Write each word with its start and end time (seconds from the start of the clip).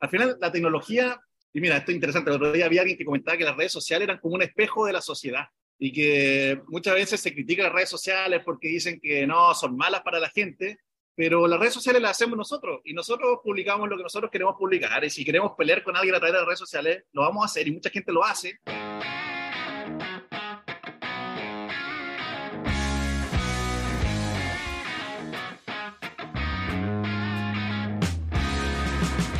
al 0.00 0.08
final 0.08 0.36
la 0.40 0.50
tecnología, 0.50 1.20
y 1.52 1.60
mira, 1.60 1.76
esto 1.76 1.90
es 1.90 1.94
interesante, 1.94 2.30
el 2.30 2.36
otro 2.36 2.52
día 2.52 2.64
había 2.64 2.80
alguien 2.80 2.98
que 2.98 3.04
comentaba 3.04 3.36
que 3.36 3.44
las 3.44 3.56
redes 3.56 3.72
sociales 3.72 4.06
eran 4.06 4.18
como 4.18 4.34
un 4.34 4.42
espejo 4.42 4.86
de 4.86 4.92
la 4.92 5.00
sociedad 5.00 5.44
y 5.78 5.92
que 5.92 6.60
muchas 6.68 6.94
veces 6.94 7.20
se 7.20 7.32
critica 7.32 7.62
las 7.62 7.72
redes 7.72 7.88
sociales 7.88 8.42
porque 8.44 8.68
dicen 8.68 9.00
que 9.00 9.26
no, 9.26 9.54
son 9.54 9.76
malas 9.76 10.02
para 10.02 10.18
la 10.18 10.30
gente, 10.30 10.78
pero 11.14 11.46
las 11.46 11.60
redes 11.60 11.74
sociales 11.74 12.00
las 12.00 12.12
hacemos 12.12 12.36
nosotros 12.36 12.80
y 12.84 12.94
nosotros 12.94 13.40
publicamos 13.44 13.88
lo 13.88 13.96
que 13.96 14.02
nosotros 14.02 14.30
queremos 14.30 14.56
publicar 14.58 15.04
y 15.04 15.10
si 15.10 15.24
queremos 15.24 15.52
pelear 15.56 15.82
con 15.82 15.96
alguien 15.96 16.14
a 16.14 16.18
través 16.18 16.32
de 16.32 16.38
las 16.38 16.46
redes 16.46 16.58
sociales, 16.58 17.04
lo 17.12 17.22
vamos 17.22 17.42
a 17.42 17.46
hacer 17.46 17.68
y 17.68 17.72
mucha 17.72 17.90
gente 17.90 18.12
lo 18.12 18.24
hace. 18.24 18.58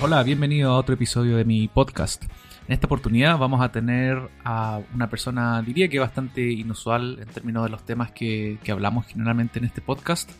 Hola, 0.03 0.23
bienvenido 0.23 0.73
a 0.73 0.79
otro 0.79 0.95
episodio 0.95 1.37
de 1.37 1.45
mi 1.45 1.69
podcast. 1.69 2.25
En 2.67 2.73
esta 2.73 2.87
oportunidad 2.87 3.37
vamos 3.37 3.61
a 3.61 3.71
tener 3.71 4.19
a 4.45 4.81
una 4.95 5.11
persona, 5.11 5.61
diría 5.61 5.91
que 5.91 5.99
bastante 5.99 6.41
inusual 6.41 7.19
en 7.21 7.29
términos 7.29 7.65
de 7.65 7.69
los 7.69 7.85
temas 7.85 8.11
que, 8.11 8.59
hablamos 8.71 9.05
generalmente 9.07 9.59
en 9.59 9.67
este 9.67 9.83
podcast, 9.83 10.31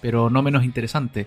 pero 0.00 0.30
no 0.30 0.40
menos 0.40 0.64
interesante. 0.64 1.26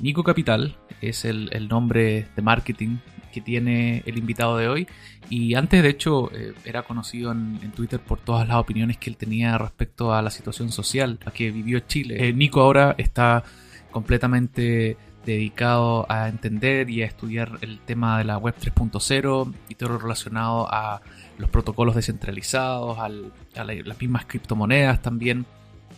Nico 0.00 0.24
Capital 0.24 0.78
es 1.02 1.26
el, 1.26 1.68
nombre 1.68 2.28
de 2.34 2.40
marketing 2.40 2.96
que 3.30 3.42
tiene 3.42 4.02
el 4.06 4.16
invitado 4.16 4.56
de 4.56 4.68
hoy 4.68 4.88
y 5.28 5.52
antes 5.52 5.82
de 5.82 5.88
hecho 5.90 6.32
eh, 6.32 6.54
era 6.64 6.84
conocido 6.84 7.30
en, 7.30 7.58
Twitter 7.72 8.00
por 8.00 8.20
todas 8.20 8.48
las 8.48 8.56
opiniones 8.56 8.96
que 8.96 9.10
él 9.10 9.18
tenía 9.18 9.58
respecto 9.58 10.14
a 10.14 10.22
la 10.22 10.30
situación 10.30 10.72
social 10.72 11.18
a 11.26 11.30
que 11.30 11.50
vivió 11.50 11.80
Chile. 11.80 12.26
Eh, 12.26 12.32
Nico 12.32 12.62
ahora 12.62 12.94
está 12.96 13.44
completamente 13.90 14.96
dedicado 15.28 16.06
a 16.08 16.28
entender 16.28 16.88
y 16.88 17.02
a 17.02 17.06
estudiar 17.06 17.58
el 17.60 17.80
tema 17.80 18.18
de 18.18 18.24
la 18.24 18.38
web 18.38 18.54
3.0 18.58 19.54
y 19.68 19.74
todo 19.74 19.90
lo 19.90 19.98
relacionado 19.98 20.72
a 20.72 21.02
los 21.36 21.50
protocolos 21.50 21.94
descentralizados, 21.94 22.98
a 22.98 23.08
las 23.08 24.00
mismas 24.00 24.24
criptomonedas 24.26 25.02
también. 25.02 25.46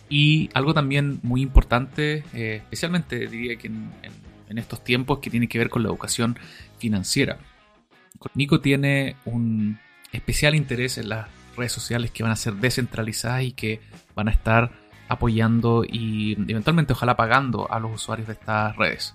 Y 0.09 0.49
algo 0.53 0.73
también 0.73 1.19
muy 1.23 1.41
importante, 1.41 2.25
eh, 2.33 2.57
especialmente 2.63 3.27
diría 3.27 3.55
que 3.55 3.67
en, 3.67 4.57
estos 4.57 4.83
tiempos, 4.83 5.19
que 5.19 5.29
tiene 5.29 5.47
que 5.47 5.57
ver 5.57 5.69
con 5.69 5.81
la 5.81 5.87
educación 5.87 6.37
financiera. 6.77 7.37
Nico 8.35 8.59
tiene 8.59 9.15
un 9.23 9.79
especial 10.11 10.55
interés 10.55 10.97
en 10.97 11.07
las 11.07 11.27
redes 11.55 11.71
sociales 11.71 12.11
que 12.11 12.23
van 12.23 12.33
a 12.33 12.35
ser 12.35 12.55
descentralizadas 12.55 13.43
y 13.43 13.53
que 13.53 13.79
van 14.13 14.27
a 14.27 14.31
estar 14.31 14.71
apoyando 15.11 15.83
y 15.83 16.33
eventualmente 16.49 16.93
ojalá 16.93 17.17
pagando 17.17 17.69
a 17.69 17.79
los 17.79 17.93
usuarios 17.95 18.27
de 18.27 18.33
estas 18.33 18.75
redes. 18.77 19.13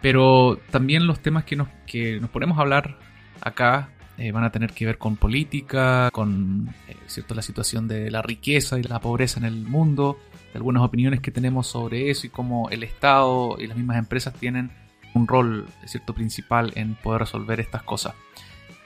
Pero 0.00 0.58
también 0.70 1.06
los 1.06 1.20
temas 1.20 1.44
que 1.44 1.56
nos, 1.56 1.68
que 1.86 2.18
nos 2.20 2.30
ponemos 2.30 2.56
a 2.56 2.62
hablar 2.62 2.98
acá 3.42 3.90
eh, 4.16 4.32
van 4.32 4.44
a 4.44 4.50
tener 4.50 4.72
que 4.72 4.86
ver 4.86 4.96
con 4.96 5.16
política, 5.16 6.08
con 6.10 6.74
eh, 6.88 6.96
cierto, 7.06 7.34
la 7.34 7.42
situación 7.42 7.86
de 7.86 8.10
la 8.10 8.22
riqueza 8.22 8.78
y 8.78 8.82
la 8.82 8.98
pobreza 8.98 9.38
en 9.38 9.44
el 9.44 9.56
mundo, 9.56 10.18
algunas 10.54 10.82
opiniones 10.82 11.20
que 11.20 11.30
tenemos 11.30 11.66
sobre 11.66 12.10
eso 12.10 12.26
y 12.26 12.30
cómo 12.30 12.70
el 12.70 12.82
Estado 12.82 13.56
y 13.58 13.66
las 13.66 13.76
mismas 13.76 13.98
empresas 13.98 14.32
tienen 14.32 14.70
un 15.12 15.28
rol 15.28 15.66
cierto 15.84 16.14
principal 16.14 16.72
en 16.76 16.94
poder 16.94 17.20
resolver 17.20 17.60
estas 17.60 17.82
cosas. 17.82 18.14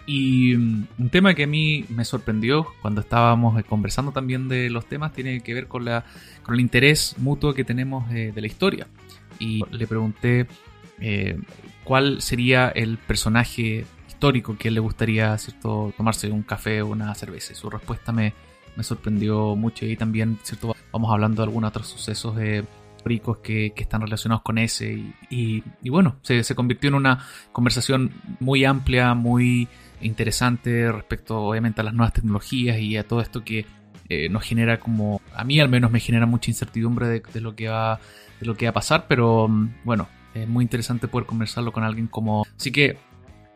Y 0.06 0.56
mm, 0.56 0.86
un 0.98 1.10
tema 1.10 1.34
que 1.34 1.44
a 1.44 1.46
mí 1.46 1.84
me 1.88 2.04
sorprendió 2.04 2.66
cuando 2.82 3.00
estábamos 3.00 3.58
eh, 3.58 3.64
conversando 3.64 4.12
también 4.12 4.48
de 4.48 4.70
los 4.70 4.86
temas 4.86 5.12
tiene 5.12 5.40
que 5.40 5.54
ver 5.54 5.68
con, 5.68 5.84
la, 5.84 6.04
con 6.42 6.54
el 6.54 6.60
interés 6.60 7.16
mutuo 7.18 7.54
que 7.54 7.64
tenemos 7.64 8.08
de, 8.10 8.32
la 8.34 8.46
historia. 8.46 8.86
Y 9.38 9.62
le 9.70 9.86
pregunté 9.86 10.46
eh, 11.00 11.38
cuál 11.82 12.20
sería 12.22 12.68
el 12.68 12.98
personaje 12.98 13.84
histórico 14.08 14.56
que 14.56 14.70
le 14.70 14.80
gustaría 14.80 15.36
¿cierto? 15.38 15.92
tomarse 15.96 16.30
un 16.30 16.42
café 16.42 16.82
o 16.82 16.88
una 16.88 17.14
cerveza. 17.14 17.52
Y 17.52 17.56
su 17.56 17.70
respuesta 17.70 18.12
me, 18.12 18.34
me 18.76 18.82
sorprendió 18.82 19.56
mucho 19.56 19.86
y 19.86 19.96
también 19.96 20.38
¿cierto? 20.42 20.76
vamos 20.92 21.10
hablando 21.10 21.42
de 21.42 21.48
algunos 21.48 21.70
otros 21.70 21.88
sucesos 21.88 22.36
de 22.36 22.64
históricos 22.96 23.38
que, 23.38 23.72
que, 23.74 23.82
están 23.82 24.00
relacionados 24.00 24.42
con 24.42 24.56
ese 24.56 24.94
y, 25.28 25.62
y, 25.82 25.90
bueno, 25.90 26.16
se, 26.22 26.42
se, 26.42 26.54
convirtió 26.54 26.88
en 26.88 26.94
una 26.94 27.26
conversación 27.52 28.12
muy 28.40 28.64
amplia, 28.64 29.12
muy 29.12 29.68
interesante 30.04 30.90
respecto 30.92 31.40
obviamente 31.40 31.80
a 31.80 31.84
las 31.84 31.94
nuevas 31.94 32.12
tecnologías 32.12 32.78
y 32.78 32.96
a 32.96 33.04
todo 33.04 33.20
esto 33.20 33.44
que 33.44 33.66
eh, 34.08 34.28
nos 34.28 34.44
genera 34.44 34.78
como, 34.78 35.20
a 35.34 35.44
mí 35.44 35.60
al 35.60 35.68
menos 35.68 35.90
me 35.90 36.00
genera 36.00 36.26
mucha 36.26 36.50
incertidumbre 36.50 37.08
de, 37.08 37.40
lo 37.40 37.56
que 37.56 37.68
va 37.68 38.00
de 38.38 38.46
lo 38.46 38.54
que 38.54 38.66
va 38.66 38.70
a 38.70 38.74
pasar, 38.74 39.06
pero 39.08 39.48
mm, 39.48 39.80
bueno, 39.84 40.08
es 40.34 40.46
muy 40.46 40.62
interesante 40.62 41.08
poder 41.08 41.26
conversarlo 41.26 41.72
con 41.72 41.84
alguien 41.84 42.06
como... 42.06 42.44
Así 42.56 42.70
que 42.70 42.98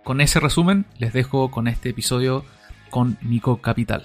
con 0.04 0.20
ese 0.20 0.40
resumen 0.40 0.86
les 0.98 1.12
dejo 1.12 1.50
con 1.50 1.68
este 1.68 1.90
episodio 1.90 2.44
con 2.90 3.18
Nico 3.20 3.60
Capital. 3.60 4.04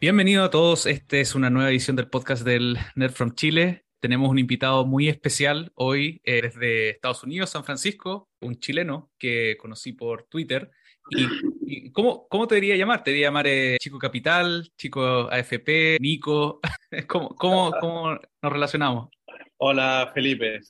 Bienvenido 0.00 0.44
a 0.44 0.50
todos, 0.50 0.86
esta 0.86 1.16
es 1.16 1.34
una 1.34 1.50
nueva 1.50 1.70
edición 1.70 1.96
del 1.96 2.08
podcast 2.08 2.44
del 2.44 2.78
Nerd 2.94 3.12
from 3.12 3.34
Chile. 3.34 3.84
Tenemos 3.98 4.30
un 4.30 4.38
invitado 4.38 4.84
muy 4.84 5.08
especial 5.08 5.72
hoy 5.74 6.20
eh, 6.24 6.42
desde 6.42 6.90
Estados 6.90 7.24
Unidos, 7.24 7.50
San 7.50 7.64
Francisco, 7.64 8.28
un 8.40 8.60
chileno 8.60 9.10
que 9.18 9.56
conocí 9.58 9.92
por 9.92 10.24
Twitter 10.24 10.70
¿Y, 11.10 11.90
cómo, 11.92 12.26
cómo, 12.28 12.46
te 12.46 12.54
debería 12.54 12.76
llamar? 12.76 13.04
¿Te 13.04 13.10
debería 13.10 13.28
llamar 13.28 13.46
eh, 13.46 13.76
Chico 13.78 13.98
Capital, 13.98 14.70
Chico 14.76 15.28
AFP, 15.30 15.98
Nico? 16.00 16.60
¿Cómo, 17.08 17.34
cómo, 17.36 17.72
cómo 17.80 18.10
nos 18.10 18.52
relacionamos? 18.52 19.10
Hola 19.58 20.10
Felipe, 20.14 20.60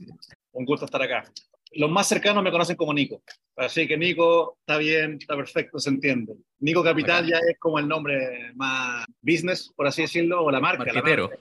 un 0.53 0.65
gusto 0.65 0.87
estar 0.87 1.03
acá. 1.03 1.25
Los 1.73 1.91
más 1.91 2.07
cercanos 2.07 2.45
me 2.45 2.53
conocen 2.53 2.77
como 2.77 2.95
Nico, 2.95 3.23
así 3.57 3.89
que 3.89 3.97
Nico 3.97 4.59
está 4.61 4.79
bien, 4.79 5.17
está 5.21 5.37
perfecto, 5.37 5.79
se 5.79 5.91
entiende. 5.91 6.35
Nico 6.61 6.85
Capital 6.85 7.27
ya 7.27 7.39
es 7.39 7.59
como 7.59 7.79
el 7.79 7.89
nombre 7.89 8.53
más 8.55 9.05
business, 9.21 9.73
por 9.75 9.87
así 9.87 10.03
decirlo, 10.03 10.45
o 10.45 10.51
la 10.51 10.61
marca. 10.61 10.85
La 10.93 11.03
marca, 11.03 11.39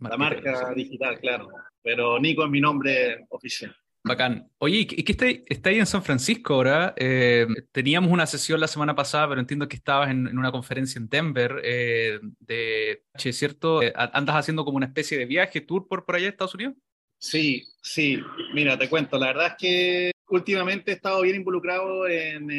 la 0.00 0.16
marca 0.16 0.74
digital, 0.74 1.18
claro. 1.18 1.48
Pero 1.82 2.20
Nico 2.20 2.44
es 2.44 2.50
mi 2.50 2.60
nombre 2.60 3.26
oficial. 3.30 3.74
Bacán. 4.04 4.50
Oye, 4.58 4.78
¿y 4.78 5.04
qué 5.04 5.44
está, 5.48 5.70
ahí 5.70 5.78
en 5.78 5.86
San 5.86 6.02
Francisco 6.02 6.54
ahora? 6.54 6.92
Eh, 6.96 7.46
teníamos 7.70 8.10
una 8.10 8.26
sesión 8.26 8.58
la 8.58 8.66
semana 8.66 8.96
pasada, 8.96 9.28
pero 9.28 9.40
entiendo 9.40 9.68
que 9.68 9.76
estabas 9.76 10.10
en, 10.10 10.36
una 10.36 10.50
conferencia 10.50 10.98
en 10.98 11.08
Denver 11.08 11.60
eh, 11.62 12.18
de 12.40 13.04
¿cierto? 13.14 13.80
Eh, 13.80 13.92
¿Andas 13.94 14.36
haciendo 14.36 14.64
como 14.64 14.78
una 14.78 14.86
especie 14.86 15.18
de 15.18 15.26
viaje, 15.26 15.60
tour 15.60 15.86
por, 15.86 16.04
por 16.04 16.16
allá 16.16 16.26
en 16.26 16.32
Estados 16.32 16.54
Unidos? 16.54 16.74
Sí, 17.18 17.62
sí. 17.80 18.20
Mira, 18.52 18.76
te 18.76 18.88
cuento. 18.88 19.18
La 19.18 19.28
verdad 19.28 19.46
es 19.48 19.54
que 19.56 20.10
últimamente 20.30 20.90
he 20.90 20.94
estado 20.94 21.22
bien 21.22 21.36
involucrado 21.36 22.08
en, 22.08 22.50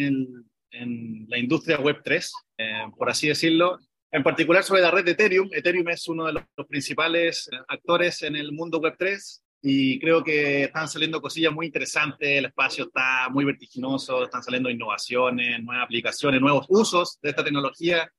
en 0.72 1.26
la 1.28 1.38
industria 1.38 1.78
Web3, 1.78 2.96
por 2.98 3.10
así 3.10 3.28
decirlo. 3.28 3.80
En 4.12 4.24
particular 4.24 4.64
sobre 4.64 4.82
la 4.82 4.92
red 4.92 5.04
de 5.04 5.12
Ethereum. 5.12 5.50
Ethereum 5.52 5.90
es 5.90 6.08
uno 6.08 6.26
de 6.28 6.34
los 6.34 6.68
principales 6.70 7.50
actores 7.68 8.22
en 8.22 8.38
el 8.38 8.54
mundo 8.54 8.80
Web3 8.80 9.43
y 9.66 9.98
creo 9.98 10.22
que 10.22 10.64
están 10.64 10.90
saliendo 10.90 11.22
cosillas 11.22 11.54
muy 11.54 11.68
interesantes, 11.68 12.28
el 12.28 12.46
espacio 12.46 12.84
está 12.84 13.30
muy 13.30 13.46
vertiginoso, 13.46 14.26
están 14.26 14.44
saliendo 14.44 14.70
innovaciones, 14.70 15.64
nuevas 15.64 15.86
aplicaciones, 15.86 16.42
nuevos 16.42 16.66
usos 16.68 17.18
de 17.22 17.30
esta 17.30 17.46
tecnología, 17.46 18.12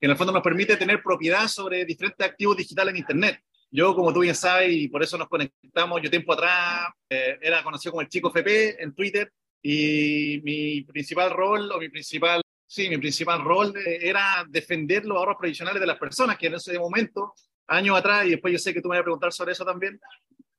que 0.00 0.06
en 0.06 0.12
el 0.12 0.16
fondo 0.16 0.32
nos 0.32 0.42
permite 0.42 0.78
tener 0.78 1.02
propiedad 1.02 1.46
sobre 1.46 1.84
diferentes 1.84 2.26
activos 2.26 2.56
digitales 2.56 2.92
en 2.92 3.00
Internet. 3.00 3.42
Yo, 3.70 3.94
como 3.94 4.14
tú 4.14 4.20
bien 4.20 4.34
sabes, 4.34 4.72
y 4.72 4.88
por 4.88 5.02
eso 5.02 5.18
nos 5.18 5.28
conectamos, 5.28 6.00
yo 6.00 6.08
tiempo 6.08 6.32
atrás 6.32 6.88
eh, 7.10 7.36
era 7.42 7.62
conocido 7.62 7.92
como 7.92 8.00
el 8.00 8.08
chico 8.08 8.30
FP 8.30 8.82
en 8.82 8.94
Twitter, 8.94 9.30
y 9.60 10.40
mi 10.42 10.84
principal 10.84 11.30
rol, 11.32 11.70
o 11.70 11.78
mi 11.78 11.90
principal, 11.90 12.40
sí, 12.66 12.88
mi 12.88 12.96
principal 12.96 13.44
rol 13.44 13.76
eh, 13.76 13.98
era 14.00 14.42
defender 14.48 15.04
los 15.04 15.18
ahorros 15.18 15.36
previsionales 15.38 15.82
de 15.82 15.86
las 15.86 15.98
personas, 15.98 16.38
que 16.38 16.46
en 16.46 16.54
ese 16.54 16.78
momento, 16.78 17.34
años 17.66 17.98
atrás, 17.98 18.24
y 18.24 18.30
después 18.30 18.52
yo 18.52 18.58
sé 18.58 18.72
que 18.72 18.80
tú 18.80 18.88
me 18.88 18.96
vas 18.96 19.02
a 19.02 19.04
preguntar 19.04 19.34
sobre 19.34 19.52
eso 19.52 19.66
también, 19.66 20.00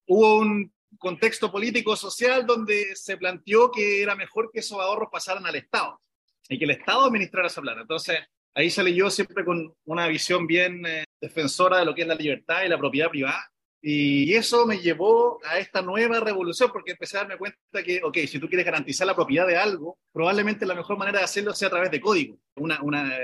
hubo 0.09 0.39
un 0.39 0.73
contexto 0.97 1.51
político 1.51 1.95
social 1.95 2.45
donde 2.45 2.95
se 2.95 3.15
planteó 3.15 3.71
que 3.71 4.01
era 4.01 4.15
mejor 4.15 4.49
que 4.51 4.59
esos 4.59 4.79
ahorros 4.79 5.09
pasaran 5.11 5.45
al 5.45 5.55
Estado 5.55 6.01
y 6.49 6.57
que 6.57 6.65
el 6.65 6.71
Estado 6.71 7.05
administrara 7.05 7.47
esa 7.47 7.61
plata. 7.61 7.81
Entonces, 7.81 8.17
ahí 8.55 8.69
salí 8.71 8.95
yo 8.95 9.09
siempre 9.11 9.45
con 9.45 9.71
una 9.85 10.07
visión 10.07 10.47
bien 10.47 10.83
eh, 10.85 11.03
defensora 11.21 11.77
de 11.77 11.85
lo 11.85 11.93
que 11.93 12.01
es 12.01 12.07
la 12.07 12.15
libertad 12.15 12.63
y 12.65 12.69
la 12.69 12.77
propiedad 12.77 13.09
privada. 13.09 13.51
Y 13.81 14.33
eso 14.33 14.65
me 14.65 14.79
llevó 14.79 15.39
a 15.45 15.59
esta 15.59 15.81
nueva 15.81 16.19
revolución, 16.19 16.69
porque 16.73 16.91
empecé 16.91 17.15
a 17.15 17.21
darme 17.21 17.37
cuenta 17.37 17.83
que, 17.85 18.01
ok, 18.03 18.17
si 18.27 18.39
tú 18.39 18.49
quieres 18.49 18.65
garantizar 18.65 19.07
la 19.07 19.15
propiedad 19.15 19.47
de 19.47 19.55
algo, 19.55 19.97
probablemente 20.11 20.65
la 20.65 20.75
mejor 20.75 20.97
manera 20.97 21.19
de 21.19 21.25
hacerlo 21.25 21.53
sea 21.53 21.69
a 21.69 21.71
través 21.71 21.91
de 21.91 22.01
código, 22.01 22.37
una, 22.55 22.81
una, 22.81 23.15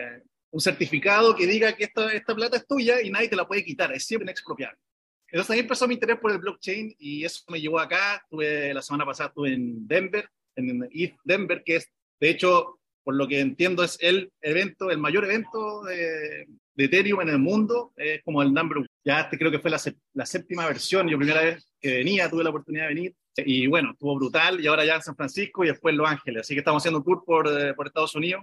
un 0.51 0.61
certificado 0.61 1.35
que 1.35 1.47
diga 1.47 1.75
que 1.75 1.85
esta, 1.85 2.13
esta 2.13 2.33
plata 2.33 2.57
es 2.57 2.67
tuya 2.67 3.01
y 3.01 3.09
nadie 3.09 3.27
te 3.27 3.35
la 3.35 3.47
puede 3.47 3.65
quitar, 3.65 3.91
es 3.91 4.05
siempre 4.05 4.25
inexpropiable. 4.25 4.77
Entonces 5.35 5.53
ahí 5.53 5.59
empezó 5.59 5.85
mi 5.85 5.95
interés 5.95 6.17
por 6.17 6.31
el 6.31 6.37
blockchain 6.37 6.95
y 6.97 7.25
eso 7.25 7.43
me 7.49 7.59
llevó 7.59 7.77
acá. 7.77 8.21
Estuve, 8.23 8.73
la 8.73 8.81
semana 8.81 9.05
pasada 9.05 9.27
estuve 9.27 9.53
en 9.53 9.85
Denver, 9.85 10.29
en 10.55 10.87
ETH 10.89 11.17
Denver, 11.25 11.61
que 11.61 11.75
es, 11.75 11.91
de 12.21 12.29
hecho, 12.29 12.79
por 13.03 13.15
lo 13.15 13.27
que 13.27 13.41
entiendo, 13.41 13.83
es 13.83 13.97
el 13.99 14.31
evento, 14.39 14.89
el 14.89 14.97
mayor 14.97 15.25
evento 15.25 15.83
de, 15.83 16.47
Ethereum 16.77 17.19
en 17.19 17.27
el 17.27 17.39
mundo. 17.39 17.91
Es 17.97 18.23
como 18.23 18.41
el 18.41 18.53
number 18.53 18.87
Ya 19.03 19.19
este 19.19 19.37
creo 19.37 19.51
que 19.51 19.59
fue 19.59 19.69
la, 19.69 19.81
la, 20.13 20.25
séptima 20.25 20.67
versión. 20.67 21.09
Yo 21.09 21.17
primera 21.17 21.41
vez 21.41 21.69
que 21.81 21.95
venía, 21.95 22.29
tuve 22.29 22.45
la 22.45 22.51
oportunidad 22.51 22.83
de 22.87 22.93
venir. 22.93 23.15
Y 23.35 23.67
bueno, 23.67 23.91
estuvo 23.91 24.15
brutal 24.15 24.61
y 24.61 24.67
ahora 24.67 24.85
ya 24.85 24.95
en 24.95 25.01
San 25.01 25.17
Francisco 25.17 25.65
y 25.65 25.67
después 25.67 25.91
en 25.91 25.97
Los 25.97 26.09
Ángeles. 26.09 26.43
Así 26.43 26.53
que 26.53 26.59
estamos 26.59 26.81
haciendo 26.81 26.99
un 26.99 27.03
tour 27.03 27.25
por, 27.25 27.45
eh, 27.49 27.73
por 27.73 27.87
Estados 27.87 28.15
Unidos, 28.15 28.41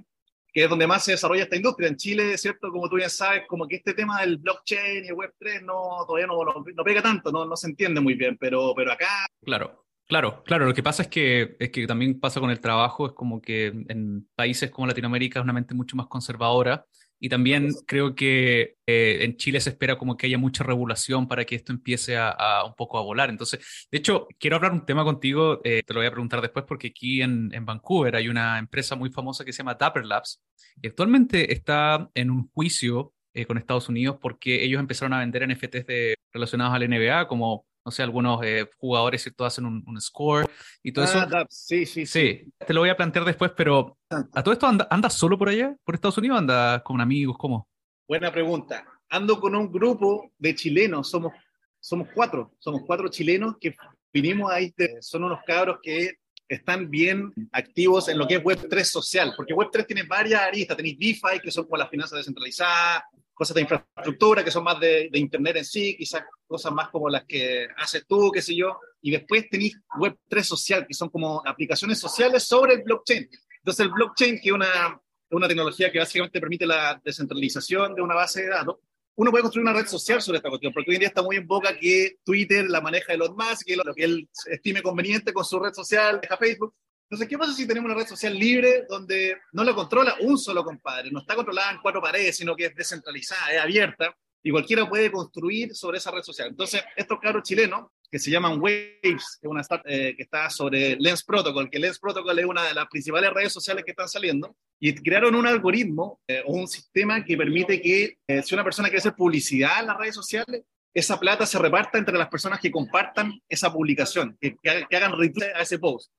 que 0.53 0.65
es 0.65 0.71
donde 0.71 0.87
más 0.87 1.05
se 1.05 1.13
desarrolla 1.13 1.45
esta 1.45 1.57
industria. 1.57 1.89
En 1.89 1.97
Chile, 1.97 2.37
¿cierto? 2.39 2.71
Como 2.71 2.89
tú 2.89 2.97
bien 2.97 3.11
sabes, 3.11 3.45
como 3.49 3.67
que 3.67 3.77
este 3.77 3.95
tema 3.95 4.21
del 4.21 4.39
blockchain 4.39 5.05
y 5.05 5.09
el 5.09 5.15
Web3 5.15 5.63
no, 5.63 6.05
todavía 6.07 6.27
no, 6.27 6.45
no, 6.45 6.85
pega 6.85 7.03
tanto, 7.03 7.33
no, 7.33 7.45
no 7.45 7.57
se 7.57 7.69
entiende 7.69 8.01
muy 8.01 8.15
bien, 8.15 8.37
pero, 8.39 8.75
pero 8.77 8.93
acá... 8.93 9.27
Claro. 9.43 9.81
Claro, 10.05 10.43
claro, 10.45 10.67
lo 10.67 10.75
que 10.75 10.83
pasa 10.83 11.05
es 11.05 11.09
que, 11.09 11.57
es 11.59 11.71
que 11.71 11.87
también 11.87 12.21
pasa 12.21 12.39
con 12.39 12.51
el 12.51 12.61
trabajo, 12.61 13.07
es 13.07 13.13
como 13.13 13.41
que 13.41 13.69
en 13.89 14.29
países 14.35 14.71
como 14.71 14.87
Latinoamérica 14.87 15.39
es 15.39 15.45
una 15.45 15.55
mente 15.55 15.75
mucho 15.75 15.97
más 15.97 16.07
conservadora 16.07 16.85
y 17.25 17.29
también 17.29 17.71
creo 17.87 18.17
que 18.17 18.75
eh, 18.85 19.19
en 19.21 19.37
Chile 19.37 19.61
se 19.61 19.71
espera 19.71 19.97
como 19.97 20.17
que 20.17 20.27
haya 20.27 20.39
mucha 20.39 20.65
regulación 20.65 21.29
para 21.29 21.45
que 21.45 21.55
esto 21.55 21.73
empiece 21.73 22.17
a, 22.19 22.65
un 22.67 22.75
poco 22.75 22.99
a 22.99 23.03
volar. 23.03 23.31
Entonces, 23.31 23.87
de 23.93 23.99
hecho, 23.99 24.27
quiero 24.41 24.57
hablar 24.57 24.73
un 24.73 24.85
tema 24.85 25.05
contigo, 25.05 25.61
eh, 25.63 25.85
te 25.87 25.95
lo 25.95 26.01
voy 26.01 26.09
a 26.09 26.11
preguntar 26.11 26.41
después, 26.41 26.65
porque 26.67 26.89
aquí 26.89 27.23
en, 27.23 27.55
en, 27.55 27.65
Vancouver 27.65 28.17
hay 28.17 28.29
una 28.29 28.59
empresa 28.59 28.97
muy 28.97 29.11
famosa 29.11 29.45
que 29.45 29.53
se 29.53 29.59
llama 29.59 29.77
Dapper 29.77 30.05
Labs 30.05 30.43
y 30.83 30.89
actualmente 30.89 31.53
está 31.53 32.11
en 32.13 32.33
un 32.33 32.51
juicio 32.51 33.15
eh, 33.35 33.47
con 33.47 33.57
Estados 33.57 33.89
Unidos 33.89 34.17
porque 34.21 34.65
ellos 34.65 34.81
empezaron 34.81 35.13
a 35.13 35.21
vender 35.21 35.49
NFTs 35.49 35.87
de, 35.87 36.17
relacionados 36.33 36.75
al 36.75 36.91
NBA 36.91 37.29
como 37.29 37.67
no 37.85 37.91
sé, 37.91 38.03
algunos 38.03 38.41
eh, 38.45 38.69
jugadores 38.79 39.23
¿cierto? 39.23 39.45
hacen 39.45 39.67
un, 39.67 40.01
score 40.01 40.49
y 40.83 40.93
todo 40.93 41.05
eso. 41.05 41.19
Ah, 41.19 41.47
sí, 41.49 41.87
sí, 41.87 42.07
sí, 42.07 42.53
te 42.67 42.73
lo 42.73 42.81
voy 42.81 42.91
a 42.91 42.97
plantear 42.97 43.25
después, 43.25 43.53
pero 43.57 43.99
¿a 44.11 44.43
todo 44.43 44.53
esto 44.53 44.67
andas 44.67 44.87
anda 44.91 45.11
solo 45.11 45.39
por 45.39 45.49
allá, 45.49 45.75
por 45.85 45.95
Estados 45.95 46.19
Unidos, 46.19 46.39
andas 46.39 46.83
con 46.83 47.01
amigos, 47.01 47.37
cómo? 47.39 47.69
Buena 48.07 48.31
pregunta. 48.31 48.85
Ando 49.09 49.41
con 49.41 49.55
un 49.55 49.71
grupo 49.71 50.33
de 50.39 50.55
chilenos, 50.55 51.11
somos, 51.11 51.33
somos 51.81 52.09
cuatro, 52.15 52.55
somos 52.59 52.83
cuatro 52.87 53.09
chilenos 53.09 53.57
que 53.61 53.75
vinimos 54.13 54.51
ahí, 54.51 54.73
son 55.01 55.25
unos 55.25 55.41
cabros 55.45 55.79
que 55.83 56.19
están 56.49 56.91
bien 56.91 57.33
activos 57.53 58.09
en 58.09 58.19
lo 58.19 58.27
que 58.27 58.37
es 58.37 58.43
Web3 58.43 58.85
social, 58.85 59.33
porque 59.37 59.55
Web3 59.55 59.87
tiene 59.87 60.03
varias 60.05 60.43
aristas, 60.43 60.77
tenéis 60.77 60.99
DeFi, 60.99 61.41
que 61.43 61.51
son 61.51 61.65
como 61.65 61.79
las 61.79 61.89
finanzas 61.89 62.19
descentralizadas, 62.19 63.05
cosas 63.35 63.55
de 63.55 63.63
infraestructura 63.63 64.45
que 64.45 64.51
son 64.51 64.65
más 64.65 64.79
de, 64.79 65.11
Internet 65.15 65.57
en 65.57 65.65
sí, 65.65 65.97
quizás 65.97 66.23
cosas 66.47 66.73
más 66.73 66.89
como 66.91 67.09
las 67.09 67.25
que 67.25 67.67
haces 67.77 68.05
tú, 68.07 68.31
qué 68.33 68.43
sé 68.43 68.55
yo, 68.55 68.79
y 69.01 69.11
después 69.11 69.49
tenéis 69.51 69.79
Web3 69.99 70.43
social, 70.43 70.87
que 70.87 70.95
son 70.95 71.09
como 71.09 71.43
aplicaciones 71.45 71.99
sociales 71.99 72.45
sobre 72.45 72.75
el 72.75 72.83
blockchain. 72.83 73.29
Entonces 73.59 73.87
el 73.87 73.93
blockchain, 73.93 74.41
que 74.41 74.49
es 74.49 74.55
una, 74.55 75.01
una 75.31 75.49
tecnología 75.49 75.91
que 75.91 75.99
básicamente 75.99 76.41
permite 76.41 76.67
la 76.67 77.01
descentralización 77.05 77.95
de 77.95 78.03
una 78.03 78.15
base 78.15 78.43
de 78.43 78.49
datos, 78.49 78.77
uno 79.15 79.31
puede 79.31 79.43
construir 79.43 79.69
una 79.69 79.79
red 79.79 79.87
social 79.87 80.23
sobre 80.23 80.39
esta 80.39 80.49
cuestión, 80.49 80.73
porque 80.73 80.91
hoy 80.91 80.97
en 80.97 81.01
día 81.01 81.09
está 81.09 81.23
muy 81.23 81.37
en 81.37 81.47
boca 81.47 81.77
que 81.79 82.17
Twitter 82.25 82.69
la 82.69 82.81
maneja 82.81 83.13
Elon 83.13 83.37
Musk, 83.37 83.67
que 83.67 83.77
lo 83.77 83.95
que 83.95 84.05
él 84.05 84.29
estime 84.47 84.83
conveniente 84.83 85.33
con 85.33 85.45
su 85.45 85.59
red 85.59 85.73
social, 85.73 86.19
deja 86.21 86.37
Facebook, 86.37 86.75
entonces, 87.13 87.29
¿qué 87.29 87.37
pasa 87.37 87.53
si 87.53 87.67
tenemos 87.67 87.91
una 87.91 88.01
red 88.01 88.09
social 88.09 88.35
libre 88.39 88.87
donde 88.89 89.37
no 89.53 89.65
la 89.65 89.75
controla 89.75 90.17
un 90.21 90.39
solo 90.39 90.65
compadre? 90.65 91.11
No 91.11 91.21
está 91.21 91.35
controlada 91.35 91.73
en 91.73 91.79
cuatro 91.83 92.01
paredes, 92.01 92.39
sino 92.39 92.57
que 92.57 92.65
es 92.65 92.75
descentralizada, 92.75 93.53
es 93.53 93.61
abierta 93.61 94.17
y 94.43 94.51
cualquiera 94.51 94.89
puede 94.89 95.13
construir 95.13 95.75
sobre 95.75 95.99
esa 95.99 96.11
red 96.11 96.23
social. 96.23 96.49
Entonces, 96.49 96.83
estos 96.97 97.21
caros 97.21 97.43
chilenos, 97.43 97.91
que 98.11 98.19
se 98.19 98.31
llaman 98.31 98.59
Waves, 98.59 99.03
que 99.03 99.47
es 99.47 99.51
una 99.51 99.61
startup 99.61 99.87
eh, 99.91 100.15
que 100.17 100.23
está 100.23 100.49
sobre 100.49 100.97
Lens 100.97 101.23
Protocol, 101.23 101.69
que 101.69 101.79
Lens 101.79 101.99
Protocol 101.99 102.39
es 102.39 102.47
una 102.47 102.65
de 102.65 102.73
las 102.73 102.87
principales 102.87 103.31
redes 103.31 103.53
sociales 103.53 103.85
que 103.85 103.91
están 103.91 104.09
saliendo, 104.09 104.57
y 104.81 104.95
crearon 104.95 105.35
un 105.35 105.47
algoritmo 105.47 106.23
eh, 106.27 106.43
o 106.47 106.55
un 106.55 106.67
sistema 106.67 107.23
que 107.23 107.37
permite 107.37 107.83
que 107.83 108.17
eh, 108.27 108.43
si 108.43 108.55
una 108.55 108.65
persona 108.65 108.89
quiere 108.89 109.01
hacer 109.01 109.15
publicidad 109.15 109.81
en 109.81 109.89
las 109.89 109.99
redes 109.99 110.15
sociales, 110.15 110.63
esa 110.95 111.21
plata 111.21 111.45
se 111.45 111.59
reparta 111.59 111.99
entre 111.99 112.17
las 112.17 112.29
personas 112.29 112.59
que 112.59 112.71
compartan 112.71 113.39
esa 113.51 113.71
publicación, 113.71 114.35
que, 114.41 114.57
que 114.63 114.97
hagan 114.97 115.13
retweet 115.13 115.53
a 115.55 115.61
ese 115.61 115.79
post. 115.79 116.11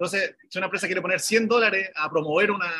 Entonces, 0.00 0.34
si 0.48 0.56
una 0.56 0.64
empresa 0.64 0.86
quiere 0.86 1.02
poner 1.02 1.20
100 1.20 1.46
dólares 1.46 1.90
a 1.94 2.08
promover 2.08 2.50
una, 2.50 2.72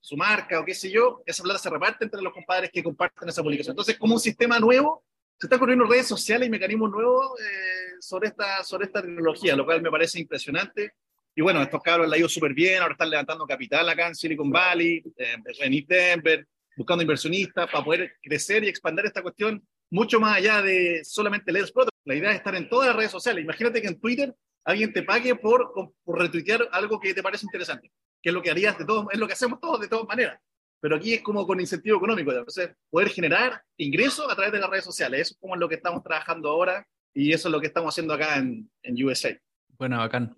su 0.00 0.16
marca 0.16 0.58
o 0.58 0.64
qué 0.64 0.74
sé 0.74 0.90
yo, 0.90 1.22
esa 1.24 1.44
plata 1.44 1.60
se 1.60 1.70
reparte 1.70 2.04
entre 2.04 2.20
los 2.20 2.32
compadres 2.32 2.68
que 2.72 2.82
comparten 2.82 3.28
esa 3.28 3.44
publicación. 3.44 3.74
Entonces, 3.74 3.96
como 3.96 4.14
un 4.14 4.20
sistema 4.20 4.58
nuevo, 4.58 5.04
se 5.38 5.46
están 5.46 5.60
corriendo 5.60 5.84
redes 5.84 6.08
sociales 6.08 6.48
y 6.48 6.50
mecanismos 6.50 6.90
nuevos 6.90 7.38
eh, 7.40 7.94
sobre, 8.00 8.26
esta, 8.26 8.64
sobre 8.64 8.86
esta 8.86 9.00
tecnología, 9.00 9.54
lo 9.54 9.64
cual 9.64 9.82
me 9.82 9.90
parece 9.90 10.18
impresionante. 10.18 10.94
Y 11.36 11.42
bueno, 11.42 11.62
estos 11.62 11.80
cabros 11.80 12.08
la 12.08 12.16
ha 12.16 12.18
ido 12.18 12.28
súper 12.28 12.52
bien, 12.52 12.82
ahora 12.82 12.94
están 12.94 13.10
levantando 13.10 13.46
capital 13.46 13.88
acá 13.88 14.08
en 14.08 14.16
Silicon 14.16 14.50
Valley, 14.50 15.00
eh, 15.16 15.36
en 15.60 15.74
East 15.74 15.88
Denver, 15.88 16.44
buscando 16.76 17.02
inversionistas 17.02 17.70
para 17.70 17.84
poder 17.84 18.16
crecer 18.20 18.64
y 18.64 18.68
expandir 18.68 19.06
esta 19.06 19.22
cuestión 19.22 19.64
mucho 19.90 20.18
más 20.18 20.38
allá 20.38 20.60
de 20.60 21.04
solamente 21.04 21.52
Let's 21.52 21.70
Protocol. 21.70 22.00
La 22.04 22.16
idea 22.16 22.30
es 22.30 22.38
estar 22.38 22.56
en 22.56 22.68
todas 22.68 22.88
las 22.88 22.96
redes 22.96 23.12
sociales. 23.12 23.44
Imagínate 23.44 23.80
que 23.80 23.86
en 23.86 24.00
Twitter 24.00 24.34
alguien 24.64 24.92
te 24.92 25.02
pague 25.02 25.34
por, 25.36 25.72
por 26.04 26.18
retuitear 26.18 26.68
algo 26.72 26.98
que 26.98 27.14
te 27.14 27.22
parece 27.22 27.46
interesante, 27.46 27.92
que 28.22 28.30
es 28.30 28.34
lo 28.34 28.42
que 28.42 28.50
harías 28.50 28.78
de 28.78 28.84
todos, 28.84 29.06
es 29.12 29.18
lo 29.18 29.26
que 29.26 29.34
hacemos 29.34 29.60
todos 29.60 29.80
de 29.80 29.88
todas 29.88 30.06
maneras. 30.06 30.40
Pero 30.80 30.96
aquí 30.96 31.14
es 31.14 31.22
como 31.22 31.46
con 31.46 31.60
incentivo 31.60 31.96
económico, 31.96 32.30
entonces 32.30 32.70
poder 32.90 33.08
generar 33.08 33.62
ingresos 33.78 34.30
a 34.30 34.34
través 34.34 34.52
de 34.52 34.60
las 34.60 34.68
redes 34.68 34.84
sociales. 34.84 35.20
Eso 35.20 35.34
es 35.34 35.40
como 35.40 35.56
lo 35.56 35.68
que 35.68 35.76
estamos 35.76 36.02
trabajando 36.02 36.50
ahora 36.50 36.86
y 37.14 37.32
eso 37.32 37.48
es 37.48 37.52
lo 37.52 37.60
que 37.60 37.68
estamos 37.68 37.94
haciendo 37.94 38.12
acá 38.12 38.36
en, 38.36 38.70
en 38.82 39.04
USA. 39.04 39.30
Bueno, 39.78 39.98
bacán. 39.98 40.36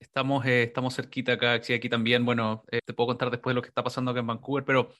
Estamos, 0.00 0.46
eh, 0.46 0.62
estamos 0.64 0.94
cerquita 0.94 1.32
acá, 1.32 1.60
sí, 1.60 1.72
aquí 1.72 1.88
también. 1.88 2.24
Bueno, 2.24 2.64
eh, 2.70 2.78
te 2.84 2.94
puedo 2.94 3.08
contar 3.08 3.30
después 3.30 3.56
lo 3.56 3.62
que 3.62 3.68
está 3.68 3.82
pasando 3.82 4.12
acá 4.12 4.20
en 4.20 4.28
Vancouver, 4.28 4.64
pero 4.64 4.94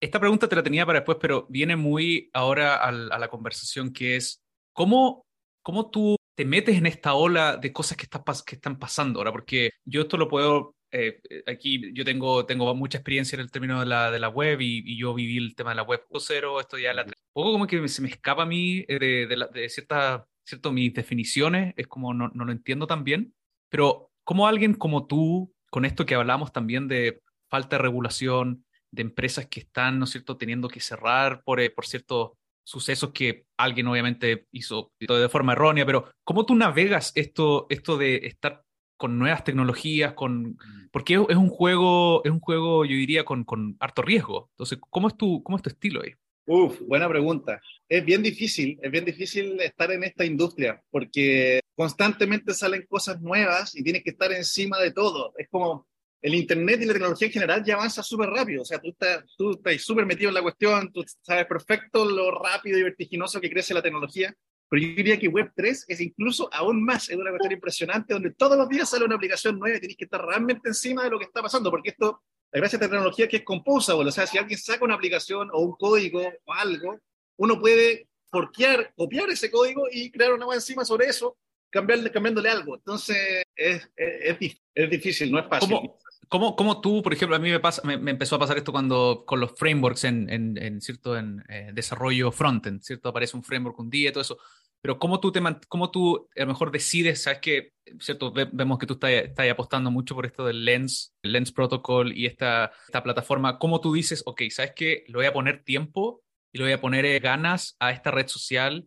esta 0.00 0.20
pregunta 0.20 0.48
te 0.48 0.54
la 0.54 0.62
tenía 0.62 0.86
para 0.86 1.00
después, 1.00 1.18
pero 1.20 1.46
viene 1.48 1.74
muy 1.74 2.30
ahora 2.32 2.76
a 2.76 2.92
la 2.92 3.28
conversación 3.28 3.92
que 3.92 4.14
es, 4.14 4.40
¿cómo, 4.72 5.26
cómo 5.62 5.90
tú 5.90 6.17
te 6.38 6.44
metes 6.44 6.76
en 6.76 6.86
esta 6.86 7.14
ola 7.14 7.56
de 7.56 7.72
cosas 7.72 7.96
que, 7.96 8.06
que 8.46 8.54
están 8.54 8.78
pasando 8.78 9.18
ahora, 9.18 9.32
porque 9.32 9.72
yo 9.84 10.02
esto 10.02 10.16
lo 10.16 10.28
puedo, 10.28 10.76
eh, 10.92 11.20
aquí 11.48 11.92
yo 11.92 12.04
tengo, 12.04 12.46
tengo 12.46 12.72
mucha 12.76 12.98
experiencia 12.98 13.34
en 13.34 13.40
el 13.40 13.50
término 13.50 13.80
de 13.80 13.86
la, 13.86 14.12
de 14.12 14.20
la 14.20 14.28
web 14.28 14.60
y, 14.60 14.96
yo 14.96 15.14
viví 15.14 15.36
el 15.36 15.56
tema 15.56 15.70
de 15.70 15.76
la 15.76 15.82
web 15.82 16.06
2.0, 16.08 16.60
esto 16.60 16.78
ya 16.78 16.94
la... 16.94 17.02
Un 17.02 17.12
poco 17.32 17.50
como 17.50 17.66
que 17.66 17.88
se 17.88 18.02
me 18.02 18.08
escapa 18.08 18.44
a 18.44 18.46
mí 18.46 18.84
eh, 18.86 19.00
de, 19.00 19.26
de, 19.26 19.48
de 19.52 19.68
ciertas, 19.68 20.22
cierto, 20.44 20.70
mis 20.70 20.94
definiciones, 20.94 21.74
es 21.76 21.88
como 21.88 22.14
no, 22.14 22.28
no 22.28 22.44
lo 22.44 22.52
entiendo 22.52 22.86
tan 22.86 23.02
bien, 23.02 23.34
pero 23.68 24.12
como 24.22 24.46
alguien 24.46 24.74
como 24.74 25.08
tú, 25.08 25.52
con 25.70 25.84
esto 25.84 26.06
que 26.06 26.14
hablamos 26.14 26.52
también 26.52 26.86
de 26.86 27.20
falta 27.48 27.78
de 27.78 27.82
regulación, 27.82 28.64
de 28.92 29.02
empresas 29.02 29.46
que 29.46 29.58
están, 29.58 29.98
¿no 29.98 30.04
es 30.04 30.12
cierto?, 30.12 30.36
teniendo 30.36 30.68
que 30.68 30.78
cerrar 30.78 31.42
por, 31.42 31.58
eh, 31.58 31.70
por 31.70 31.84
ciertos 31.84 32.37
sucesos 32.68 33.12
que 33.14 33.46
alguien 33.56 33.86
obviamente 33.86 34.46
hizo 34.52 34.92
de 35.00 35.28
forma 35.30 35.54
errónea, 35.54 35.86
pero 35.86 36.10
¿cómo 36.22 36.44
tú 36.44 36.54
navegas 36.54 37.12
esto, 37.14 37.66
esto 37.70 37.96
de 37.96 38.16
estar 38.26 38.62
con 38.98 39.18
nuevas 39.18 39.42
tecnologías, 39.42 40.12
con 40.12 40.50
mm. 40.50 40.88
porque 40.92 41.14
es, 41.14 41.36
un 41.36 41.48
juego, 41.48 42.22
es 42.24 42.30
un 42.30 42.40
juego, 42.40 42.84
yo 42.84 42.94
diría, 42.94 43.24
con, 43.24 43.44
con 43.44 43.76
harto 43.80 44.02
riesgo. 44.02 44.50
Entonces, 44.52 44.78
¿cómo 44.90 45.08
es 45.08 45.16
tu, 45.16 45.42
cómo 45.42 45.56
es 45.56 45.62
tu 45.62 45.70
estilo 45.70 46.02
ahí? 46.02 46.12
Uf, 46.44 46.80
buena 46.80 47.08
pregunta. 47.08 47.58
Es 47.88 48.04
bien 48.04 48.22
difícil, 48.22 48.78
es 48.82 48.90
bien 48.90 49.06
difícil 49.06 49.58
estar 49.60 49.90
en 49.90 50.04
esta 50.04 50.26
industria 50.26 50.82
porque 50.90 51.60
constantemente 51.74 52.52
salen 52.52 52.84
cosas 52.86 53.22
nuevas 53.22 53.74
y 53.74 53.82
tienes 53.82 54.02
que 54.02 54.10
estar 54.10 54.30
encima 54.32 54.78
de 54.78 54.92
todo. 54.92 55.32
Es 55.38 55.48
como 55.48 55.86
el 56.20 56.34
Internet 56.34 56.80
y 56.82 56.86
la 56.86 56.92
tecnología 56.92 57.26
en 57.26 57.32
general 57.32 57.64
ya 57.64 57.74
avanza 57.74 58.02
súper 58.02 58.28
rápido. 58.30 58.62
O 58.62 58.64
sea, 58.64 58.78
tú 58.80 58.90
estás 58.90 59.24
tú 59.36 59.52
estás 59.52 59.80
súper 59.82 60.06
metido 60.06 60.28
en 60.28 60.34
la 60.34 60.42
cuestión, 60.42 60.92
tú 60.92 61.04
sabes 61.22 61.46
perfecto 61.46 62.04
lo 62.04 62.30
rápido 62.30 62.78
y 62.78 62.82
vertiginoso 62.82 63.40
que 63.40 63.50
crece 63.50 63.74
la 63.74 63.82
tecnología. 63.82 64.34
Pero 64.70 64.82
yo 64.82 64.88
diría 64.96 65.18
que 65.18 65.30
Web3 65.30 65.84
es 65.88 66.00
incluso 66.00 66.48
aún 66.52 66.84
más, 66.84 67.08
es 67.08 67.16
una 67.16 67.30
cuestión 67.30 67.52
impresionante 67.52 68.12
donde 68.12 68.32
todos 68.32 68.58
los 68.58 68.68
días 68.68 68.90
sale 68.90 69.04
una 69.04 69.14
aplicación 69.14 69.58
nueva 69.58 69.76
y 69.76 69.80
tienes 69.80 69.96
que 69.96 70.04
estar 70.04 70.22
realmente 70.22 70.68
encima 70.68 71.04
de 71.04 71.10
lo 71.10 71.18
que 71.18 71.24
está 71.24 71.40
pasando, 71.40 71.70
porque 71.70 71.90
esto, 71.90 72.22
la 72.52 72.60
gracia 72.60 72.78
de 72.78 72.86
tecnología 72.86 73.24
es 73.24 73.30
que 73.30 73.36
es 73.38 73.44
composable, 73.44 74.08
o 74.08 74.12
sea, 74.12 74.26
si 74.26 74.36
alguien 74.36 74.58
saca 74.58 74.84
una 74.84 74.94
aplicación 74.94 75.48
o 75.54 75.62
un 75.62 75.74
código 75.76 76.20
o 76.44 76.52
algo, 76.52 76.98
uno 77.38 77.58
puede 77.58 78.08
forquear, 78.30 78.92
copiar 78.94 79.30
ese 79.30 79.50
código 79.50 79.86
y 79.90 80.10
crear 80.10 80.32
una 80.32 80.44
nueva 80.44 80.56
encima 80.56 80.84
sobre 80.84 81.06
eso, 81.06 81.38
cambiarle, 81.70 82.10
cambiándole 82.10 82.50
algo. 82.50 82.76
Entonces, 82.76 83.44
es, 83.56 83.88
es, 83.96 84.60
es, 84.74 84.90
difícil, 84.90 85.32
no 85.32 85.38
es 85.38 85.48
fácil. 85.48 85.76
¿Cómo, 85.76 85.98
¿Cómo, 86.28 86.80
tú, 86.80 87.02
por 87.02 87.12
ejemplo, 87.12 87.36
a 87.36 87.38
mí 87.38 87.50
me, 87.50 87.60
pasa, 87.60 87.82
me, 87.84 88.10
empezó 88.10 88.36
a 88.36 88.38
pasar 88.38 88.58
esto 88.58 88.72
cuando 88.72 89.24
con 89.26 89.40
los 89.40 89.52
frameworks 89.56 90.04
en, 90.04 90.28
en, 90.28 90.58
en 90.58 90.80
cierto 90.80 91.16
en 91.16 91.42
eh, 91.48 91.70
desarrollo 91.72 92.30
frontend, 92.30 92.82
¿cierto? 92.82 93.08
Aparece 93.08 93.36
un 93.36 93.42
framework 93.42 93.78
un 93.78 93.88
día 93.88 94.10
y 94.10 94.12
todo 94.12 94.22
eso. 94.22 94.38
Pero 94.80 94.98
¿cómo 94.98 95.20
tú, 95.20 95.32
te, 95.32 95.40
cómo 95.68 95.90
tú 95.90 96.28
a 96.36 96.40
lo 96.40 96.46
mejor 96.46 96.70
decides, 96.70 97.22
sabes 97.22 97.40
que, 97.40 97.72
¿cierto? 97.98 98.32
vemos 98.32 98.78
que 98.78 98.86
tú 98.86 98.94
estás, 98.94 99.10
estás, 99.10 99.50
apostando 99.50 99.90
mucho 99.90 100.14
por 100.14 100.26
esto 100.26 100.44
del 100.44 100.64
Lens, 100.64 101.14
el 101.22 101.32
Lens 101.32 101.50
Protocol 101.50 102.16
y 102.16 102.26
esta, 102.26 102.72
esta 102.86 103.02
plataforma. 103.02 103.58
¿Cómo 103.58 103.80
tú 103.80 103.92
dices, 103.92 104.22
ok, 104.24 104.42
sabes 104.50 104.72
que 104.76 105.04
le 105.08 105.14
voy 105.14 105.26
a 105.26 105.32
poner 105.32 105.64
tiempo 105.64 106.22
y 106.52 106.58
le 106.58 106.64
voy 106.64 106.72
a 106.72 106.80
poner 106.80 107.04
eh, 107.06 107.18
ganas 107.18 107.76
a 107.80 107.90
esta 107.90 108.10
red 108.10 108.28
social 108.28 108.86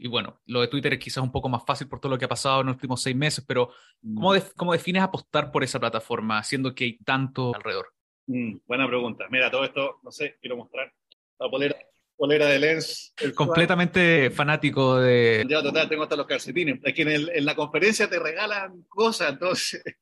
y, 0.00 0.06
bueno, 0.08 0.40
lo 0.46 0.60
de 0.60 0.68
Twitter 0.68 0.92
es 0.94 0.98
quizás 0.98 1.22
un 1.22 1.32
poco 1.32 1.48
más 1.48 1.62
fácil 1.66 1.88
por 1.88 2.00
todo 2.00 2.12
lo 2.12 2.18
que 2.18 2.24
ha 2.24 2.28
pasado 2.28 2.60
en 2.60 2.66
los 2.66 2.76
últimos 2.76 3.02
seis 3.02 3.16
meses, 3.16 3.44
pero 3.46 3.70
¿cómo, 4.02 4.34
mm. 4.34 4.40
cómo 4.56 4.72
defines 4.72 5.02
apostar 5.02 5.50
por 5.50 5.64
esa 5.64 5.80
plataforma, 5.80 6.42
siendo 6.42 6.74
que 6.74 6.84
hay 6.84 6.98
tanto 6.98 7.54
alrededor? 7.54 7.92
Mm, 8.26 8.58
buena 8.66 8.86
pregunta. 8.86 9.26
Mira, 9.30 9.50
todo 9.50 9.64
esto, 9.64 10.00
no 10.02 10.10
sé, 10.10 10.36
quiero 10.40 10.56
mostrar. 10.56 10.92
Voy 11.38 11.48
a 11.48 11.50
poner, 11.50 11.76
polera 12.16 12.46
de 12.46 12.58
Lens. 12.58 13.14
Completamente 13.34 14.30
fanático 14.30 14.98
de... 14.98 15.44
Ya, 15.48 15.62
total, 15.62 15.88
tengo 15.88 16.02
hasta 16.02 16.16
los 16.16 16.26
calcetines. 16.26 16.78
Es 16.82 16.94
que 16.94 17.02
en, 17.02 17.28
en 17.32 17.44
la 17.44 17.56
conferencia 17.56 18.08
te 18.08 18.18
regalan 18.18 18.82
cosas, 18.88 19.32
entonces... 19.32 19.82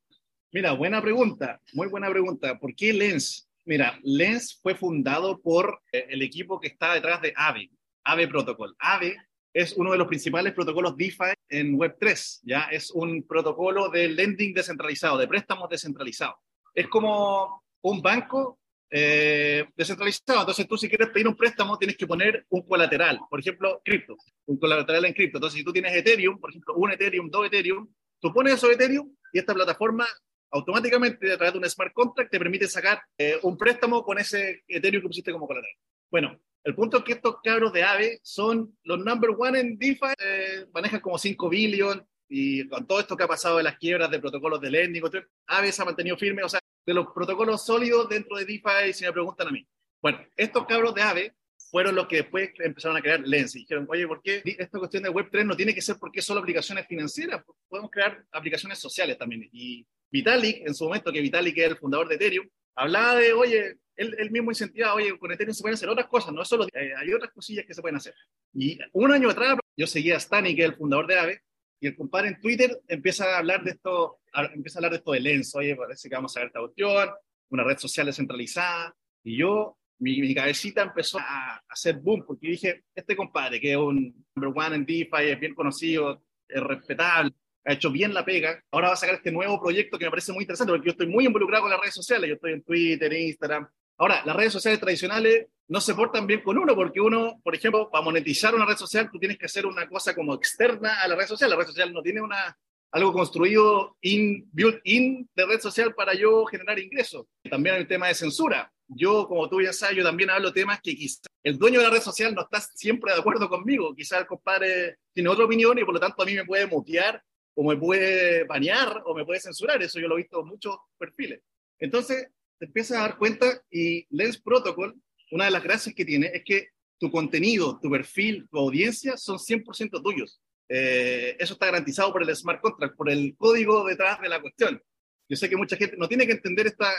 Mira, 0.50 0.72
buena 0.72 1.02
pregunta, 1.02 1.60
muy 1.74 1.88
buena 1.88 2.08
pregunta. 2.08 2.58
¿Por 2.58 2.74
qué 2.74 2.92
Lens? 2.94 3.48
Mira, 3.66 4.00
Lens 4.02 4.58
fue 4.62 4.74
fundado 4.74 5.42
por 5.42 5.82
eh, 5.92 6.06
el 6.08 6.22
equipo 6.22 6.58
que 6.58 6.68
está 6.68 6.94
detrás 6.94 7.20
de 7.20 7.34
AVE, 7.36 7.70
AVE 8.04 8.26
Protocol. 8.26 8.74
AVE 8.78 9.14
es 9.58 9.72
uno 9.72 9.90
de 9.90 9.98
los 9.98 10.06
principales 10.06 10.52
protocolos 10.52 10.96
DeFi 10.96 11.34
en 11.48 11.76
Web3, 11.76 12.42
¿ya? 12.44 12.68
Es 12.70 12.92
un 12.92 13.24
protocolo 13.24 13.88
de 13.88 14.08
lending 14.08 14.54
descentralizado, 14.54 15.18
de 15.18 15.26
préstamos 15.26 15.68
descentralizados. 15.68 16.36
Es 16.72 16.86
como 16.86 17.64
un 17.82 18.00
banco 18.00 18.60
eh, 18.88 19.66
descentralizado. 19.74 20.42
Entonces, 20.42 20.68
tú 20.68 20.78
si 20.78 20.88
quieres 20.88 21.08
pedir 21.08 21.26
un 21.26 21.34
préstamo, 21.34 21.76
tienes 21.76 21.96
que 21.96 22.06
poner 22.06 22.46
un 22.50 22.62
colateral. 22.62 23.18
Por 23.28 23.40
ejemplo, 23.40 23.82
cripto, 23.84 24.16
un 24.46 24.58
colateral 24.58 25.04
en 25.06 25.12
cripto. 25.12 25.38
Entonces, 25.38 25.58
si 25.58 25.64
tú 25.64 25.72
tienes 25.72 25.92
Ethereum, 25.92 26.38
por 26.38 26.50
ejemplo, 26.50 26.74
un 26.76 26.92
Ethereum, 26.92 27.28
dos 27.28 27.46
Ethereum, 27.46 27.88
tú 28.20 28.32
pones 28.32 28.54
eso 28.54 28.70
Ethereum 28.70 29.12
y 29.32 29.40
esta 29.40 29.54
plataforma 29.54 30.06
automáticamente 30.52 31.32
a 31.32 31.36
través 31.36 31.52
de 31.52 31.58
un 31.58 31.68
smart 31.68 31.92
contract 31.92 32.30
te 32.30 32.38
permite 32.38 32.68
sacar 32.68 33.02
eh, 33.18 33.40
un 33.42 33.58
préstamo 33.58 34.04
con 34.04 34.18
ese 34.18 34.62
Ethereum 34.68 35.02
que 35.02 35.08
pusiste 35.08 35.32
como 35.32 35.48
colateral. 35.48 35.74
Bueno, 36.12 36.38
el 36.64 36.74
punto 36.74 36.98
es 36.98 37.04
que 37.04 37.12
estos 37.12 37.36
cabros 37.42 37.72
de 37.72 37.82
AVE 37.82 38.20
son 38.22 38.76
los 38.84 38.98
number 38.98 39.30
one 39.38 39.58
en 39.58 39.78
DeFi, 39.78 40.14
eh, 40.18 40.66
manejan 40.72 41.00
como 41.00 41.18
5 41.18 41.48
billion 41.48 42.06
y 42.28 42.68
con 42.68 42.86
todo 42.86 43.00
esto 43.00 43.16
que 43.16 43.24
ha 43.24 43.28
pasado 43.28 43.56
de 43.56 43.62
las 43.62 43.78
quiebras 43.78 44.10
de 44.10 44.18
protocolos 44.18 44.60
de 44.60 44.70
lending, 44.70 45.02
AVE 45.46 45.72
se 45.72 45.82
ha 45.82 45.84
mantenido 45.84 46.16
firme, 46.16 46.42
o 46.42 46.48
sea, 46.48 46.60
de 46.84 46.94
los 46.94 47.06
protocolos 47.14 47.64
sólidos 47.64 48.08
dentro 48.08 48.36
de 48.36 48.44
DeFi, 48.44 48.92
si 48.92 49.04
me 49.04 49.12
preguntan 49.12 49.48
a 49.48 49.50
mí. 49.50 49.66
Bueno, 50.00 50.20
estos 50.36 50.66
cabros 50.66 50.94
de 50.94 51.02
AVE 51.02 51.34
fueron 51.70 51.94
los 51.94 52.06
que 52.06 52.16
después 52.16 52.50
empezaron 52.58 52.96
a 52.96 53.00
crear 53.00 53.20
Lens 53.20 53.54
y 53.56 53.60
dijeron, 53.60 53.86
oye, 53.88 54.06
¿por 54.06 54.22
qué 54.22 54.42
esta 54.44 54.78
cuestión 54.78 55.02
de 55.02 55.10
Web3 55.10 55.44
no 55.44 55.56
tiene 55.56 55.74
que 55.74 55.82
ser 55.82 55.96
porque 55.98 56.22
solo 56.22 56.40
aplicaciones 56.40 56.86
financieras? 56.86 57.42
Podemos 57.68 57.90
crear 57.90 58.24
aplicaciones 58.32 58.78
sociales 58.78 59.18
también. 59.18 59.48
Y 59.52 59.86
Vitalik, 60.10 60.66
en 60.66 60.74
su 60.74 60.84
momento, 60.84 61.12
que 61.12 61.20
Vitalik 61.20 61.56
es 61.58 61.70
el 61.70 61.76
fundador 61.76 62.08
de 62.08 62.14
Ethereum, 62.14 62.48
hablaba 62.74 63.16
de, 63.16 63.32
oye, 63.32 63.74
él, 63.98 64.30
mismo 64.30 64.50
incentivaba, 64.50 64.94
oye, 64.94 65.18
con 65.18 65.32
Ethereum 65.32 65.54
se 65.54 65.62
pueden 65.62 65.74
hacer 65.74 65.88
otras 65.88 66.06
cosas, 66.06 66.32
no 66.32 66.44
solo, 66.44 66.66
eh, 66.72 66.92
hay 66.96 67.12
otras 67.12 67.32
cosillas 67.32 67.66
que 67.66 67.74
se 67.74 67.82
pueden 67.82 67.96
hacer. 67.96 68.14
Y 68.54 68.78
un 68.92 69.12
año 69.12 69.28
atrás 69.28 69.58
yo 69.76 69.86
seguía 69.86 70.16
a 70.16 70.20
Stani, 70.20 70.54
que 70.54 70.62
es 70.62 70.70
el 70.70 70.76
fundador 70.76 71.06
de 71.06 71.18
AVE, 71.18 71.42
y 71.80 71.88
el 71.88 71.96
compadre 71.96 72.28
en 72.28 72.40
Twitter 72.40 72.80
empieza 72.88 73.24
a 73.24 73.38
hablar 73.38 73.62
de 73.62 73.72
esto, 73.72 74.20
empieza 74.54 74.78
a 74.78 74.80
hablar 74.80 74.92
de 74.92 74.98
esto 74.98 75.12
de 75.12 75.20
Lens, 75.20 75.54
oye, 75.54 75.76
parece 75.76 76.08
que 76.08 76.14
vamos 76.14 76.36
a 76.36 76.40
ver 76.40 76.46
esta 76.48 76.60
cuestión, 76.60 77.10
una 77.50 77.64
red 77.64 77.78
social 77.78 78.06
descentralizada, 78.06 78.94
y 79.24 79.36
yo, 79.36 79.76
mi, 79.98 80.20
mi 80.20 80.34
cabecita 80.34 80.82
empezó 80.82 81.18
a, 81.18 81.60
hacer 81.68 81.96
boom, 81.96 82.24
porque 82.24 82.48
dije, 82.48 82.84
este 82.94 83.16
compadre, 83.16 83.60
que 83.60 83.72
es 83.72 83.76
un 83.76 84.24
number 84.34 84.64
one 84.64 84.76
en 84.76 84.86
DeFi, 84.86 85.30
es 85.30 85.40
bien 85.40 85.54
conocido, 85.54 86.22
es 86.48 86.62
respetable, 86.62 87.32
ha 87.68 87.74
hecho 87.74 87.90
bien 87.90 88.14
la 88.14 88.24
pega. 88.24 88.62
Ahora 88.70 88.88
va 88.88 88.94
a 88.94 88.96
sacar 88.96 89.16
este 89.16 89.30
nuevo 89.30 89.60
proyecto 89.60 89.98
que 89.98 90.06
me 90.06 90.10
parece 90.10 90.32
muy 90.32 90.42
interesante 90.42 90.72
porque 90.72 90.86
yo 90.86 90.92
estoy 90.92 91.06
muy 91.06 91.26
involucrado 91.26 91.64
con 91.64 91.70
las 91.70 91.80
redes 91.80 91.94
sociales. 91.94 92.28
Yo 92.28 92.34
estoy 92.34 92.52
en 92.52 92.62
Twitter, 92.62 93.12
Instagram. 93.12 93.68
Ahora, 93.98 94.22
las 94.24 94.36
redes 94.36 94.52
sociales 94.52 94.78
tradicionales 94.78 95.48
no 95.66 95.80
se 95.80 95.94
portan 95.94 96.26
bien 96.26 96.42
con 96.42 96.56
uno 96.56 96.74
porque 96.74 97.00
uno, 97.00 97.40
por 97.42 97.54
ejemplo, 97.54 97.90
para 97.90 98.04
monetizar 98.04 98.54
una 98.54 98.64
red 98.64 98.76
social, 98.76 99.10
tú 99.12 99.18
tienes 99.18 99.36
que 99.36 99.46
hacer 99.46 99.66
una 99.66 99.88
cosa 99.88 100.14
como 100.14 100.34
externa 100.34 101.02
a 101.02 101.08
la 101.08 101.16
red 101.16 101.26
social. 101.26 101.50
La 101.50 101.56
red 101.56 101.66
social 101.66 101.92
no 101.92 102.00
tiene 102.00 102.22
una, 102.22 102.56
algo 102.92 103.12
construido 103.12 103.96
in, 104.00 104.48
built 104.52 104.80
in 104.84 105.28
de 105.34 105.46
red 105.46 105.60
social 105.60 105.94
para 105.94 106.14
yo 106.14 106.44
generar 106.46 106.78
ingresos. 106.78 107.26
También 107.50 107.76
un 107.76 107.88
tema 107.88 108.06
de 108.06 108.14
censura. 108.14 108.72
Yo, 108.86 109.26
como 109.26 109.48
tú 109.48 109.60
ya 109.60 109.72
sabes, 109.72 109.96
yo 109.96 110.04
también 110.04 110.30
hablo 110.30 110.52
temas 110.52 110.80
que 110.80 110.94
quizás 110.94 111.26
el 111.42 111.58
dueño 111.58 111.80
de 111.80 111.86
la 111.86 111.92
red 111.92 112.00
social 112.00 112.34
no 112.34 112.42
está 112.42 112.60
siempre 112.60 113.12
de 113.12 113.18
acuerdo 113.18 113.48
conmigo. 113.48 113.94
Quizás 113.94 114.20
el 114.20 114.26
compadre 114.26 114.98
tiene 115.12 115.28
otra 115.28 115.44
opinión 115.44 115.76
y 115.76 115.84
por 115.84 115.94
lo 115.94 116.00
tanto 116.00 116.22
a 116.22 116.26
mí 116.26 116.34
me 116.34 116.44
puede 116.44 116.66
mutear 116.66 117.22
o 117.54 117.68
me 117.68 117.76
puede 117.76 118.44
bañar 118.44 119.02
o 119.04 119.14
me 119.14 119.24
puede 119.24 119.40
censurar. 119.40 119.82
Eso 119.82 119.98
yo 119.98 120.08
lo 120.08 120.14
he 120.14 120.22
visto 120.22 120.40
en 120.40 120.46
muchos 120.46 120.76
perfiles. 120.96 121.42
Entonces, 121.78 122.28
te 122.58 122.66
empiezas 122.66 122.98
a 122.98 123.02
dar 123.02 123.18
cuenta 123.18 123.62
y 123.70 124.06
Lens 124.10 124.40
Protocol, 124.40 124.94
una 125.30 125.44
de 125.44 125.50
las 125.50 125.62
gracias 125.62 125.94
que 125.94 126.04
tiene 126.04 126.30
es 126.32 126.42
que 126.44 126.68
tu 126.98 127.10
contenido, 127.10 127.78
tu 127.80 127.90
perfil, 127.90 128.48
tu 128.50 128.58
audiencia 128.58 129.16
son 129.16 129.38
100% 129.38 130.02
tuyos. 130.02 130.40
Eh, 130.68 131.36
eso 131.38 131.54
está 131.54 131.66
garantizado 131.66 132.12
por 132.12 132.22
el 132.22 132.34
smart 132.34 132.60
contract, 132.60 132.96
por 132.96 133.08
el 133.08 133.34
código 133.36 133.86
detrás 133.86 134.20
de 134.20 134.28
la 134.28 134.40
cuestión. 134.40 134.82
Yo 135.28 135.36
sé 135.36 135.48
que 135.48 135.56
mucha 135.56 135.76
gente 135.76 135.96
no 135.96 136.08
tiene 136.08 136.26
que 136.26 136.32
entender 136.32 136.66
estas 136.66 136.94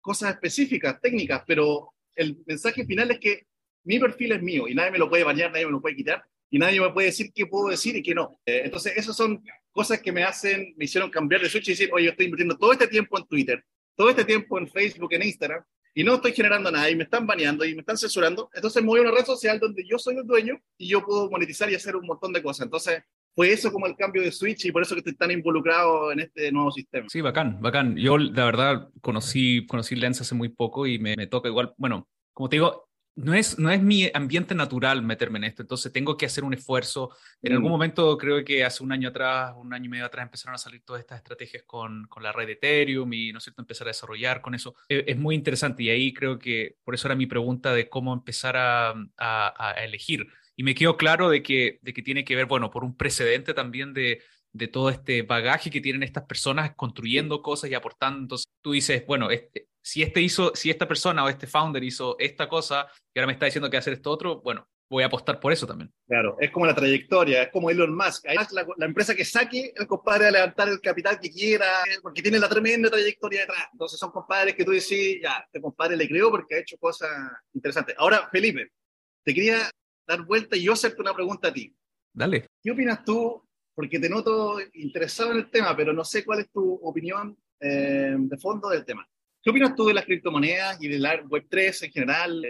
cosas 0.00 0.34
específicas, 0.34 1.00
técnicas, 1.00 1.42
pero 1.46 1.92
el 2.16 2.42
mensaje 2.46 2.84
final 2.84 3.10
es 3.10 3.20
que 3.20 3.46
mi 3.84 3.98
perfil 3.98 4.32
es 4.32 4.42
mío 4.42 4.66
y 4.66 4.74
nadie 4.74 4.90
me 4.90 4.98
lo 4.98 5.08
puede 5.08 5.24
bañar, 5.24 5.52
nadie 5.52 5.66
me 5.66 5.72
lo 5.72 5.80
puede 5.80 5.96
quitar 5.96 6.24
y 6.50 6.58
nadie 6.58 6.80
me 6.80 6.90
puede 6.90 7.08
decir 7.08 7.32
qué 7.34 7.46
puedo 7.46 7.68
decir 7.68 7.96
y 7.96 8.02
qué 8.02 8.14
no. 8.14 8.40
Eh, 8.44 8.62
entonces, 8.64 8.94
esas 8.96 9.16
son 9.16 9.42
cosas 9.70 10.00
que 10.00 10.12
me 10.12 10.24
hacen, 10.24 10.74
me 10.76 10.84
hicieron 10.84 11.10
cambiar 11.10 11.42
de 11.42 11.48
switch 11.48 11.68
y 11.68 11.72
decir, 11.72 11.90
oye, 11.92 12.06
yo 12.06 12.10
estoy 12.10 12.26
invirtiendo 12.26 12.56
todo 12.56 12.72
este 12.72 12.88
tiempo 12.88 13.18
en 13.18 13.26
Twitter, 13.26 13.64
todo 13.96 14.10
este 14.10 14.24
tiempo 14.24 14.58
en 14.58 14.68
Facebook, 14.68 15.12
en 15.12 15.22
Instagram, 15.22 15.62
y 15.94 16.02
no 16.02 16.14
estoy 16.14 16.32
generando 16.32 16.70
nada, 16.70 16.90
y 16.90 16.96
me 16.96 17.04
están 17.04 17.26
baneando, 17.26 17.64
y 17.64 17.74
me 17.74 17.80
están 17.80 17.96
censurando, 17.96 18.50
entonces 18.52 18.82
me 18.82 18.88
voy 18.88 18.98
a 18.98 19.02
una 19.02 19.12
red 19.12 19.24
social 19.24 19.60
donde 19.60 19.84
yo 19.86 19.98
soy 19.98 20.16
el 20.16 20.26
dueño 20.26 20.58
y 20.76 20.88
yo 20.88 21.04
puedo 21.04 21.30
monetizar 21.30 21.70
y 21.70 21.76
hacer 21.76 21.94
un 21.94 22.06
montón 22.06 22.32
de 22.32 22.42
cosas. 22.42 22.66
Entonces, 22.66 23.02
fue 23.34 23.52
eso 23.52 23.72
como 23.72 23.86
el 23.86 23.96
cambio 23.96 24.22
de 24.22 24.32
switch 24.32 24.64
y 24.64 24.72
por 24.72 24.82
eso 24.82 24.94
que 24.94 25.00
estoy 25.00 25.14
tan 25.14 25.30
involucrado 25.30 26.12
en 26.12 26.20
este 26.20 26.50
nuevo 26.50 26.70
sistema. 26.70 27.08
Sí, 27.08 27.20
bacán, 27.20 27.60
bacán. 27.60 27.96
Yo, 27.96 28.18
la 28.18 28.44
verdad, 28.44 28.88
conocí, 29.00 29.66
conocí 29.66 29.94
Lens 29.96 30.20
hace 30.20 30.34
muy 30.34 30.48
poco 30.48 30.86
y 30.86 30.98
me, 30.98 31.14
me 31.16 31.26
toca 31.26 31.48
igual, 31.48 31.74
bueno, 31.76 32.08
como 32.32 32.48
te 32.48 32.56
digo, 32.56 32.88
no 33.16 33.34
es, 33.34 33.58
no 33.58 33.70
es 33.70 33.80
mi 33.82 34.10
ambiente 34.12 34.54
natural 34.54 35.02
meterme 35.02 35.38
en 35.38 35.44
esto, 35.44 35.62
entonces 35.62 35.92
tengo 35.92 36.16
que 36.16 36.26
hacer 36.26 36.42
un 36.44 36.54
esfuerzo. 36.54 37.10
En 37.42 37.52
algún 37.52 37.68
mm. 37.68 37.72
momento, 37.72 38.18
creo 38.18 38.44
que 38.44 38.64
hace 38.64 38.82
un 38.82 38.92
año 38.92 39.10
atrás, 39.10 39.54
un 39.56 39.72
año 39.72 39.86
y 39.86 39.88
medio 39.88 40.06
atrás, 40.06 40.24
empezaron 40.24 40.54
a 40.54 40.58
salir 40.58 40.82
todas 40.84 41.00
estas 41.00 41.18
estrategias 41.18 41.62
con, 41.64 42.06
con 42.08 42.22
la 42.22 42.32
red 42.32 42.46
de 42.46 42.52
Ethereum 42.54 43.12
y, 43.12 43.32
¿no 43.32 43.38
es 43.38 43.44
cierto?, 43.44 43.62
empezar 43.62 43.86
a 43.86 43.90
desarrollar 43.90 44.40
con 44.40 44.54
eso. 44.54 44.74
Es, 44.88 45.04
es, 45.06 45.16
muy 45.16 45.34
interesante 45.34 45.84
y 45.84 45.90
ahí 45.90 46.12
creo 46.12 46.38
que, 46.38 46.76
por 46.84 46.94
eso 46.94 47.06
era 47.08 47.14
mi 47.14 47.26
pregunta 47.26 47.72
de 47.72 47.88
cómo 47.88 48.12
empezar 48.12 48.56
a, 48.56 48.90
a, 48.90 49.54
a 49.56 49.72
elegir. 49.84 50.26
Y 50.56 50.62
me 50.62 50.74
quedó 50.74 50.96
claro 50.96 51.30
de 51.30 51.42
que, 51.42 51.78
de 51.82 51.92
que 51.92 52.02
tiene 52.02 52.24
que 52.24 52.36
ver, 52.36 52.46
bueno, 52.46 52.70
por 52.70 52.84
un 52.84 52.96
precedente 52.96 53.54
también 53.54 53.92
de, 53.92 54.22
de 54.54 54.68
todo 54.68 54.88
este 54.88 55.22
bagaje 55.22 55.68
que 55.68 55.80
tienen 55.80 56.04
estas 56.04 56.24
personas 56.24 56.74
construyendo 56.76 57.42
cosas 57.42 57.70
y 57.70 57.74
aportando. 57.74 58.20
Entonces 58.20 58.46
tú 58.62 58.72
dices, 58.72 59.04
bueno, 59.06 59.30
este, 59.30 59.66
si, 59.82 60.02
este 60.02 60.20
hizo, 60.20 60.52
si 60.54 60.70
esta 60.70 60.86
persona 60.86 61.24
o 61.24 61.28
este 61.28 61.48
founder 61.48 61.82
hizo 61.82 62.16
esta 62.18 62.48
cosa 62.48 62.86
y 63.12 63.18
ahora 63.18 63.26
me 63.26 63.32
está 63.32 63.46
diciendo 63.46 63.68
que 63.68 63.76
hacer 63.76 63.94
esto 63.94 64.12
otro, 64.12 64.40
bueno, 64.42 64.68
voy 64.88 65.02
a 65.02 65.06
apostar 65.06 65.40
por 65.40 65.52
eso 65.52 65.66
también. 65.66 65.92
Claro, 66.06 66.36
es 66.38 66.52
como 66.52 66.66
la 66.66 66.74
trayectoria, 66.74 67.42
es 67.42 67.50
como 67.50 67.68
Elon 67.68 67.96
Musk. 67.96 68.26
La, 68.26 68.64
la, 68.76 68.86
empresa 68.86 69.12
que 69.16 69.24
saque, 69.24 69.72
el 69.74 69.88
compadre 69.88 70.28
a 70.28 70.30
levantar 70.30 70.68
el 70.68 70.80
capital 70.80 71.18
que 71.18 71.32
quiera, 71.32 71.66
porque 72.00 72.22
tiene 72.22 72.38
la 72.38 72.48
tremenda 72.48 72.88
trayectoria 72.88 73.40
detrás. 73.40 73.66
Entonces 73.72 73.98
son 73.98 74.12
compadres 74.12 74.54
que 74.54 74.64
tú 74.64 74.70
decís, 74.70 75.18
ya, 75.20 75.42
este 75.44 75.60
compadre 75.60 75.96
le 75.96 76.06
creo 76.06 76.30
porque 76.30 76.54
ha 76.54 76.58
hecho 76.60 76.76
cosas 76.78 77.10
interesantes. 77.52 77.96
Ahora, 77.98 78.28
Felipe, 78.30 78.68
te 79.24 79.34
quería 79.34 79.68
dar 80.06 80.22
vuelta 80.22 80.56
y 80.56 80.62
yo 80.62 80.74
hacerte 80.74 81.02
una 81.02 81.12
pregunta 81.12 81.48
a 81.48 81.52
ti. 81.52 81.74
Dale. 82.12 82.46
¿Qué 82.62 82.70
opinas 82.70 83.04
tú 83.04 83.44
porque 83.74 83.98
te 83.98 84.08
noto 84.08 84.58
interesado 84.74 85.32
en 85.32 85.38
el 85.38 85.50
tema, 85.50 85.76
pero 85.76 85.92
no 85.92 86.04
sé 86.04 86.24
cuál 86.24 86.40
es 86.40 86.50
tu 86.50 86.74
opinión 86.82 87.36
eh, 87.60 88.14
de 88.16 88.36
fondo 88.38 88.68
del 88.68 88.84
tema. 88.84 89.06
¿Qué 89.44 89.50
opinas 89.50 89.76
tú 89.76 89.84
de 89.84 89.92
las 89.92 90.06
criptomonedas 90.06 90.82
y 90.82 90.88
de 90.88 90.98
la 90.98 91.22
Web3 91.22 91.84
en 91.84 91.92
general? 91.92 92.46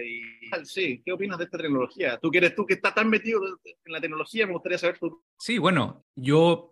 Sí, 0.62 1.02
¿qué 1.04 1.10
opinas 1.10 1.38
de 1.38 1.44
esta 1.46 1.58
tecnología? 1.58 2.18
Tú 2.22 2.30
que 2.30 2.38
eres 2.38 2.54
tú 2.54 2.64
que 2.64 2.74
estás 2.74 2.94
tan 2.94 3.10
metido 3.10 3.40
en 3.44 3.92
la 3.92 4.00
tecnología, 4.00 4.46
me 4.46 4.52
gustaría 4.52 4.78
saber 4.78 4.96
tú. 5.00 5.20
Sí, 5.36 5.58
bueno, 5.58 6.04
yo 6.14 6.70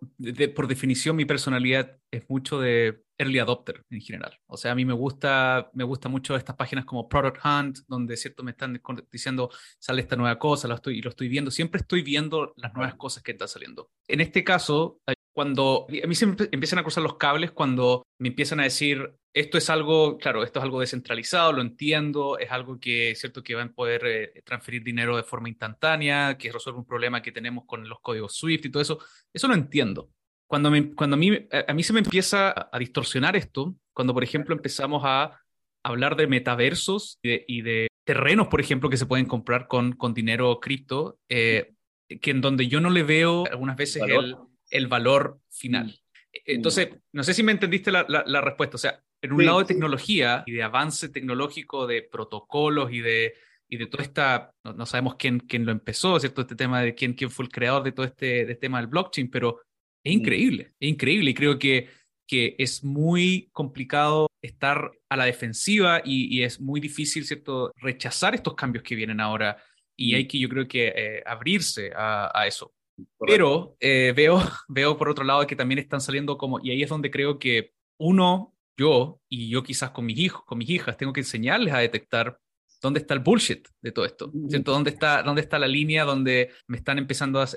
por 0.55 0.67
definición 0.67 1.17
mi 1.17 1.25
personalidad 1.25 1.97
es 2.09 2.23
mucho 2.29 2.57
de 2.57 3.03
early 3.17 3.39
adopter 3.39 3.83
en 3.89 3.99
general. 3.99 4.39
O 4.47 4.55
sea, 4.55 4.71
a 4.71 4.75
mí 4.75 4.85
me 4.85 4.93
gusta, 4.93 5.69
me 5.73 5.83
gusta 5.83 6.07
mucho 6.07 6.37
estas 6.37 6.55
páginas 6.55 6.85
como 6.85 7.09
Product 7.09 7.39
Hunt, 7.43 7.79
donde 7.89 8.15
cierto 8.15 8.43
me 8.43 8.51
están 8.51 8.81
diciendo 9.11 9.49
sale 9.77 10.01
esta 10.01 10.15
nueva 10.15 10.39
cosa, 10.39 10.69
lo 10.69 10.75
estoy, 10.75 11.01
lo 11.01 11.09
estoy 11.09 11.27
viendo. 11.27 11.51
Siempre 11.51 11.81
estoy 11.81 12.01
viendo 12.01 12.53
las 12.55 12.73
nuevas 12.73 12.95
cosas 12.95 13.23
que 13.23 13.33
están 13.33 13.49
saliendo. 13.49 13.89
En 14.07 14.21
este 14.21 14.45
caso, 14.45 15.01
cuando 15.33 15.85
a 16.01 16.07
mí 16.07 16.15
se 16.15 16.23
empiezan 16.23 16.79
a 16.79 16.83
cruzar 16.83 17.03
los 17.03 17.17
cables 17.17 17.51
cuando 17.51 18.03
me 18.19 18.29
empiezan 18.29 18.61
a 18.61 18.63
decir 18.63 19.15
esto 19.33 19.57
es 19.57 19.69
algo, 19.69 20.17
claro, 20.17 20.43
esto 20.43 20.59
es 20.59 20.63
algo 20.63 20.79
descentralizado, 20.79 21.53
lo 21.53 21.61
entiendo, 21.61 22.37
es 22.37 22.51
algo 22.51 22.79
que 22.79 23.11
es 23.11 23.19
cierto 23.19 23.43
que 23.43 23.55
van 23.55 23.69
a 23.69 23.73
poder 23.73 24.05
eh, 24.05 24.41
transferir 24.45 24.83
dinero 24.83 25.17
de 25.17 25.23
forma 25.23 25.49
instantánea, 25.49 26.37
que 26.37 26.51
resuelve 26.51 26.79
un 26.79 26.85
problema 26.85 27.21
que 27.21 27.31
tenemos 27.31 27.65
con 27.65 27.87
los 27.89 27.99
códigos 27.99 28.37
SWIFT 28.37 28.65
y 28.65 28.69
todo 28.69 28.81
eso, 28.83 28.99
eso 29.33 29.47
lo 29.47 29.55
entiendo. 29.55 30.11
Cuando, 30.45 30.69
me, 30.69 30.93
cuando 30.93 31.15
a, 31.15 31.17
mí, 31.17 31.31
a 31.67 31.73
mí 31.73 31.83
se 31.83 31.93
me 31.93 31.99
empieza 31.99 32.69
a 32.71 32.77
distorsionar 32.77 33.35
esto, 33.35 33.75
cuando 33.91 34.13
por 34.13 34.23
ejemplo 34.23 34.55
empezamos 34.55 35.01
a 35.03 35.39
hablar 35.83 36.15
de 36.15 36.27
metaversos 36.27 37.19
y 37.23 37.61
de, 37.61 37.87
terrenos, 38.03 38.47
por 38.47 38.61
ejemplo, 38.61 38.89
que 38.89 38.97
se 38.97 39.05
pueden 39.05 39.25
comprar 39.25 39.67
con, 39.67 39.93
con 39.93 40.13
dinero 40.13 40.59
cripto, 40.59 41.19
eh, 41.29 41.73
que 42.21 42.31
en 42.31 42.41
donde 42.41 42.67
yo 42.67 42.81
no 42.81 42.89
le 42.89 43.03
veo 43.03 43.45
algunas 43.49 43.77
veces 43.77 44.03
el, 44.03 44.35
el 44.69 44.87
valor 44.87 45.39
final. 45.49 45.87
Mm. 45.87 46.03
Entonces, 46.45 46.89
no 47.11 47.23
sé 47.23 47.33
si 47.33 47.43
me 47.43 47.51
entendiste 47.51 47.91
la, 47.91 48.05
la, 48.07 48.41
respuesta. 48.41 48.75
O 48.75 48.79
sea, 48.79 49.03
en 49.23 49.31
un 49.31 49.45
lado 49.45 49.59
de 49.59 49.65
tecnología 49.65 50.43
y 50.45 50.51
de 50.51 50.63
avance 50.63 51.09
tecnológico, 51.09 51.87
de 51.87 52.03
protocolos 52.03 52.91
y 52.91 52.99
de, 52.99 53.33
y 53.69 53.77
de 53.77 53.87
toda 53.87 54.03
esta, 54.03 54.51
no, 54.63 54.85
sabemos 54.85 55.15
quién, 55.15 55.39
quién 55.39 55.65
lo 55.65 55.71
empezó, 55.71 56.19
¿cierto? 56.19 56.41
Este 56.41 56.55
tema 56.55 56.81
de 56.81 56.93
quién, 56.93 57.13
quién 57.13 57.31
fue 57.31 57.45
el 57.45 57.51
creador 57.51 57.83
de 57.83 57.93
todo 57.93 58.05
este, 58.05 58.45
de 58.45 58.55
tema 58.55 58.79
del 58.79 58.87
blockchain, 58.87 59.31
pero 59.31 59.61
es 60.03 60.13
increíble, 60.13 60.73
es 60.77 60.89
increíble 60.89 61.31
y 61.31 61.33
creo 61.33 61.57
que, 61.57 61.87
que 62.27 62.55
es 62.59 62.83
muy 62.83 63.49
complicado 63.53 64.27
estar 64.41 64.91
a 65.09 65.15
la 65.15 65.25
defensiva 65.25 66.01
y, 66.03 66.37
y, 66.37 66.43
es 66.43 66.59
muy 66.59 66.81
difícil, 66.81 67.25
¿cierto?, 67.25 67.71
rechazar 67.77 68.35
estos 68.35 68.55
cambios 68.55 68.83
que 68.83 68.95
vienen 68.95 69.21
ahora 69.21 69.55
y 69.97 70.15
hay 70.15 70.27
que, 70.27 70.37
yo 70.37 70.49
creo 70.49 70.67
que, 70.67 70.87
eh, 70.87 71.23
abrirse 71.25 71.93
a, 71.95 72.29
a 72.37 72.45
eso. 72.45 72.73
Pero 73.25 73.77
eh, 73.79 74.11
veo, 74.13 74.37
veo 74.67 74.97
por 74.97 75.07
otro 75.07 75.23
lado 75.23 75.47
que 75.47 75.55
también 75.55 75.79
están 75.79 76.01
saliendo 76.01 76.37
como, 76.37 76.59
y 76.61 76.71
ahí 76.71 76.83
es 76.83 76.89
donde 76.89 77.09
creo 77.09 77.39
que 77.39 77.71
uno, 77.97 78.53
yo 78.77 79.19
y 79.29 79.49
yo 79.49 79.63
quizás 79.63 79.91
con 79.91 80.05
mis 80.05 80.19
hijos, 80.19 80.43
con 80.45 80.57
mis 80.57 80.69
hijas, 80.69 80.97
tengo 80.97 81.13
que 81.13 81.21
enseñarles 81.21 81.73
a 81.73 81.79
detectar 81.79 82.37
dónde 82.81 82.99
está 82.99 83.13
el 83.13 83.21
bullshit 83.21 83.67
de 83.81 83.91
todo 83.91 84.05
esto, 84.05 84.31
¿cierto? 84.49 84.71
¿Dónde 84.71 84.89
está, 84.89 85.23
dónde 85.23 85.41
está 85.41 85.57
la 85.57 85.67
línea 85.67 86.03
donde 86.03 86.51
me 86.67 86.77
están 86.77 86.97
empezando 86.97 87.39
a, 87.39 87.47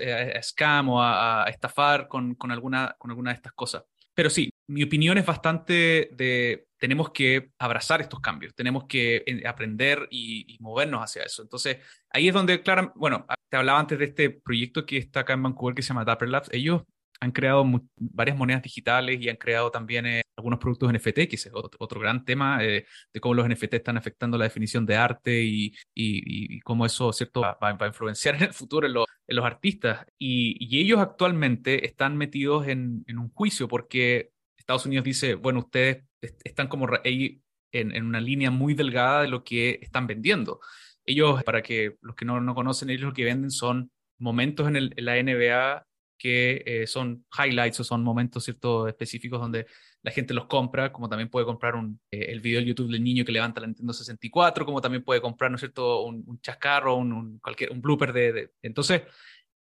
scam 0.41 0.89
o 0.89 1.03
a, 1.03 1.45
estafar 1.49 2.07
con, 2.07 2.35
con, 2.35 2.51
alguna, 2.51 2.95
con 2.97 3.11
alguna 3.11 3.31
de 3.31 3.35
estas 3.35 3.51
cosas? 3.51 3.83
Pero 4.13 4.29
sí, 4.29 4.49
mi 4.67 4.83
opinión 4.83 5.17
es 5.17 5.25
bastante 5.25 6.09
de 6.13 6.67
tenemos 6.79 7.11
que 7.11 7.51
abrazar 7.59 8.01
estos 8.01 8.19
cambios, 8.19 8.53
tenemos 8.55 8.85
que 8.85 9.23
eh, 9.25 9.43
aprender 9.45 10.07
y, 10.09 10.55
y 10.55 10.57
movernos 10.59 11.01
hacia 11.01 11.23
eso. 11.23 11.41
Entonces, 11.41 11.77
ahí 12.09 12.27
es 12.27 12.33
donde, 12.33 12.61
claro, 12.61 12.93
bueno, 12.95 13.27
te 13.49 13.57
hablaba 13.57 13.79
antes 13.79 13.99
de 13.99 14.05
este 14.05 14.29
proyecto 14.29 14.85
que 14.85 14.97
está 14.97 15.21
acá 15.21 15.33
en 15.33 15.43
Vancouver 15.43 15.75
que 15.75 15.81
se 15.81 15.89
llama 15.89 16.05
Dapper 16.05 16.29
Labs. 16.29 16.49
Ellos 16.51 16.83
han 17.19 17.31
creado 17.31 17.65
varias 17.95 18.37
monedas 18.37 18.63
digitales 18.63 19.19
y 19.19 19.29
han 19.29 19.37
creado 19.37 19.71
también 19.71 20.05
eh, 20.05 20.21
algunos 20.35 20.59
productos 20.59 20.91
NFT, 20.93 21.27
que 21.27 21.35
es 21.35 21.49
otro, 21.53 21.99
gran 21.99 22.23
tema 22.25 22.63
eh, 22.63 22.85
de 23.13 23.19
cómo 23.19 23.33
los 23.33 23.47
NFT 23.47 23.75
están 23.75 23.97
afectando 23.97 24.37
la 24.37 24.45
definición 24.45 24.85
de 24.85 24.95
arte 24.95 25.43
y, 25.43 25.73
y, 25.93 26.59
cómo 26.61 26.85
eso 26.85 27.11
¿cierto? 27.11 27.41
Va, 27.41 27.57
a 27.61 27.87
influenciar 27.87 28.35
en 28.37 28.43
el 28.43 28.53
futuro 28.53 28.87
en, 28.87 28.95
en 28.95 29.35
los 29.35 29.45
artistas. 29.45 30.05
Y, 30.17 30.77
ellos 30.79 30.99
actualmente 30.99 31.85
están 31.85 32.17
metidos 32.17 32.67
en, 32.67 33.03
en, 33.07 33.17
un 33.17 33.29
juicio 33.33 33.67
porque 33.67 34.31
Estados 34.57 34.85
Unidos 34.85 35.05
dice, 35.05 35.35
bueno, 35.35 35.59
ustedes 35.59 36.03
están 36.43 36.67
como 36.67 36.87
ahí 37.03 37.41
en, 37.71 37.95
en, 37.95 38.05
una 38.05 38.21
línea 38.21 38.51
muy 38.51 38.73
delgada 38.73 39.23
de 39.23 39.27
lo 39.27 39.43
que 39.43 39.79
están 39.81 40.07
vendiendo. 40.07 40.59
Ellos, 41.05 41.43
para 41.43 41.61
que 41.61 41.95
los 42.01 42.15
que 42.15 42.25
no, 42.25 42.41
no 42.41 42.53
conocen, 42.53 42.89
ellos 42.89 43.03
lo 43.03 43.13
que 43.13 43.23
venden 43.23 43.49
son 43.49 43.91
momentos 44.19 44.67
en, 44.67 44.75
el, 44.75 44.93
en 44.97 45.05
la 45.05 45.15
NBA 45.23 45.86
que 46.17 46.63
eh, 46.65 46.87
son 46.87 47.25
highlights 47.37 47.79
o 47.79 47.83
son 47.83 48.03
momentos 48.03 48.43
ciertos 48.43 48.87
específicos 48.87 49.39
donde 49.39 49.67
la 50.01 50.11
gente 50.11 50.33
los 50.33 50.45
compra, 50.45 50.91
como 50.91 51.09
también 51.09 51.29
puede 51.29 51.45
comprar 51.45 51.75
un, 51.75 51.99
eh, 52.11 52.27
el 52.29 52.39
video 52.39 52.59
de 52.59 52.67
YouTube 52.67 52.91
del 52.91 53.03
niño 53.03 53.25
que 53.25 53.31
levanta 53.31 53.61
la 53.61 53.67
Nintendo 53.67 53.93
64, 53.93 54.65
como 54.65 54.81
también 54.81 55.03
puede 55.03 55.21
comprar, 55.21 55.51
¿no 55.51 55.55
es 55.55 55.61
cierto?, 55.61 56.03
un, 56.03 56.23
un 56.25 56.39
chascarro, 56.39 56.95
un, 56.95 57.11
un, 57.13 57.39
cualquier, 57.39 57.71
un 57.71 57.81
blooper 57.81 58.13
de, 58.13 58.51
Entonces, 58.61 59.03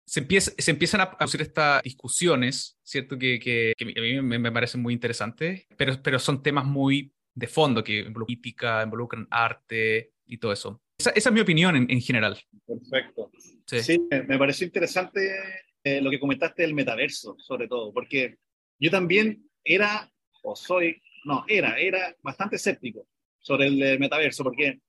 se, 0.06 0.20
empieza, 0.20 0.52
se 0.58 0.72
empiezan 0.72 1.02
a 1.02 1.04
hacer 1.20 1.42
estas 1.42 1.82
discusiones, 1.84 2.78
¿cierto?, 2.84 3.18
que, 3.18 3.40
que, 3.40 3.74
a 3.80 4.02
mí 4.02 4.22
me, 4.22 4.40
me, 4.40 4.52
parecen 4.52 4.82
muy 4.82 4.94
interesantes, 4.94 5.66
pero, 5.78 6.02
pero 6.02 6.20
son 6.20 6.44
temas 6.44 6.66
muy 6.66 7.14
de 7.34 7.48
fondo, 7.48 7.84
que 7.84 8.00
involucran 8.00 8.26
política, 8.26 8.84
involucran 8.84 9.28
arte 9.30 10.14
y 10.26 10.38
todo 10.38 10.54
eso. 10.54 10.82
Esa, 10.98 11.10
esa 11.10 11.30
es 11.30 11.34
mi 11.34 11.42
opinión 11.42 11.76
en, 11.76 11.90
en 11.90 12.02
general. 12.02 12.40
Perfecto. 12.66 13.32
Sí, 13.66 13.80
sí 13.82 14.08
me 14.28 14.38
pareció 14.38 14.66
interesante 14.66 15.20
eh, 15.86 16.02
lo 16.02 16.10
que 16.10 16.20
comentaste 16.20 16.64
del 16.64 16.74
metaverso, 16.74 17.36
sobre 17.38 17.68
todo, 17.68 17.94
porque 17.94 18.38
yo 18.80 18.90
también 18.90 19.48
era, 19.64 20.12
o 20.42 20.56
soy, 20.56 21.00
no, 21.26 21.46
era, 21.48 21.80
era 21.80 22.16
bastante 22.24 22.56
escéptico 22.56 23.08
sobre 23.40 23.68
el 23.68 24.00
metaverso, 24.00 24.44
porque 24.44 24.80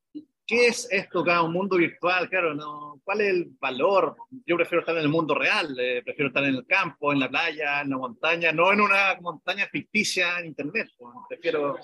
¿qué 0.47 0.69
es 0.69 0.89
esto 0.91 1.23
cada 1.23 1.43
un 1.43 1.53
mundo 1.53 1.77
virtual? 1.77 2.31
Claro, 2.31 2.55
no, 2.55 2.99
¿cuál 3.05 3.21
es 3.21 3.29
el 3.29 3.47
valor? 3.61 4.17
Yo 4.47 4.57
prefiero 4.57 4.81
estar 4.81 4.97
en 4.97 5.03
el 5.03 5.11
mundo 5.11 5.35
real, 5.35 5.77
eh, 5.79 6.01
prefiero 6.03 6.29
estar 6.29 6.45
en 6.45 6.55
el 6.55 6.67
campo, 6.67 7.13
en 7.13 7.21
la 7.21 7.29
playa, 7.29 7.83
en 7.83 7.91
la 7.91 7.99
montaña, 7.99 8.51
no 8.53 8.73
en 8.73 8.81
una 8.81 9.19
montaña 9.21 9.67
ficticia 9.71 10.39
en 10.39 10.47
internet, 10.47 10.89
pues, 10.97 11.15
prefiero 11.29 11.77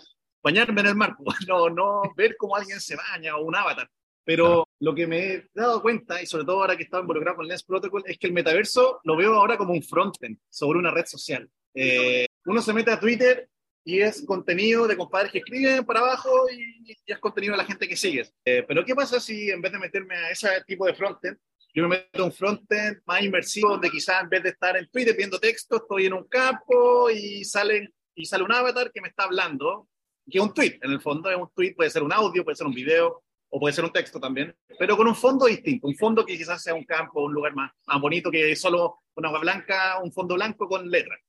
bañarme 0.42 0.80
en 0.80 0.86
el 0.86 0.94
mar, 0.94 1.16
pues, 1.22 1.36
no, 1.48 1.68
no 1.68 2.00
ver 2.16 2.34
cómo 2.38 2.56
alguien 2.56 2.80
se 2.80 2.96
baña 2.96 3.36
o 3.36 3.44
un 3.44 3.56
avatar. 3.56 3.90
Pero 4.24 4.68
lo 4.80 4.94
que 4.94 5.06
me 5.06 5.32
he 5.32 5.48
dado 5.54 5.82
cuenta, 5.82 6.22
y 6.22 6.26
sobre 6.26 6.44
todo 6.44 6.60
ahora 6.60 6.76
que 6.76 6.84
estaba 6.84 7.02
involucrado 7.02 7.36
con 7.36 7.48
Lens 7.48 7.64
Protocol, 7.64 8.04
es 8.06 8.18
que 8.18 8.28
el 8.28 8.32
metaverso 8.32 9.00
lo 9.04 9.16
veo 9.16 9.34
ahora 9.34 9.56
como 9.56 9.72
un 9.72 9.82
frontend 9.82 10.38
sobre 10.48 10.78
una 10.78 10.90
red 10.90 11.06
social. 11.06 11.48
Eh, 11.74 12.26
uno 12.44 12.62
se 12.62 12.72
mete 12.72 12.90
a 12.90 13.00
Twitter 13.00 13.48
y 13.84 14.00
es 14.00 14.24
contenido 14.24 14.86
de 14.86 14.96
compadres 14.96 15.32
que 15.32 15.38
escriben 15.38 15.84
para 15.84 16.00
abajo 16.00 16.46
y, 16.50 16.96
es 17.06 17.18
contenido 17.18 17.52
de 17.52 17.58
la 17.58 17.64
gente 17.64 17.88
que 17.88 17.96
sigues. 17.96 18.32
Eh, 18.44 18.64
pero 18.66 18.84
¿qué 18.84 18.94
pasa 18.94 19.18
si 19.18 19.50
en 19.50 19.60
vez 19.60 19.72
de 19.72 19.78
meterme 19.78 20.14
a 20.14 20.30
ese 20.30 20.48
tipo 20.66 20.86
de 20.86 20.94
frontend, 20.94 21.38
yo 21.74 21.88
me 21.88 21.96
meto 21.96 22.22
a 22.22 22.26
un 22.26 22.32
frontend 22.32 23.00
más 23.06 23.22
inmersivo 23.22 23.70
donde 23.70 23.90
quizás 23.90 24.22
en 24.22 24.28
vez 24.28 24.42
de 24.42 24.50
estar 24.50 24.76
en 24.76 24.88
Twitter 24.88 25.16
viendo 25.16 25.40
texto, 25.40 25.76
estoy 25.76 26.06
en 26.06 26.12
un 26.12 26.24
campo 26.24 27.10
y, 27.10 27.44
salen, 27.44 27.92
y 28.14 28.26
sale 28.26 28.44
un 28.44 28.52
avatar 28.52 28.92
que 28.92 29.00
me 29.00 29.08
está 29.08 29.24
hablando, 29.24 29.88
que 30.30 30.38
es 30.38 30.44
un 30.44 30.52
tweet, 30.52 30.78
en 30.82 30.92
el 30.92 31.00
fondo 31.00 31.30
es 31.30 31.36
un 31.36 31.50
tweet, 31.54 31.74
puede 31.74 31.90
ser 31.90 32.02
un 32.02 32.12
audio, 32.12 32.44
puede 32.44 32.56
ser 32.56 32.66
un 32.66 32.74
video, 32.74 33.21
o 33.54 33.60
puede 33.60 33.74
ser 33.74 33.84
un 33.84 33.92
texto 33.92 34.18
también, 34.18 34.54
pero 34.78 34.96
con 34.96 35.06
un 35.06 35.14
fondo 35.14 35.44
distinto, 35.44 35.86
un 35.86 35.94
fondo 35.94 36.24
que 36.24 36.38
quizás 36.38 36.62
sea 36.62 36.74
un 36.74 36.84
campo, 36.84 37.22
un 37.22 37.34
lugar 37.34 37.54
más, 37.54 37.70
más 37.86 38.00
bonito 38.00 38.30
que 38.30 38.56
solo 38.56 39.00
una 39.14 39.28
agua 39.28 39.40
blanca, 39.40 40.00
un 40.02 40.10
fondo 40.10 40.36
blanco 40.36 40.66
con 40.66 40.90
letras. 40.90 41.20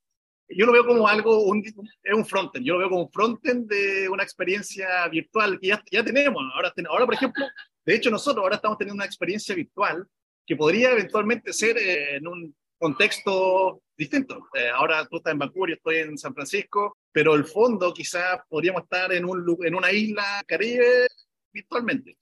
Yo 0.47 0.65
lo 0.65 0.71
veo 0.71 0.85
como 0.85 1.05
algo, 1.05 1.43
un, 1.43 1.61
es 1.65 2.13
un 2.13 2.25
frontend, 2.25 2.65
yo 2.65 2.73
lo 2.73 2.79
veo 2.79 2.89
como 2.89 3.03
un 3.03 3.11
frontend 3.11 3.67
de 3.67 4.07
una 4.07 4.23
experiencia 4.23 5.05
virtual 5.09 5.59
que 5.59 5.67
ya, 5.67 5.83
ya 5.91 6.03
tenemos. 6.03 6.41
Ahora, 6.55 6.73
ahora, 6.87 7.05
por 7.05 7.13
ejemplo, 7.13 7.45
de 7.85 7.95
hecho 7.95 8.09
nosotros 8.09 8.41
ahora 8.41 8.55
estamos 8.55 8.77
teniendo 8.77 8.95
una 8.95 9.05
experiencia 9.05 9.53
virtual 9.53 10.07
que 10.45 10.55
podría 10.55 10.91
eventualmente 10.91 11.51
ser 11.51 11.77
eh, 11.77 12.15
en 12.15 12.27
un 12.27 12.55
contexto 12.77 13.81
distinto. 13.97 14.47
Eh, 14.53 14.69
ahora 14.73 15.05
tú 15.07 15.17
estás 15.17 15.33
en 15.33 15.39
Vancouver, 15.39 15.71
yo 15.71 15.75
estoy 15.75 15.97
en 15.97 16.17
San 16.17 16.33
Francisco, 16.33 16.97
pero 17.11 17.35
el 17.35 17.43
fondo 17.43 17.93
quizás 17.93 18.39
podríamos 18.47 18.83
estar 18.83 19.11
en, 19.11 19.25
un, 19.25 19.57
en 19.61 19.75
una 19.75 19.91
isla 19.91 20.41
caribe 20.47 21.07
virtualmente. 21.53 22.17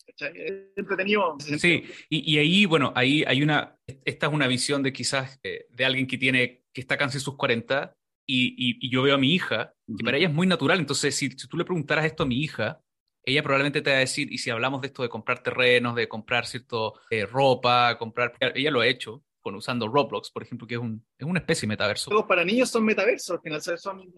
entretenido. 0.75 1.37
Sí, 1.39 1.83
y, 2.09 2.33
y, 2.33 2.37
ahí, 2.37 2.65
bueno, 2.65 2.91
ahí 2.95 3.23
hay 3.25 3.41
una, 3.41 3.77
esta 4.05 4.27
es 4.27 4.33
una 4.33 4.47
visión 4.47 4.83
de 4.83 4.93
quizás 4.93 5.39
eh, 5.43 5.65
de 5.69 5.85
alguien 5.85 6.07
que 6.07 6.17
tiene, 6.17 6.65
que 6.73 6.81
está 6.81 6.97
casi 6.97 7.19
sus 7.19 7.37
40 7.37 7.95
y, 8.27 8.77
y, 8.85 8.89
yo 8.89 9.03
veo 9.03 9.15
a 9.15 9.17
mi 9.17 9.33
hija, 9.33 9.73
que 9.97 10.03
para 10.03 10.17
ella 10.17 10.27
es 10.27 10.33
muy 10.33 10.47
natural, 10.47 10.79
entonces 10.79 11.15
si, 11.15 11.29
si, 11.31 11.47
tú 11.47 11.57
le 11.57 11.65
preguntaras 11.65 12.05
esto 12.05 12.23
a 12.23 12.25
mi 12.25 12.41
hija, 12.41 12.81
ella 13.25 13.43
probablemente 13.43 13.81
te 13.81 13.89
va 13.89 13.97
a 13.97 13.99
decir, 13.99 14.31
y 14.31 14.37
si 14.37 14.49
hablamos 14.49 14.81
de 14.81 14.87
esto 14.87 15.03
de 15.03 15.09
comprar 15.09 15.43
terrenos, 15.43 15.95
de 15.95 16.07
comprar 16.07 16.45
cierto 16.45 16.99
eh, 17.09 17.25
ropa, 17.25 17.97
comprar, 17.97 18.33
ella 18.39 18.71
lo 18.71 18.81
ha 18.81 18.87
hecho, 18.87 19.23
con, 19.41 19.55
usando 19.55 19.87
Roblox, 19.87 20.31
por 20.31 20.43
ejemplo, 20.43 20.67
que 20.67 20.75
es, 20.75 20.79
un, 20.79 21.05
es 21.17 21.27
una 21.27 21.39
especie 21.39 21.61
de 21.61 21.73
metaverso. 21.73 22.11
Los 22.11 22.25
para 22.25 22.45
niños 22.45 22.69
son 22.69 22.85
metaversos, 22.85 23.37
al 23.37 23.41
final 23.41 23.61
son... 23.61 24.13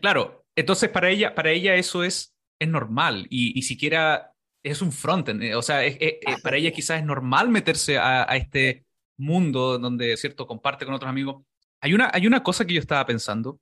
Claro, 0.00 0.44
entonces 0.54 0.88
para 0.90 1.10
ella, 1.10 1.34
para 1.34 1.50
ella 1.50 1.74
eso 1.74 2.04
es, 2.04 2.36
es 2.60 2.68
normal 2.68 3.26
y, 3.30 3.58
y 3.58 3.62
siquiera 3.62 4.29
es 4.62 4.82
un 4.82 4.92
frontend, 4.92 5.42
eh, 5.42 5.54
o 5.54 5.62
sea, 5.62 5.86
eh, 5.86 6.20
para 6.42 6.56
ella 6.56 6.70
quizás 6.70 7.00
es 7.00 7.04
normal 7.04 7.48
meterse 7.48 7.98
a, 7.98 8.24
este 8.36 8.84
mundo 9.16 9.78
donde, 9.78 10.16
¿cierto?, 10.16 10.46
comparte 10.46 10.84
con 10.84 10.94
otros 10.94 11.08
amigos. 11.08 11.42
Hay 11.80 11.94
una, 11.94 12.10
hay 12.12 12.26
una 12.26 12.42
cosa 12.42 12.66
que 12.66 12.74
yo 12.74 12.80
estaba 12.80 13.06
pensando, 13.06 13.60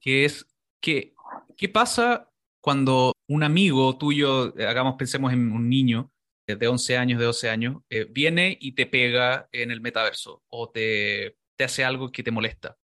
que 0.00 0.24
es 0.24 0.46
que, 0.80 1.14
¿qué 1.56 1.68
pasa 1.68 2.28
cuando 2.60 3.12
un 3.28 3.42
amigo 3.42 3.96
tuyo, 3.98 4.56
eh, 4.58 4.66
hagamos, 4.66 4.96
pensemos 4.96 5.32
en 5.32 5.52
un 5.52 5.68
niño 5.68 6.10
de 6.46 6.66
11 6.66 6.96
años, 6.96 7.18
de 7.20 7.26
12 7.26 7.48
años, 7.48 7.76
viene 8.10 8.58
y 8.60 8.72
te 8.72 8.84
pega 8.84 9.48
en 9.52 9.70
el 9.70 9.80
metaverso 9.80 10.42
o 10.48 10.68
te, 10.68 11.36
te 11.56 11.64
hace 11.64 11.84
algo 11.84 12.10
que 12.10 12.22
te 12.22 12.30
molesta? 12.30 12.76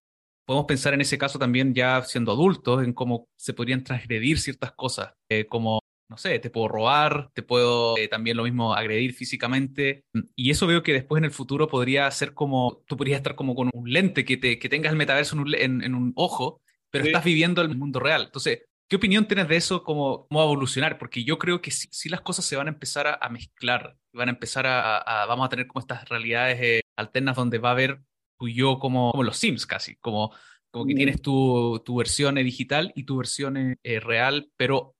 podemos 0.45 0.65
pensar 0.65 0.93
en 0.93 1.01
ese 1.01 1.17
caso 1.17 1.37
también 1.37 1.73
ya 1.73 2.01
siendo 2.03 2.31
adultos, 2.31 2.81
en 2.81 2.93
cómo 2.93 3.27
se 3.35 3.53
podrían 3.53 3.83
transgredir 3.83 4.39
ciertas 4.39 4.71
cosas, 4.71 5.13
como 5.49 5.81
no 6.09 6.17
sé, 6.17 6.39
te 6.39 6.49
puedo 6.49 6.67
robar, 6.67 7.29
te 7.33 7.43
puedo 7.43 7.97
eh, 7.97 8.07
también 8.07 8.37
lo 8.37 8.43
mismo 8.43 8.73
agredir 8.73 9.13
físicamente. 9.13 10.05
Y 10.35 10.51
eso 10.51 10.67
veo 10.67 10.83
que 10.83 10.93
después 10.93 11.19
en 11.19 11.25
el 11.25 11.31
futuro 11.31 11.67
podría 11.67 12.09
ser 12.11 12.33
como, 12.33 12.83
tú 12.87 12.95
podrías 12.95 13.17
estar 13.17 13.35
como 13.35 13.55
con 13.55 13.69
un 13.73 13.91
lente 13.91 14.23
que, 14.23 14.37
te, 14.37 14.57
que 14.59 14.69
tengas 14.69 14.91
el 14.91 14.97
metaverso 14.97 15.35
en 15.35 15.41
un, 15.41 15.83
en, 15.83 15.95
un 15.95 16.13
ojo, 16.15 16.61
pero 16.89 17.05
estás 17.05 17.25
viviendo 17.25 17.61
el 17.61 17.75
mundo 17.75 17.99
real. 17.99 18.23
Entonces, 18.25 18.63
¿qué 18.87 18.95
opinión 18.95 19.27
tienes 19.27 19.49
de 19.49 19.57
eso? 19.57 19.83
¿Cómo, 19.83 20.27
cómo 20.27 20.39
va 20.39 20.45
a 20.45 20.47
evolucionar? 20.47 20.97
Porque 20.97 21.23
yo 21.23 21.37
creo 21.37 21.61
que 21.61 21.71
sí, 21.71 22.09
las 22.09 22.21
cosas 22.21 22.45
se 22.45 22.55
van 22.55 22.67
a 22.67 22.71
empezar 22.71 23.19
a, 23.19 23.29
mezclar, 23.29 23.97
van 24.13 24.29
a 24.29 24.31
empezar 24.31 24.65
a, 24.65 25.25
vamos 25.27 25.45
a 25.45 25.49
tener 25.49 25.67
como 25.67 25.81
estas 25.81 26.07
realidades 26.07 26.59
eh, 26.61 26.81
alternas 26.95 27.35
donde 27.35 27.57
va 27.57 27.69
a 27.69 27.73
haber 27.73 28.01
tú 28.39 28.47
y 28.47 28.53
yo 28.53 28.79
como, 28.79 29.11
como 29.11 29.23
los 29.23 29.37
Sims 29.37 29.65
casi, 29.65 29.95
como 29.97 30.31
como 30.69 30.85
que 30.85 30.95
tienes 30.95 31.21
tu, 31.21 31.81
tu 31.85 31.95
versión 31.95 32.35
digital 32.35 32.91
y 32.95 33.03
tu 33.03 33.17
versión 33.17 33.77
eh, 33.81 33.99
real, 33.99 34.51
pero 34.57 34.96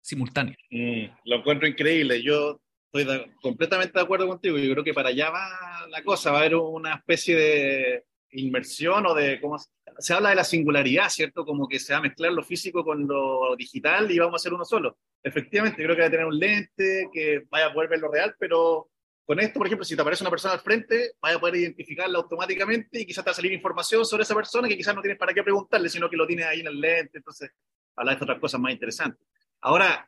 simultáneo. 0.00 0.54
Mm, 0.70 1.04
lo 1.24 1.36
encuentro 1.36 1.68
increíble. 1.68 2.22
Yo 2.22 2.60
estoy 2.92 3.32
completamente 3.40 3.92
de 3.94 4.04
acuerdo 4.04 4.26
contigo. 4.26 4.58
Yo 4.58 4.72
creo 4.72 4.84
que 4.84 4.94
para 4.94 5.10
allá 5.10 5.30
va 5.30 5.86
la 5.88 6.02
cosa. 6.02 6.32
Va 6.32 6.38
a 6.38 6.40
haber 6.40 6.56
una 6.56 6.96
especie 6.96 7.36
de, 7.36 8.04
inmersión 8.32 9.06
o 9.06 9.14
de 9.14 9.40
cómo 9.40 9.56
se 9.98 10.14
habla 10.14 10.30
de 10.30 10.36
la 10.36 10.44
singularidad, 10.44 11.08
¿cierto? 11.08 11.44
Como 11.44 11.66
que 11.66 11.78
se 11.78 11.92
va 11.92 11.98
a 11.98 12.02
mezclar 12.02 12.32
lo 12.32 12.42
físico 12.42 12.84
con 12.84 13.06
lo 13.06 13.56
digital 13.56 14.10
y 14.10 14.18
vamos 14.18 14.34
a 14.34 14.36
hacer 14.36 14.54
uno 14.54 14.64
solo. 14.64 14.98
Efectivamente, 15.22 15.82
creo 15.82 15.94
que 15.94 16.02
va 16.02 16.08
a 16.08 16.10
tener 16.10 16.26
un 16.26 16.38
lente 16.38 17.08
que 17.12 17.42
vaya 17.50 17.66
a 17.66 17.72
poder 17.72 17.90
ver 17.90 17.98
lo 17.98 18.10
real, 18.10 18.34
pero 18.38 18.88
con 19.26 19.38
esto, 19.38 19.58
por 19.58 19.66
ejemplo, 19.66 19.84
si 19.84 19.94
te 19.94 20.02
aparece 20.02 20.24
una 20.24 20.30
persona 20.30 20.54
al 20.54 20.60
frente, 20.60 21.12
vaya 21.20 21.36
a 21.36 21.40
poder 21.40 21.56
identificarla 21.56 22.18
automáticamente 22.18 23.00
y 23.00 23.06
quizás 23.06 23.24
te 23.24 23.30
va 23.30 23.32
a 23.32 23.36
salir 23.36 23.52
información 23.52 24.04
sobre 24.04 24.22
esa 24.22 24.34
persona 24.34 24.68
que 24.68 24.76
quizás 24.76 24.94
no 24.94 25.02
tienes 25.02 25.18
para 25.18 25.32
qué 25.32 25.42
preguntarle, 25.42 25.88
sino 25.88 26.08
que 26.08 26.16
lo 26.16 26.26
tienes 26.26 26.46
ahí 26.46 26.60
en 26.60 26.68
el 26.68 26.80
lente, 26.80 27.18
entonces 27.18 27.50
habla 27.96 28.14
de 28.14 28.22
otras 28.22 28.40
cosas 28.40 28.60
más 28.60 28.72
interesantes. 28.72 29.24
Ahora, 29.60 30.06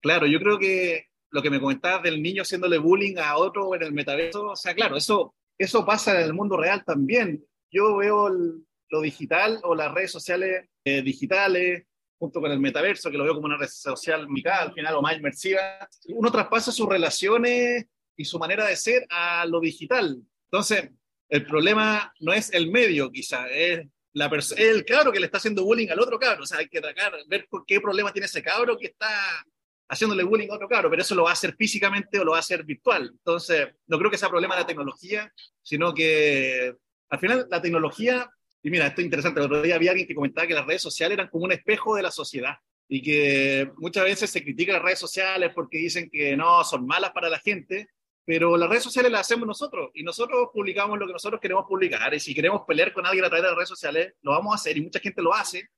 claro, 0.00 0.26
yo 0.26 0.38
creo 0.40 0.58
que 0.58 1.06
lo 1.30 1.42
que 1.42 1.50
me 1.50 1.60
comentabas 1.60 2.02
del 2.02 2.22
niño 2.22 2.42
haciéndole 2.42 2.78
bullying 2.78 3.16
a 3.18 3.36
otro 3.36 3.74
en 3.74 3.82
el 3.82 3.92
metaverso, 3.92 4.46
o 4.50 4.56
sea, 4.56 4.74
claro, 4.74 4.96
eso, 4.96 5.34
eso 5.56 5.84
pasa 5.84 6.18
en 6.18 6.26
el 6.26 6.34
mundo 6.34 6.56
real 6.56 6.84
también 6.84 7.44
yo 7.70 7.96
veo 7.96 8.28
lo 8.28 9.00
digital 9.00 9.60
o 9.62 9.74
las 9.74 9.92
redes 9.92 10.10
sociales 10.10 10.68
eh, 10.84 11.02
digitales 11.02 11.84
junto 12.18 12.40
con 12.40 12.50
el 12.50 12.60
metaverso, 12.60 13.10
que 13.10 13.16
lo 13.16 13.24
veo 13.24 13.34
como 13.34 13.46
una 13.46 13.56
red 13.56 13.68
social 13.68 14.28
mica, 14.28 14.60
al 14.60 14.74
final 14.74 14.94
o 14.96 15.02
más 15.02 15.16
inmersiva, 15.16 15.88
uno 16.08 16.30
traspasa 16.30 16.70
sus 16.70 16.86
relaciones 16.86 17.86
y 18.14 18.24
su 18.26 18.38
manera 18.38 18.66
de 18.66 18.76
ser 18.76 19.06
a 19.08 19.46
lo 19.46 19.58
digital. 19.58 20.20
Entonces, 20.50 20.90
el 21.30 21.46
problema 21.46 22.12
no 22.20 22.34
es 22.34 22.52
el 22.52 22.70
medio, 22.70 23.10
quizá, 23.10 23.48
es 23.48 23.86
la 24.12 24.30
el 24.56 24.84
cabro 24.84 25.12
que 25.12 25.20
le 25.20 25.26
está 25.26 25.38
haciendo 25.38 25.64
bullying 25.64 25.88
al 25.88 26.00
otro 26.00 26.18
cabro. 26.18 26.42
O 26.42 26.46
sea, 26.46 26.58
hay 26.58 26.68
que 26.68 26.80
tratar, 26.80 27.12
ver 27.26 27.46
por 27.48 27.64
qué 27.64 27.80
problema 27.80 28.12
tiene 28.12 28.26
ese 28.26 28.42
cabro 28.42 28.76
que 28.76 28.86
está 28.86 29.44
haciéndole 29.88 30.22
bullying 30.22 30.48
a 30.50 30.54
otro 30.54 30.68
cabro, 30.68 30.88
pero 30.88 31.02
eso 31.02 31.14
lo 31.14 31.24
va 31.24 31.30
a 31.30 31.32
hacer 31.32 31.54
físicamente 31.56 32.18
o 32.18 32.24
lo 32.24 32.32
va 32.32 32.38
a 32.38 32.40
hacer 32.40 32.64
virtual. 32.64 33.10
Entonces, 33.12 33.68
no 33.86 33.98
creo 33.98 34.10
que 34.10 34.18
sea 34.18 34.28
problema 34.28 34.54
de 34.54 34.62
la 34.62 34.66
tecnología, 34.66 35.32
sino 35.62 35.92
que 35.92 36.74
al 37.08 37.18
final, 37.18 37.46
la 37.50 37.60
tecnología, 37.60 38.30
y 38.62 38.70
mira, 38.70 38.86
esto 38.86 39.00
es 39.00 39.04
interesante, 39.04 39.40
el 39.40 39.46
otro 39.46 39.62
día 39.62 39.74
había 39.74 39.90
alguien 39.90 40.06
que 40.06 40.14
comentaba 40.14 40.46
que 40.46 40.54
las 40.54 40.66
redes 40.66 40.82
sociales 40.82 41.16
eran 41.16 41.28
como 41.28 41.44
un 41.44 41.52
espejo 41.52 41.96
de 41.96 42.02
la 42.02 42.12
sociedad 42.12 42.54
y 42.88 43.02
que 43.02 43.70
muchas 43.78 44.04
veces 44.04 44.30
se 44.30 44.42
critican 44.42 44.74
las 44.74 44.84
redes 44.84 44.98
sociales 44.98 45.50
porque 45.54 45.78
dicen 45.78 46.08
que 46.10 46.36
no, 46.36 46.62
son 46.62 46.86
malas 46.86 47.10
para 47.10 47.28
la 47.28 47.40
gente, 47.40 47.88
pero 48.30 48.56
las 48.56 48.68
redes 48.68 48.84
sociales 48.84 49.10
las 49.10 49.22
hacemos 49.22 49.44
nosotros 49.44 49.90
y 49.92 50.04
nosotros 50.04 50.50
publicamos 50.54 50.96
lo 51.00 51.04
que 51.04 51.14
nosotros 51.14 51.40
queremos 51.40 51.64
publicar 51.66 52.14
y 52.14 52.20
si 52.20 52.32
queremos 52.32 52.62
pelear 52.64 52.92
con 52.92 53.04
alguien 53.04 53.24
a 53.24 53.28
través 53.28 53.42
de 53.42 53.48
las 53.48 53.56
redes 53.56 53.68
sociales, 53.68 54.14
lo 54.22 54.30
vamos 54.30 54.52
a 54.52 54.54
hacer 54.54 54.76
y 54.76 54.82
mucha 54.82 55.00
gente 55.00 55.20
lo 55.20 55.34
hace, 55.34 55.68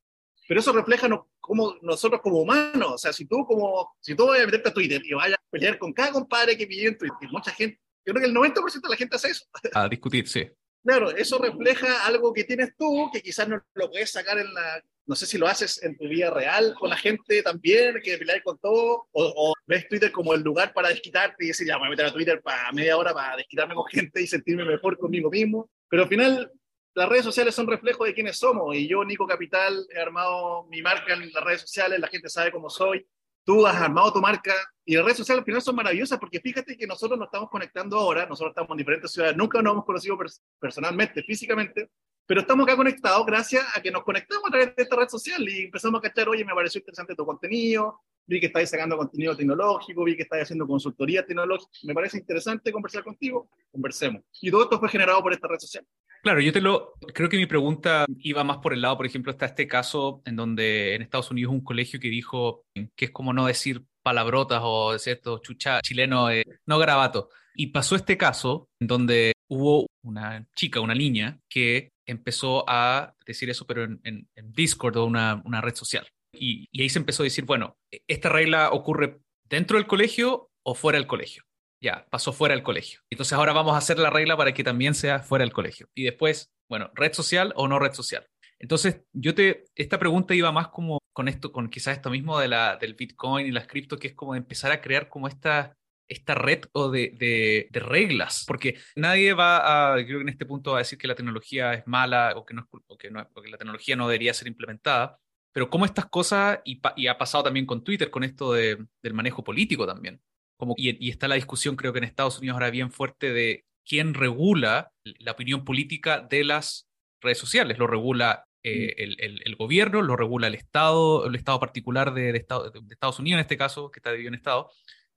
pero 0.46 0.60
eso 0.60 0.70
refleja 0.70 1.08
no, 1.08 1.30
como 1.40 1.78
nosotros 1.80 2.20
como 2.20 2.42
humanos, 2.42 2.92
o 2.92 2.98
sea, 2.98 3.10
si 3.14 3.24
tú 3.24 3.46
como, 3.46 3.96
si 4.00 4.14
tú 4.14 4.26
vas 4.26 4.38
a 4.38 4.44
meterte 4.44 4.68
a 4.68 4.74
Twitter 4.74 5.00
y 5.02 5.14
vayas 5.14 5.38
a 5.38 5.50
pelear 5.50 5.78
con 5.78 5.94
cada 5.94 6.12
compadre 6.12 6.54
que 6.54 6.66
pide 6.66 6.88
en 6.88 6.98
Twitter, 6.98 7.26
mucha 7.30 7.52
gente, 7.52 7.80
yo 8.04 8.12
creo 8.12 8.22
que 8.22 8.28
el 8.28 8.36
90% 8.36 8.82
de 8.82 8.88
la 8.90 8.96
gente 8.96 9.16
hace 9.16 9.28
eso. 9.28 9.46
A 9.72 9.88
discutir, 9.88 10.28
sí. 10.28 10.46
Claro, 10.84 11.10
eso 11.10 11.38
refleja 11.38 12.04
algo 12.04 12.34
que 12.34 12.44
tienes 12.44 12.76
tú, 12.76 13.08
que 13.14 13.22
quizás 13.22 13.48
no 13.48 13.62
lo 13.72 13.90
puedes 13.90 14.10
sacar 14.10 14.38
en 14.38 14.52
la, 14.52 14.84
no 15.12 15.16
sé 15.16 15.26
si 15.26 15.36
lo 15.36 15.46
haces 15.46 15.82
en 15.82 15.94
tu 15.98 16.08
vida 16.08 16.30
real 16.30 16.74
con 16.80 16.88
la 16.88 16.96
gente 16.96 17.42
también, 17.42 18.00
que 18.02 18.16
pelear 18.16 18.42
con 18.42 18.56
todo, 18.56 19.08
o, 19.12 19.52
ves 19.66 19.86
Twitter 19.86 20.10
como 20.10 20.32
el 20.32 20.40
lugar 20.40 20.72
para 20.72 20.88
desquitarte 20.88 21.44
y 21.44 21.48
decir, 21.48 21.66
ya, 21.66 21.74
me 21.74 21.80
voy 21.80 21.88
a 21.88 21.90
meter 21.90 22.06
a 22.06 22.12
Twitter 22.14 22.40
para 22.40 22.72
media 22.72 22.96
hora 22.96 23.12
para 23.12 23.36
desquitarme 23.36 23.74
con 23.74 23.84
gente 23.88 24.22
y 24.22 24.26
sentirme 24.26 24.64
mejor 24.64 24.96
conmigo 24.96 25.30
mismo. 25.30 25.68
Pero 25.90 26.04
al 26.04 26.08
final, 26.08 26.50
las 26.94 27.08
redes 27.10 27.26
sociales 27.26 27.54
son 27.54 27.66
reflejo 27.66 28.06
de 28.06 28.14
quiénes 28.14 28.38
somos 28.38 28.74
y 28.74 28.88
yo, 28.88 29.04
Nico 29.04 29.26
Capital, 29.26 29.86
he 29.94 30.00
armado 30.00 30.64
mi 30.70 30.80
marca 30.80 31.12
en 31.12 31.30
las 31.30 31.44
redes 31.44 31.60
sociales, 31.60 32.00
la 32.00 32.08
gente 32.08 32.30
sabe 32.30 32.50
cómo 32.50 32.70
soy, 32.70 33.06
tú 33.44 33.66
has 33.66 33.76
armado 33.76 34.12
tu 34.12 34.20
marca 34.20 34.54
y 34.84 34.94
las 34.94 35.04
redes 35.04 35.18
sociales 35.18 35.40
al 35.40 35.44
final 35.44 35.62
son 35.62 35.76
maravillosas 35.76 36.18
porque 36.18 36.40
fíjate 36.40 36.76
que 36.76 36.86
nosotros 36.86 37.18
nos 37.18 37.26
estamos 37.26 37.50
conectando 37.50 37.98
ahora, 37.98 38.26
nosotros 38.26 38.50
estamos 38.52 38.70
en 38.72 38.78
diferentes 38.78 39.12
ciudades, 39.12 39.36
nunca 39.36 39.62
nos 39.62 39.72
hemos 39.72 39.84
conocido 39.84 40.18
personalmente, 40.58 41.22
físicamente, 41.22 41.90
pero 42.26 42.40
estamos 42.40 42.64
acá 42.64 42.76
conectados 42.76 43.26
gracias 43.26 43.64
a 43.74 43.80
que 43.80 43.90
nos 43.90 44.04
conectamos 44.04 44.44
a 44.46 44.50
través 44.50 44.76
de 44.76 44.82
esta 44.82 44.96
red 44.96 45.08
social 45.08 45.48
y 45.48 45.64
empezamos 45.64 45.98
a 45.98 46.02
cachar, 46.08 46.28
oye, 46.28 46.44
me 46.44 46.54
pareció 46.54 46.78
interesante 46.78 47.14
tu 47.14 47.26
contenido, 47.26 48.00
vi 48.26 48.40
que 48.40 48.46
estáis 48.46 48.70
sacando 48.70 48.96
contenido 48.96 49.36
tecnológico, 49.36 50.04
vi 50.04 50.16
que 50.16 50.22
estáis 50.22 50.44
haciendo 50.44 50.66
consultoría 50.66 51.24
tecnológica, 51.24 51.70
me 51.84 51.94
parece 51.94 52.18
interesante 52.18 52.72
conversar 52.72 53.02
contigo, 53.02 53.48
conversemos. 53.70 54.22
Y 54.40 54.50
todo 54.50 54.64
esto 54.64 54.78
fue 54.78 54.88
generado 54.88 55.22
por 55.22 55.32
esta 55.32 55.48
red 55.48 55.58
social. 55.58 55.84
Claro, 56.22 56.40
yo 56.40 56.52
te 56.52 56.60
lo 56.60 56.94
creo 57.14 57.28
que 57.28 57.36
mi 57.36 57.46
pregunta 57.46 58.06
iba 58.20 58.44
más 58.44 58.58
por 58.58 58.72
el 58.72 58.80
lado, 58.80 58.96
por 58.96 59.06
ejemplo, 59.06 59.32
está 59.32 59.46
este 59.46 59.66
caso 59.66 60.22
en 60.24 60.36
donde 60.36 60.94
en 60.94 61.02
Estados 61.02 61.32
Unidos 61.32 61.52
un 61.52 61.64
colegio 61.64 61.98
que 61.98 62.08
dijo 62.08 62.62
que 62.94 63.06
es 63.06 63.10
como 63.10 63.32
no 63.32 63.46
decir 63.46 63.84
palabrotas 64.04 64.60
o 64.62 64.96
cierto 64.98 65.38
chucha 65.38 65.80
chileno 65.82 66.30
eh, 66.30 66.44
no 66.66 66.78
grabato. 66.78 67.28
Y 67.56 67.68
pasó 67.68 67.96
este 67.96 68.16
caso 68.16 68.68
en 68.80 68.86
donde 68.86 69.32
hubo 69.48 69.88
una 70.04 70.46
chica, 70.54 70.80
una 70.80 70.94
niña, 70.94 71.40
que 71.50 71.90
empezó 72.06 72.64
a 72.68 73.14
decir 73.26 73.50
eso, 73.50 73.66
pero 73.66 73.82
en, 73.84 74.28
Discord 74.36 74.96
o 74.98 75.04
una, 75.04 75.42
una 75.44 75.60
red 75.60 75.74
social. 75.74 76.06
Y, 76.32 76.66
y 76.70 76.82
ahí 76.82 76.88
se 76.88 77.00
empezó 77.00 77.24
a 77.24 77.24
decir, 77.24 77.44
bueno, 77.44 77.74
esta 78.06 78.28
regla 78.28 78.70
ocurre 78.70 79.18
dentro 79.48 79.76
del 79.76 79.88
colegio 79.88 80.50
o 80.62 80.74
fuera 80.74 80.98
del 80.98 81.08
colegio. 81.08 81.42
Ya, 81.82 82.06
pasó 82.10 82.32
fuera 82.32 82.54
del 82.54 82.62
colegio. 82.62 83.00
Entonces 83.10 83.32
ahora 83.32 83.52
vamos 83.52 83.74
a 83.74 83.78
hacer 83.78 83.98
la 83.98 84.08
regla 84.08 84.36
para 84.36 84.54
que 84.54 84.62
también 84.62 84.94
sea 84.94 85.18
fuera 85.18 85.44
del 85.44 85.52
colegio. 85.52 85.88
Y 85.94 86.04
después, 86.04 86.52
bueno, 86.68 86.92
red 86.94 87.12
social 87.12 87.52
o 87.56 87.66
no 87.66 87.80
red 87.80 87.92
social. 87.92 88.24
Entonces, 88.60 89.00
yo 89.12 89.34
te, 89.34 89.64
esta 89.74 89.98
pregunta 89.98 90.32
iba 90.32 90.52
más 90.52 90.68
como 90.68 91.00
con 91.12 91.26
esto, 91.26 91.50
con 91.50 91.68
quizás 91.68 91.96
esto 91.96 92.08
mismo 92.10 92.38
de 92.38 92.46
la, 92.46 92.76
del 92.76 92.94
Bitcoin 92.94 93.48
y 93.48 93.50
las 93.50 93.66
cripto, 93.66 93.98
que 93.98 94.06
es 94.08 94.14
como 94.14 94.34
de 94.34 94.38
empezar 94.38 94.70
a 94.70 94.80
crear 94.80 95.08
como 95.08 95.26
esta, 95.26 95.76
esta 96.06 96.36
red 96.36 96.60
o 96.72 96.88
de, 96.88 97.68
de, 97.68 97.80
reglas, 97.80 98.44
porque 98.46 98.78
nadie 98.94 99.34
va 99.34 99.94
a, 99.94 99.96
creo 99.96 100.18
que 100.18 100.22
en 100.22 100.28
este 100.28 100.46
punto 100.46 100.70
va 100.70 100.78
a 100.78 100.86
decir 100.86 100.98
que 100.98 101.08
la 101.08 101.16
tecnología 101.16 101.74
es 101.74 101.86
mala 101.88 102.34
o 102.36 102.46
que, 102.46 102.54
no, 102.54 102.68
o 102.86 102.96
que, 102.96 103.10
no, 103.10 103.28
o 103.34 103.42
que 103.42 103.50
la 103.50 103.58
tecnología 103.58 103.96
no 103.96 104.06
debería 104.06 104.32
ser 104.32 104.46
implementada, 104.46 105.18
pero 105.52 105.68
como 105.68 105.84
estas 105.84 106.06
cosas, 106.06 106.60
y, 106.64 106.80
y 106.94 107.08
ha 107.08 107.18
pasado 107.18 107.42
también 107.42 107.66
con 107.66 107.82
Twitter, 107.82 108.10
con 108.10 108.22
esto 108.22 108.52
de, 108.52 108.86
del 109.02 109.14
manejo 109.14 109.42
político 109.42 109.84
también, 109.84 110.22
como, 110.62 110.74
y, 110.76 111.10
está 111.10 111.26
la 111.26 111.34
discusión 111.34 111.74
creo 111.74 111.92
que 111.92 111.98
en 111.98 112.04
Estados 112.04 112.38
Unidos 112.38 112.54
ahora 112.54 112.70
bien 112.70 112.92
fuerte 112.92 113.32
de 113.32 113.64
quién 113.84 114.14
regula 114.14 114.92
la 115.18 115.32
opinión 115.32 115.64
política 115.64 116.20
de 116.20 116.44
las 116.44 116.86
redes 117.20 117.38
sociales. 117.38 117.78
Lo 117.78 117.88
regula 117.88 118.44
eh, 118.62 118.94
mm. 118.96 119.02
el, 119.02 119.42
el, 119.44 119.56
gobierno, 119.56 120.02
lo 120.02 120.14
regula 120.14 120.46
el 120.46 120.54
Estado, 120.54 121.26
el 121.26 121.34
Estado 121.34 121.58
particular 121.58 122.14
de, 122.14 122.32
de, 122.32 122.38
Estados 122.38 123.18
Unidos 123.18 123.38
en 123.38 123.40
este 123.40 123.56
caso, 123.56 123.90
que 123.90 123.98
está 123.98 124.12
dividido 124.12 124.28
en 124.28 124.34
Estado, 124.36 124.70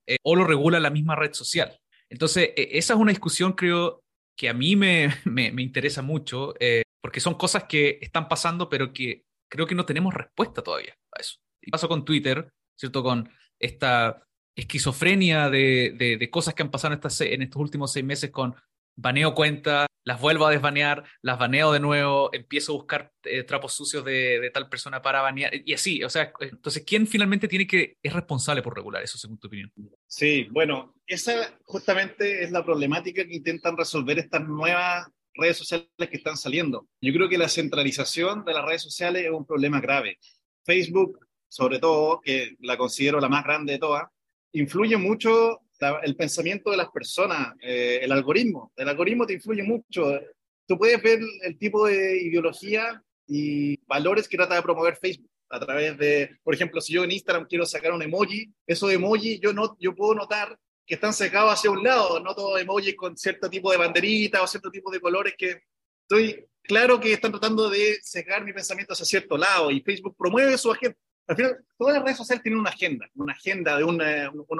eh, 0.04 0.16
o 0.24 0.34
lo 0.34 0.42
regula 0.42 0.80
la 0.80 0.90
misma 0.90 1.14
red 1.14 1.32
social. 1.32 1.78
Entonces, 2.10 2.50
e, 2.56 2.70
esa 2.72 2.94
es 2.94 2.98
una 2.98 3.12
discusión 3.12 3.52
creo 3.52 4.02
que 4.36 4.48
a 4.48 4.52
mí 4.52 4.74
me, 4.74 5.14
me, 5.26 5.52
me 5.52 5.62
interesa 5.62 6.02
mucho, 6.02 6.54
eh, 6.58 6.82
porque 7.00 7.20
son 7.20 7.34
cosas 7.34 7.66
que 7.68 8.00
están 8.02 8.26
pasando, 8.26 8.68
pero 8.68 8.92
que 8.92 9.22
creo 9.48 9.68
que 9.68 9.76
no 9.76 9.86
tenemos 9.86 10.12
respuesta 10.12 10.60
todavía 10.60 10.96
a 11.12 11.20
eso. 11.20 11.36
Y 11.62 11.70
pasó 11.70 11.86
con 11.86 12.04
Twitter, 12.04 12.50
¿cierto? 12.76 13.04
Con 13.04 13.30
esta 13.60 14.25
esquizofrenia 14.56 15.50
de, 15.50 15.94
de, 16.18 16.30
cosas 16.30 16.54
que 16.54 16.62
han 16.62 16.70
pasado 16.70 16.98
en, 17.20 17.42
estos 17.42 17.60
últimos 17.60 17.92
seis 17.92 18.04
meses 18.04 18.30
con 18.30 18.54
baneo 18.96 19.34
cuentas, 19.34 19.86
las 20.04 20.20
vuelvo 20.20 20.46
a 20.46 20.50
desbanear, 20.50 21.04
las 21.20 21.38
baneo 21.38 21.72
de 21.72 21.80
nuevo, 21.80 22.30
empiezo 22.32 22.72
a 22.72 22.76
buscar 22.76 23.12
eh, 23.24 23.42
trapos 23.42 23.74
sucios 23.74 24.04
de, 24.04 24.50
tal 24.54 24.68
persona 24.70 25.02
para 25.02 25.20
banear, 25.20 25.52
y 25.54 25.74
así, 25.74 26.02
o 26.02 26.08
sea, 26.08 26.32
entonces, 26.40 26.84
¿quién 26.86 27.06
finalmente 27.06 27.48
tiene 27.48 27.66
que, 27.66 27.98
es 28.02 28.12
responsable 28.12 28.62
por 28.62 28.74
regular 28.74 29.02
eso, 29.02 29.18
según 29.18 29.38
tu 29.38 29.48
opinión? 29.48 29.70
Sí, 30.06 30.48
bueno, 30.50 30.94
esa 31.06 31.34
justamente 31.64 32.42
es 32.42 32.50
la 32.50 32.64
problemática 32.64 33.26
que 33.26 33.36
intentan 33.36 33.76
resolver 33.76 34.18
estas 34.18 34.48
nuevas 34.48 35.06
redes 35.34 35.58
sociales 35.58 35.88
que 35.98 36.16
están 36.16 36.38
saliendo. 36.38 36.88
Yo 37.02 37.12
creo 37.12 37.28
que 37.28 37.36
la 37.36 37.48
centralización 37.48 38.44
de 38.46 38.54
las 38.54 38.64
redes 38.64 38.82
sociales 38.82 39.24
es 39.24 39.30
un 39.30 39.44
problema 39.44 39.80
grave. 39.80 40.18
Facebook, 40.64 41.18
sobre 41.48 41.78
todo, 41.78 42.22
que 42.22 42.56
la 42.60 42.78
considero 42.78 43.20
la 43.20 43.28
más 43.28 43.44
grande 43.44 43.74
de 43.74 43.78
todas, 43.78 44.04
influye 44.52 44.96
mucho 44.96 45.60
el 46.02 46.16
pensamiento 46.16 46.70
de 46.70 46.76
las 46.76 46.88
personas, 46.90 47.54
eh, 47.60 48.00
el 48.02 48.12
algoritmo. 48.12 48.72
El 48.76 48.88
algoritmo 48.88 49.26
te 49.26 49.34
influye 49.34 49.62
mucho. 49.62 50.20
Tú 50.66 50.78
puedes 50.78 51.02
ver 51.02 51.20
el 51.42 51.58
tipo 51.58 51.86
de 51.86 52.22
ideología 52.22 53.02
y 53.26 53.76
valores 53.86 54.28
que 54.28 54.36
trata 54.36 54.54
de 54.54 54.62
promover 54.62 54.96
Facebook 54.96 55.30
a 55.48 55.60
través 55.60 55.96
de, 55.98 56.38
por 56.42 56.54
ejemplo, 56.54 56.80
si 56.80 56.92
yo 56.92 57.04
en 57.04 57.12
Instagram 57.12 57.46
quiero 57.46 57.66
sacar 57.66 57.92
un 57.92 58.02
emoji, 58.02 58.52
esos 58.66 58.92
emoji 58.92 59.38
yo, 59.38 59.52
no, 59.52 59.76
yo 59.78 59.94
puedo 59.94 60.14
notar 60.14 60.58
que 60.86 60.94
están 60.94 61.12
secados 61.12 61.52
hacia 61.52 61.70
un 61.70 61.82
lado, 61.82 62.20
no 62.20 62.58
emojis 62.58 62.94
con 62.96 63.16
cierto 63.16 63.50
tipo 63.50 63.70
de 63.70 63.76
banderita 63.76 64.42
o 64.42 64.46
cierto 64.46 64.70
tipo 64.70 64.90
de 64.90 65.00
colores 65.00 65.34
que 65.36 65.62
estoy 66.02 66.44
claro 66.62 67.00
que 67.00 67.12
están 67.12 67.32
tratando 67.32 67.68
de 67.68 67.98
secar 68.02 68.44
mi 68.44 68.52
pensamiento 68.52 68.92
hacia 68.92 69.04
cierto 69.04 69.36
lado 69.36 69.70
y 69.70 69.80
Facebook 69.80 70.16
promueve 70.16 70.56
su 70.56 70.70
agenda 70.70 70.96
al 71.28 71.36
final, 71.36 71.64
todas 71.76 71.94
las 71.94 72.04
redes 72.04 72.16
sociales 72.16 72.42
tienen 72.42 72.60
una 72.60 72.70
agenda, 72.70 73.08
una 73.14 73.32
agenda 73.32 73.76
de 73.76 73.84
un, 73.84 74.00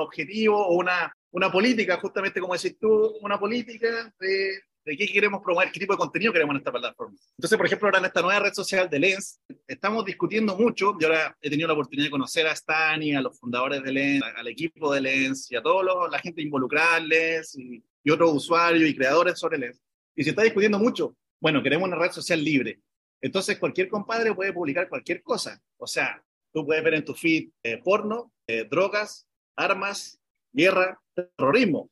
objetivo 0.00 0.66
o 0.66 0.74
una, 0.74 1.12
una 1.31 1.50
política, 1.50 1.98
justamente 2.00 2.40
como 2.40 2.55
decís 2.55 2.76
tú, 2.79 3.16
una 3.20 3.38
política 3.38 4.12
de, 4.18 4.61
de 4.85 4.96
qué 4.96 5.07
queremos 5.07 5.42
promover, 5.42 5.70
qué 5.70 5.81
tipo 5.81 5.92
de 5.92 5.98
contenido 5.98 6.33
queremos 6.33 6.55
en 6.55 6.59
esta 6.59 6.72
plataforma. 6.72 7.16
Entonces, 7.37 7.57
por 7.57 7.66
ejemplo, 7.66 7.88
ahora 7.88 7.98
en 7.98 8.05
esta 8.07 8.22
nueva 8.22 8.40
red 8.40 8.52
social 8.52 8.90
de 8.90 8.98
Lens, 8.98 9.40
estamos 9.66 10.05
discutiendo 10.05 10.57
mucho, 10.57 10.96
yo 10.98 11.09
ahora 11.09 11.37
he 11.40 11.50
tenido 11.50 11.68
la 11.68 11.74
oportunidad 11.74 12.07
de 12.07 12.11
conocer 12.11 12.46
a 12.46 12.55
Stani, 12.55 13.14
a 13.14 13.20
los 13.20 13.38
fundadores 13.38 13.83
de 13.83 13.92
Lens, 13.92 14.24
al 14.37 14.48
equipo 14.48 14.92
de 14.92 15.00
Lens 15.00 15.50
y 15.50 15.57
a 15.57 15.62
toda 15.62 16.09
la 16.09 16.18
gente 16.18 16.42
involucrada 16.42 16.98
en 16.98 17.09
Lens 17.09 17.57
y, 17.57 17.83
y 18.02 18.11
otros 18.11 18.33
usuarios 18.33 18.88
y 18.88 18.96
creadores 18.96 19.38
sobre 19.38 19.59
Lens. 19.59 19.81
Y 20.14 20.24
se 20.24 20.31
está 20.31 20.42
discutiendo 20.42 20.79
mucho 20.79 21.14
Bueno, 21.40 21.62
queremos 21.62 21.87
una 21.87 21.98
red 21.98 22.11
social 22.11 22.42
libre. 22.42 22.81
Entonces 23.20 23.59
cualquier 23.59 23.88
compadre 23.88 24.35
puede 24.35 24.52
publicar 24.52 24.88
cualquier 24.88 25.22
cosa. 25.22 25.61
O 25.76 25.87
sea, 25.87 26.22
tú 26.57 26.64
puedes 26.64 26.83
ver 26.83 26.95
en 26.95 27.05
tu 27.05 27.12
feed 27.12 27.51
eh, 27.62 27.83
porno, 27.85 28.33
eh, 28.47 28.66
drogas, 28.66 29.29
armas, 29.57 30.19
guerra, 30.51 30.99
terrorismo. 31.14 31.90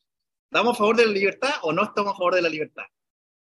¿Estamos 0.51 0.75
a 0.75 0.79
favor 0.79 0.97
de 0.97 1.05
la 1.05 1.13
libertad 1.13 1.51
o 1.65 1.73
no 1.75 1.85
estamos 1.85 2.15
a 2.15 2.17
favor 2.17 2.35
de 2.35 2.41
la 2.41 2.49
libertad? 2.49 2.85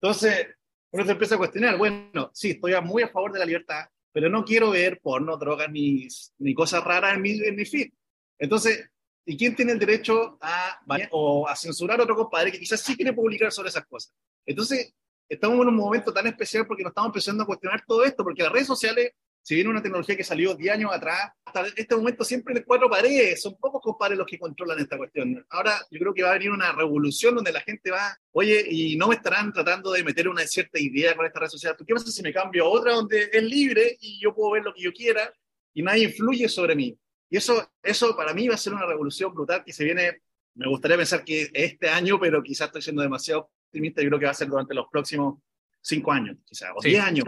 Entonces, 0.01 0.49
uno 0.91 1.05
se 1.05 1.13
empieza 1.13 1.37
a 1.37 1.39
cuestionar, 1.39 1.79
bueno, 1.79 2.33
sí, 2.35 2.51
estoy 2.51 2.75
muy 2.83 3.05
a 3.05 3.09
favor 3.09 3.33
de 3.33 3.39
la 3.39 3.45
libertad, 3.45 3.85
pero 4.11 4.29
no 4.29 4.45
quiero 4.45 4.71
ver 4.71 4.99
porno, 5.01 5.37
drogas 5.37 5.71
ni, 5.71 6.09
ni 6.39 6.55
cosas 6.55 6.83
raras 6.83 7.15
en 7.15 7.23
mi, 7.23 7.31
en 7.39 7.55
mi 7.55 7.67
feed. 7.67 7.93
Entonces, 8.41 8.91
¿y 9.25 9.37
quién 9.37 9.55
tiene 9.55 9.71
el 9.71 9.79
derecho 9.79 10.39
a, 10.41 10.81
o 11.13 11.47
a 11.47 11.55
censurar 11.55 12.01
a 12.01 12.03
otro 12.03 12.17
compadre 12.17 12.51
que 12.51 12.59
quizás 12.59 12.81
sí 12.81 12.97
quiere 12.97 13.13
publicar 13.13 13.53
sobre 13.53 13.69
esas 13.69 13.87
cosas? 13.87 14.13
Entonces, 14.45 14.93
estamos 15.29 15.61
en 15.61 15.69
un 15.69 15.77
momento 15.77 16.13
tan 16.13 16.27
especial 16.27 16.67
porque 16.67 16.83
nos 16.83 16.91
estamos 16.91 17.11
empezando 17.11 17.45
a 17.45 17.47
cuestionar 17.47 17.85
todo 17.87 18.05
esto, 18.05 18.25
porque 18.25 18.43
las 18.43 18.51
redes 18.51 18.67
sociales, 18.67 19.13
si 19.43 19.57
bien 19.57 19.67
una 19.67 19.83
tecnología 19.83 20.17
que 20.17 20.23
salió 20.23 20.55
10 20.55 20.75
años 20.75 20.93
atrás, 20.93 21.33
hasta 21.45 21.67
este 21.77 21.97
momento 21.97 22.25
siempre 22.25 22.55
de 22.55 22.65
cuatro 22.65 22.89
paredes, 22.89 23.43
son 23.43 23.57
pocos 23.57 23.83
compadres 23.83 24.17
los 24.17 24.27
que 24.27 24.39
controlan 24.39 24.79
esta 24.79 24.97
cuestión. 24.97 25.45
Ahora 25.51 25.81
yo 25.91 25.99
creo 25.99 26.15
que 26.15 26.23
va 26.23 26.31
a 26.31 26.35
venir 26.35 26.51
una 26.51 26.71
revolución 26.73 27.35
donde 27.35 27.53
la 27.53 27.61
gente 27.61 27.91
va, 27.91 28.17
oye, 28.31 28.65
y 28.69 28.97
no 28.97 29.09
me 29.09 29.17
estarán 29.17 29.53
tratando 29.53 29.91
de 29.91 30.05
meter 30.05 30.29
una 30.29 30.47
cierta 30.47 30.79
idea 30.79 31.17
con 31.17 31.27
esta 31.27 31.41
red 31.41 31.49
social. 31.49 31.77
¿Qué 31.77 31.93
pasa 31.93 32.11
si 32.11 32.23
me 32.23 32.33
cambio 32.33 32.65
a 32.65 32.69
otra 32.69 32.93
donde 32.93 33.31
es 33.33 33.43
libre 33.43 33.97
y 34.01 34.21
yo 34.23 34.33
puedo 34.33 34.53
ver 34.53 34.63
lo 34.63 34.73
que 34.73 34.83
yo 34.83 34.93
quiera 34.93 35.33
y 35.75 35.83
nadie 35.83 36.05
influye 36.05 36.49
sobre 36.49 36.77
mí? 36.77 36.97
Y 37.29 37.37
eso, 37.37 37.69
eso 37.83 38.15
para 38.17 38.33
mí 38.35 38.47
va 38.47 38.55
a 38.55 38.59
ser 38.59 38.75
una 38.75 38.87
revolución 38.87 39.35
brutal 39.35 39.65
que 39.65 39.73
se 39.73 39.85
viene, 39.85 40.23
me 40.55 40.69
gustaría 40.69 40.97
pensar 40.97 41.25
que 41.25 41.51
este 41.53 41.89
año, 41.89 42.21
pero 42.21 42.43
quizás 42.43 42.69
estoy 42.69 42.83
siendo 42.83 43.03
demasiado 43.03 43.51
optimista, 43.67 44.03
yo 44.03 44.09
creo 44.09 44.21
que 44.21 44.27
va 44.27 44.33
a 44.33 44.35
ser 44.35 44.49
durante 44.49 44.75
los 44.75 44.87
próximos 44.93 45.39
cinco 45.83 46.13
años, 46.13 46.37
quizás, 46.47 46.71
o 46.75 46.81
diez 46.81 47.03
años. 47.03 47.27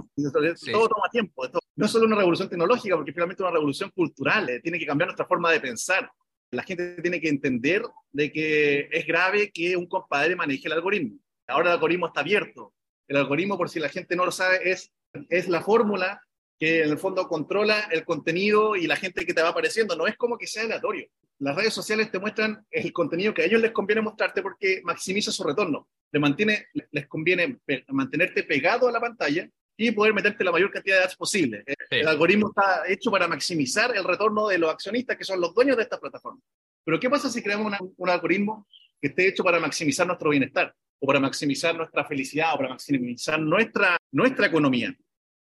Todo 0.73 0.89
toma 0.89 1.09
tiempo. 1.11 1.47
no 1.77 1.87
es 1.87 1.91
solo 1.91 2.07
una 2.07 2.17
revolución 2.17 2.49
tecnológica, 2.49 2.97
porque 2.97 3.13
finalmente 3.13 3.43
es 3.43 3.45
una 3.45 3.55
revolución 3.55 3.91
cultural. 3.91 4.49
Eh, 4.49 4.61
tiene 4.61 4.79
que 4.79 4.87
cambiar 4.87 5.09
nuestra 5.09 5.27
forma 5.27 5.51
de 5.51 5.61
pensar. 5.61 6.11
La 6.51 6.63
gente 6.63 7.03
tiene 7.03 7.21
que 7.21 7.29
entender 7.29 7.83
de 8.13 8.33
que 8.33 8.89
es 8.91 9.07
grave 9.07 9.51
que 9.53 9.77
un 9.77 9.87
compadre 9.87 10.37
maneje 10.37 10.69
el 10.69 10.73
algoritmo. 10.73 11.19
Ahora 11.49 11.71
el 11.71 11.75
algoritmo 11.75 12.07
está 12.07 12.21
abierto. 12.21 12.73
El 13.09 13.17
algoritmo, 13.17 13.59
por 13.59 13.69
si 13.69 13.81
la 13.81 13.89
gente 13.89 14.17
no 14.17 14.25
lo 14.25 14.31
sabe, 14.31 14.71
es, 14.71 14.93
es 15.29 15.49
la 15.49 15.61
fórmula 15.61 16.23
que 16.65 16.83
en 16.83 16.91
el 16.91 16.99
fondo 16.99 17.29
controla 17.29 17.89
el 17.91 18.05
contenido 18.05 18.75
y 18.75 18.87
la 18.87 18.97
gente 18.97 19.27
que 19.27 19.35
te 19.35 19.43
va 19.43 19.51
apareciendo. 19.51 19.97
No 19.97 20.07
es 20.07 20.17
como 20.17 20.39
que 20.39 20.47
sea 20.47 20.63
aleatorio. 20.63 21.07
Las 21.41 21.57
redes 21.57 21.75
sociales 21.75 22.11
te 22.11 22.19
muestran 22.19 22.65
el 22.71 22.93
contenido 22.93 23.35
que 23.35 23.43
a 23.43 23.45
ellos 23.45 23.61
les 23.61 23.73
conviene 23.73 24.01
mostrarte 24.01 24.41
porque 24.41 24.81
maximiza 24.85 25.31
su 25.31 25.45
retorno 25.45 25.89
mantiene, 26.19 26.69
les 26.91 27.07
conviene 27.07 27.59
mantenerte 27.89 28.45
pegado 28.45 28.89
a 28.89 28.93
la 28.93 29.01
pantalla 29.01 29.49
y 29.77 29.91
poder 29.91 30.15
meterte 30.15 30.45
la 30.45 30.53
mayor 30.53 30.71
cantidad 30.71 30.97
de 30.97 31.01
datos 31.01 31.17
posible. 31.17 31.65
El 31.91 32.07
algoritmo 32.07 32.49
está 32.49 32.85
hecho 32.89 33.11
para 33.11 33.27
maximizar 33.27 33.95
el 33.97 34.05
retorno 34.05 34.49
de 34.49 34.59
los 34.59 34.71
accionistas 34.71 35.17
que 35.17 35.25
son 35.25 35.41
los 35.41 35.55
dueños 35.55 35.77
de 35.77 35.83
esta 35.83 35.99
plataforma. 35.99 36.41
Pero 36.85 37.01
¿qué 37.01 37.11
pasa 37.11 37.29
si 37.29 37.43
creamos 37.43 37.73
un 37.97 38.11
algoritmo 38.11 38.69
que 39.01 39.09
esté 39.09 39.29
hecho 39.29 39.43
para 39.43 39.59
maximizar 39.59 40.07
nuestro 40.07 40.31
bienestar 40.31 40.73
o 41.01 41.07
para 41.07 41.19
maximizar 41.19 41.75
nuestra 41.75 42.05
felicidad 42.05 42.55
o 42.55 42.59
para 42.59 42.69
maximizar 42.71 43.41
nuestra, 43.41 43.97
nuestra 44.13 44.47
economía? 44.47 44.95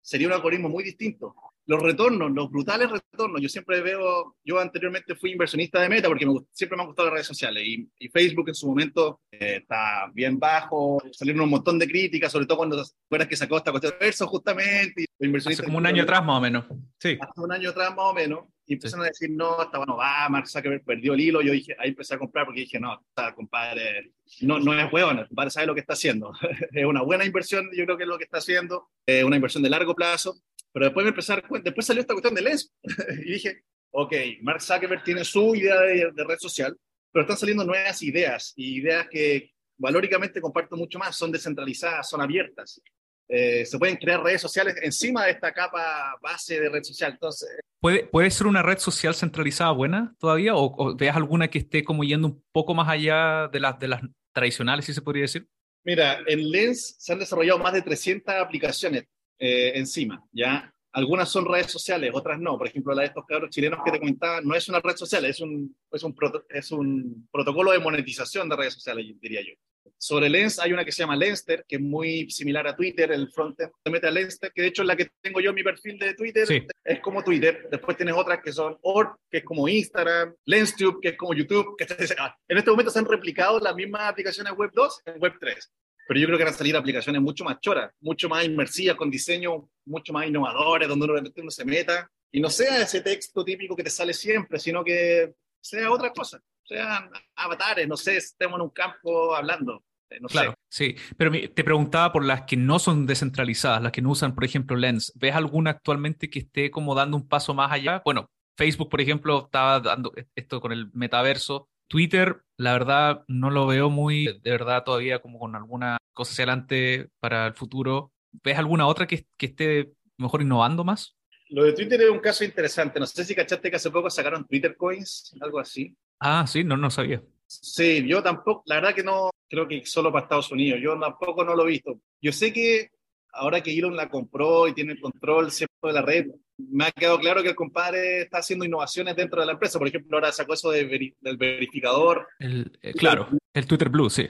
Sería 0.02 0.28
un 0.28 0.34
algoritmo 0.34 0.70
muy 0.70 0.84
distinto 0.84 1.36
los 1.72 1.82
retornos, 1.82 2.30
los 2.32 2.52
brutales 2.52 2.92
retornos. 2.92 3.42
Yo 3.42 3.48
siempre 3.48 3.80
veo, 3.80 4.36
yo 4.44 4.60
anteriormente 4.60 5.16
fui 5.16 5.32
inversionista 5.32 5.80
de 5.80 5.88
Meta 5.88 6.10
porque 6.10 6.26
me, 6.26 6.34
siempre 6.52 6.76
me 6.76 6.84
han 6.84 6.88
gustado 6.88 7.08
las 7.08 7.14
redes 7.14 7.28
sociales 7.28 7.64
y, 7.66 7.90
Facebook 8.12 8.50
en 8.50 8.56
su 8.56 8.68
momento 8.68 9.22
eh, 9.32 9.60
está 9.62 10.12
bien 10.14 10.38
bajo, 10.38 11.02
salieron 11.14 11.44
un 11.44 11.50
montón 11.50 11.80
de 11.80 11.88
críticas, 11.88 12.30
sobre 12.30 12.46
todo 12.46 12.58
cuando 12.58 12.84
fueras 13.08 13.26
que 13.26 13.38
sacó 13.38 13.56
esta 13.56 13.72
cuestión 13.72 13.94
de 13.98 14.06
verso 14.06 14.28
justamente. 14.28 15.06
Hace 15.38 15.64
como 15.64 15.78
un 15.78 15.86
año 15.86 16.04
atrás 16.04 16.26
más 16.26 16.40
o 16.40 16.42
menos. 16.42 16.66
Sí. 17.00 17.18
Hace 17.22 17.40
un 17.40 17.54
año 17.54 17.70
atrás 17.70 17.96
más 17.96 18.06
o 18.06 18.14
menos. 18.14 18.40
Y 18.66 18.74
empezaron 18.74 19.06
a 19.06 19.10
decir, 19.10 19.30
no, 19.32 19.62
estaba 19.62 19.86
no 19.86 19.98
va, 19.98 20.28
Mark 20.30 20.48
Zuckerberg 20.48 20.84
perdió 20.84 21.14
el 21.14 21.22
hilo. 21.22 21.42
Yo 21.42 21.54
dije, 21.54 21.76
ahí 21.80 21.90
empecé 21.90 22.16
a 22.16 22.20
comprar 22.20 22.46
porque 22.46 22.62
dije, 22.62 22.80
no, 22.80 23.02
compadre, 23.36 24.14
no, 24.42 24.60
no 24.60 24.78
es 24.80 24.92
huevo, 24.92 25.12
el 25.12 25.28
compadre 25.28 25.52
sabe 25.52 25.68
lo 25.68 25.74
que 25.74 25.82
está 25.82 25.94
haciendo. 25.94 26.34
es 26.72 26.86
una 26.86 27.02
buena 27.02 27.26
inversión, 27.26 27.70
yo 27.74 27.86
creo 27.86 27.98
que 27.98 28.04
es 28.04 28.10
lo 28.10 28.18
que 28.18 28.24
está 28.24 28.38
haciendo, 28.38 28.90
es 29.06 29.24
una 29.24 29.36
inversión 29.36 29.64
de 29.64 29.70
largo 29.70 29.96
plazo. 29.96 30.36
Pero 30.74 30.86
después 30.86 31.04
me 31.04 31.10
empecé 31.10 31.34
a 31.34 31.44
después 31.64 31.86
salió 31.86 32.02
esta 32.02 32.14
cuestión 32.14 32.36
de 32.36 32.42
Lens 32.42 32.74
y 33.26 33.34
dije, 33.34 33.64
ok, 33.92 34.14
Mark 34.42 34.62
Zuckerberg 34.62 35.04
tiene 35.04 35.24
su 35.24 35.54
idea 35.56 35.80
de, 35.82 36.12
red 36.16 36.38
social, 36.38 36.78
pero 37.12 37.24
están 37.24 37.38
saliendo 37.38 37.66
nuevas 37.66 38.02
ideas 38.02 38.54
y 38.56 38.78
ideas 38.80 39.08
que 39.10 39.52
valóricamente 39.78 40.40
comparto 40.40 40.78
mucho 40.78 41.00
más, 41.00 41.18
son 41.18 41.32
descentralizadas, 41.32 42.10
son 42.10 42.22
abiertas. 42.22 42.82
Eh, 43.28 43.66
se 43.66 43.80
pueden 43.80 43.96
crear 43.96 44.22
redes 44.22 44.42
sociales 44.42 44.76
encima 44.82 45.26
de 45.26 45.32
esta 45.32 45.54
capa 45.54 46.18
base 46.22 46.60
de 46.60 46.70
red 46.70 46.84
social. 46.84 47.14
Entonces, 47.14 47.50
¿Puede, 47.80 48.06
¿Puede 48.06 48.30
ser 48.30 48.46
una 48.46 48.62
red 48.62 48.78
social 48.78 49.16
centralizada 49.16 49.72
buena 49.72 50.16
todavía? 50.20 50.56
¿O, 50.56 50.72
o 50.78 50.96
veas 50.96 51.16
alguna 51.16 51.48
que 51.48 51.58
esté 51.60 51.84
como 51.84 52.04
yendo 52.04 52.28
un 52.28 52.44
poco 52.52 52.76
más 52.76 52.88
allá 52.88 53.48
de 53.52 53.60
las, 53.60 53.80
de 53.80 53.88
las 53.88 54.02
tradicionales, 54.34 54.86
si 54.86 54.94
se 54.94 55.02
podría 55.02 55.24
decir? 55.24 55.48
Mira, 55.84 56.20
en 56.28 56.52
Lens 56.52 56.96
se 57.00 57.12
han 57.12 57.18
desarrollado 57.18 57.58
más 57.58 57.74
de 57.74 57.82
300 57.82 58.36
aplicaciones 58.36 59.06
eh, 59.44 59.72
encima, 59.80 60.24
¿ya? 60.32 60.72
Algunas 60.94 61.30
son 61.30 61.46
redes 61.46 61.72
sociales, 61.72 62.12
otras 62.14 62.40
no. 62.40 62.60
Por 62.60 62.68
ejemplo, 62.68 62.94
la 62.94 63.02
de 63.02 63.08
estos 63.08 63.26
cabros 63.26 63.50
chilenos 63.50 63.80
que 63.84 63.92
te 63.92 63.98
comentaba 63.98 64.40
no 64.42 64.54
es 64.54 64.70
una 64.70 64.80
red 64.80 64.96
social, 64.96 65.26
es 65.26 65.40
un, 65.40 65.76
es 65.92 66.04
un, 66.04 66.16
es 66.50 66.72
un 66.72 67.28
protocolo 67.32 67.72
de 67.72 67.80
monetización 67.80 68.48
de 68.48 68.56
redes 68.56 68.76
sociales, 68.76 69.06
diría 69.20 69.42
yo. 69.42 69.54
Sobre 69.98 70.30
Lens 70.30 70.60
hay 70.60 70.74
una 70.74 70.86
que 70.86 70.92
se 70.92 71.02
llama 71.02 71.16
Lenster, 71.16 71.66
que 71.68 71.78
es 71.78 71.82
muy 71.82 72.30
similar 72.30 72.68
a 72.68 72.76
Twitter, 72.76 73.12
el 73.12 73.32
frontend 73.32 73.72
se 73.84 73.90
mete 73.90 74.08
a 74.08 74.12
Lenster, 74.12 74.52
que 74.54 74.62
de 74.62 74.68
hecho 74.68 74.84
es 74.84 74.88
la 74.88 74.96
que 74.96 75.10
tengo 75.22 75.40
yo 75.40 75.50
en 75.50 75.56
mi 75.56 75.64
perfil 75.64 75.98
de 75.98 76.14
Twitter, 76.14 76.48
es 76.84 77.00
como 77.00 77.24
Twitter. 77.24 77.68
Después 77.72 77.98
tienes 77.98 78.16
otras 78.16 78.42
que 78.44 78.52
son 78.52 78.78
Org, 78.82 79.16
que 79.30 79.40
es 79.40 79.44
como 79.44 79.68
Instagram, 79.68 80.36
LensTube, 80.46 81.02
que 81.02 81.10
es 81.10 81.18
como 81.18 81.34
YouTube. 81.34 81.76
Que 81.78 81.86
en 81.86 82.58
este 82.58 82.70
momento 82.70 82.92
se 82.92 83.00
han 83.00 83.06
replicado 83.06 83.60
las 83.60 83.74
mismas 83.76 84.04
aplicaciones 84.04 84.54
Web 84.54 84.72
2 84.76 85.02
en 85.06 85.20
Web 85.20 85.34
3 85.40 85.72
pero 86.08 86.20
yo 86.20 86.28
creo 86.28 86.38
que 86.38 86.44
van 86.44 86.54
a 86.54 86.58
salir 86.58 86.76
aplicaciones 86.76 87.22
mucho 87.22 87.44
más 87.44 87.60
choras, 87.60 87.92
mucho 88.02 88.30
más 88.30 88.46
inmersivas, 88.46 88.96
con 88.96 89.10
diseños 89.10 89.64
mucho 89.86 90.14
más 90.14 90.28
innovadores, 90.28 90.88
donde 90.88 91.32
uno, 91.38 91.52
se 91.52 91.66
meta 91.66 92.10
y 92.32 92.40
no 92.40 92.50
sea 92.50 92.82
ese 92.82 93.02
texto 93.02 93.44
típico 93.44 93.76
que 93.76 93.84
te 93.84 93.90
sale 93.90 94.14
siempre, 94.14 94.60
sino 94.60 94.84
que 94.84 95.34
sea 95.60 95.92
otra 95.92 96.12
cosa, 96.12 96.42
sean 96.64 97.10
avatares, 97.36 97.88
no 97.88 97.98
sé, 97.98 98.18
estemos 98.18 98.58
en 98.58 98.64
un 98.64 98.70
campo 98.70 99.36
hablando. 99.36 99.84
Eh, 100.10 100.20
no 100.20 100.28
claro, 100.28 100.54
sí, 100.70 100.96
pero 101.18 101.32
te 101.32 101.64
preguntaba 101.64 102.12
por 102.12 102.26
las 102.26 102.42
que 102.44 102.58
no 102.58 102.80
son 102.80 103.06
descentralizadas, 103.06 103.82
las 103.82 103.92
que 103.92 104.02
no 104.02 104.10
usan, 104.10 104.36
por 104.36 104.44
ejemplo, 104.44 104.76
Lens. 104.76 105.14
¿Ves 105.16 105.36
alguna 105.36 105.72
actualmente 105.72 106.30
que 106.30 106.40
esté 106.40 106.72
como 106.72 106.96
dando 106.96 107.18
un 107.18 107.28
paso 107.28 107.54
más 107.54 107.72
allá? 107.72 108.02
Bueno, 108.04 108.30
Facebook, 108.58 108.90
por 108.90 109.02
ejemplo, 109.02 109.46
estaba 109.46 109.80
dando 109.80 110.12
esto 110.36 110.60
con 110.60 110.72
el 110.72 110.92
metaverso. 110.94 111.70
Twitter, 111.92 112.42
la 112.56 112.72
verdad, 112.72 113.26
no 113.28 113.50
lo 113.50 113.68
veo 113.68 113.90
muy, 113.90 114.40
de 114.42 114.50
verdad, 114.50 114.86
todavía 114.86 115.20
como 115.20 115.40
con 115.40 115.58
alguna 115.58 115.98
cosa 116.14 116.32
hacia 116.32 116.44
adelante 116.44 117.10
para 117.20 117.48
el 117.48 117.54
futuro. 117.54 118.14
¿Ves 118.32 118.58
alguna 118.58 118.88
otra 118.88 119.06
que, 119.06 119.28
que 119.36 119.48
esté 119.48 119.92
mejor 120.16 120.42
innovando 120.42 120.86
más? 120.86 121.18
Lo 121.50 121.66
de 121.66 121.74
Twitter 121.74 122.02
es 122.02 122.10
un 122.10 122.20
caso 122.20 122.46
interesante. 122.46 122.98
No 122.98 123.06
sé 123.06 123.26
si 123.26 123.36
cachaste 123.36 123.70
que 123.70 123.76
hace 123.76 123.92
poco 123.92 124.10
sacaron 124.10 124.48
Twitter 124.48 124.78
Coins, 124.78 125.36
algo 125.42 125.60
así. 125.60 125.94
Ah, 126.18 126.48
sí, 126.48 126.64
no, 126.64 126.78
no 126.78 126.90
sabía. 126.90 127.22
Sí, 127.46 128.08
yo 128.08 128.24
tampoco, 128.24 128.64
la 128.68 128.76
verdad 128.76 128.96
que 128.96 129.04
no, 129.04 129.30
creo 129.50 129.68
que 129.68 129.86
solo 129.86 130.14
para 130.14 130.24
Estados 130.24 130.50
Unidos, 130.50 130.80
yo 130.82 130.98
tampoco 130.98 131.44
no 131.44 131.56
lo 131.56 131.64
he 131.64 131.72
visto. 131.72 132.00
Yo 132.22 132.32
sé 132.32 132.54
que 132.54 132.92
ahora 133.34 133.62
que 133.62 133.78
Elon 133.78 133.98
la 133.98 134.08
compró 134.08 134.70
y 134.70 134.74
tiene 134.74 134.94
el 134.94 135.02
control 135.02 135.50
de 135.50 135.92
la 135.92 136.02
red, 136.02 136.28
me 136.70 136.86
ha 136.86 136.92
quedado 136.92 137.20
claro 137.20 137.42
que 137.42 137.50
el 137.50 137.56
compadre 137.56 138.22
está 138.24 138.40
haciendo 138.40 138.66
innovaciones 138.66 139.16
dentro 139.16 139.40
de 139.40 139.48
la 139.48 139.54
empresa. 139.54 139.80
Por 139.80 139.88
ejemplo, 139.88 140.18
ahora 140.18 140.32
sacó 140.32 140.54
eso 140.54 140.72
del 140.72 141.18
verificador. 141.38 142.28
El, 142.40 142.78
eh, 142.82 142.94
claro, 142.94 143.30
el 143.54 143.66
Twitter 143.66 143.90
Blue, 143.90 144.10
sí. 144.10 144.28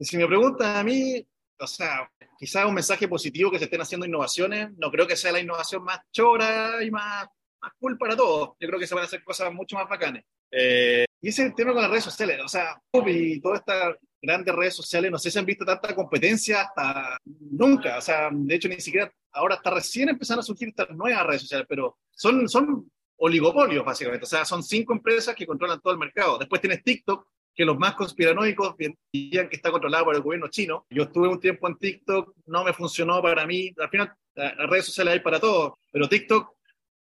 Si 0.00 0.16
me 0.16 0.26
preguntan 0.26 0.76
a 0.76 0.84
mí, 0.84 1.26
o 1.58 1.66
sea, 1.66 2.10
quizás 2.38 2.66
un 2.66 2.74
mensaje 2.74 3.08
positivo 3.08 3.50
que 3.50 3.58
se 3.58 3.64
estén 3.64 3.80
haciendo 3.80 4.06
innovaciones, 4.06 4.70
no 4.76 4.90
creo 4.90 5.06
que 5.06 5.16
sea 5.16 5.32
la 5.32 5.40
innovación 5.40 5.84
más 5.84 6.00
chora 6.12 6.82
y 6.82 6.90
más, 6.90 7.26
más 7.60 7.72
cool 7.78 7.96
para 7.98 8.16
todos. 8.16 8.50
Yo 8.60 8.68
creo 8.68 8.80
que 8.80 8.86
se 8.86 8.94
van 8.94 9.02
a 9.02 9.06
hacer 9.06 9.22
cosas 9.22 9.52
mucho 9.52 9.76
más 9.76 9.88
bacanes. 9.88 10.24
Eh, 10.50 11.04
y 11.20 11.28
ese 11.28 11.50
tema 11.50 11.72
con 11.72 11.82
las 11.82 11.90
redes 11.90 12.04
sociales, 12.04 12.38
o 12.44 12.48
sea, 12.48 12.80
y 13.06 13.40
todas 13.40 13.60
estas 13.60 13.96
grandes 14.20 14.54
redes 14.54 14.74
sociales, 14.74 15.10
no 15.10 15.18
sé 15.18 15.30
si 15.30 15.38
han 15.38 15.46
visto 15.46 15.64
tanta 15.64 15.94
competencia 15.94 16.62
hasta 16.62 17.18
nunca, 17.24 17.98
o 17.98 18.00
sea, 18.00 18.28
de 18.32 18.54
hecho 18.54 18.68
ni 18.68 18.80
siquiera, 18.80 19.10
ahora 19.34 19.56
está 19.56 19.70
recién 19.70 20.08
empezando 20.08 20.40
a 20.40 20.44
surgir 20.44 20.68
estas 20.68 20.90
nuevas 20.90 21.26
redes 21.26 21.42
sociales, 21.42 21.66
pero 21.68 21.98
son, 22.10 22.48
son 22.48 22.90
oligopolios 23.16 23.84
básicamente, 23.84 24.24
o 24.24 24.28
sea, 24.28 24.44
son 24.44 24.62
cinco 24.62 24.92
empresas 24.92 25.34
que 25.34 25.46
controlan 25.46 25.80
todo 25.80 25.92
el 25.92 25.98
mercado. 25.98 26.38
Después 26.38 26.60
tienes 26.60 26.82
TikTok, 26.82 27.26
que 27.54 27.64
los 27.64 27.78
más 27.78 27.94
conspiranoicos 27.94 28.74
dirían 29.12 29.48
que 29.48 29.56
está 29.56 29.70
controlado 29.70 30.06
por 30.06 30.16
el 30.16 30.22
gobierno 30.22 30.48
chino. 30.48 30.86
Yo 30.90 31.04
estuve 31.04 31.28
un 31.28 31.38
tiempo 31.38 31.68
en 31.68 31.78
TikTok, 31.78 32.34
no 32.46 32.64
me 32.64 32.72
funcionó 32.72 33.22
para 33.22 33.46
mí. 33.46 33.72
Al 33.78 33.88
final, 33.88 34.12
las 34.34 34.68
redes 34.68 34.86
sociales 34.86 35.14
hay 35.14 35.20
para 35.20 35.38
todos, 35.38 35.74
pero 35.92 36.08
TikTok 36.08 36.50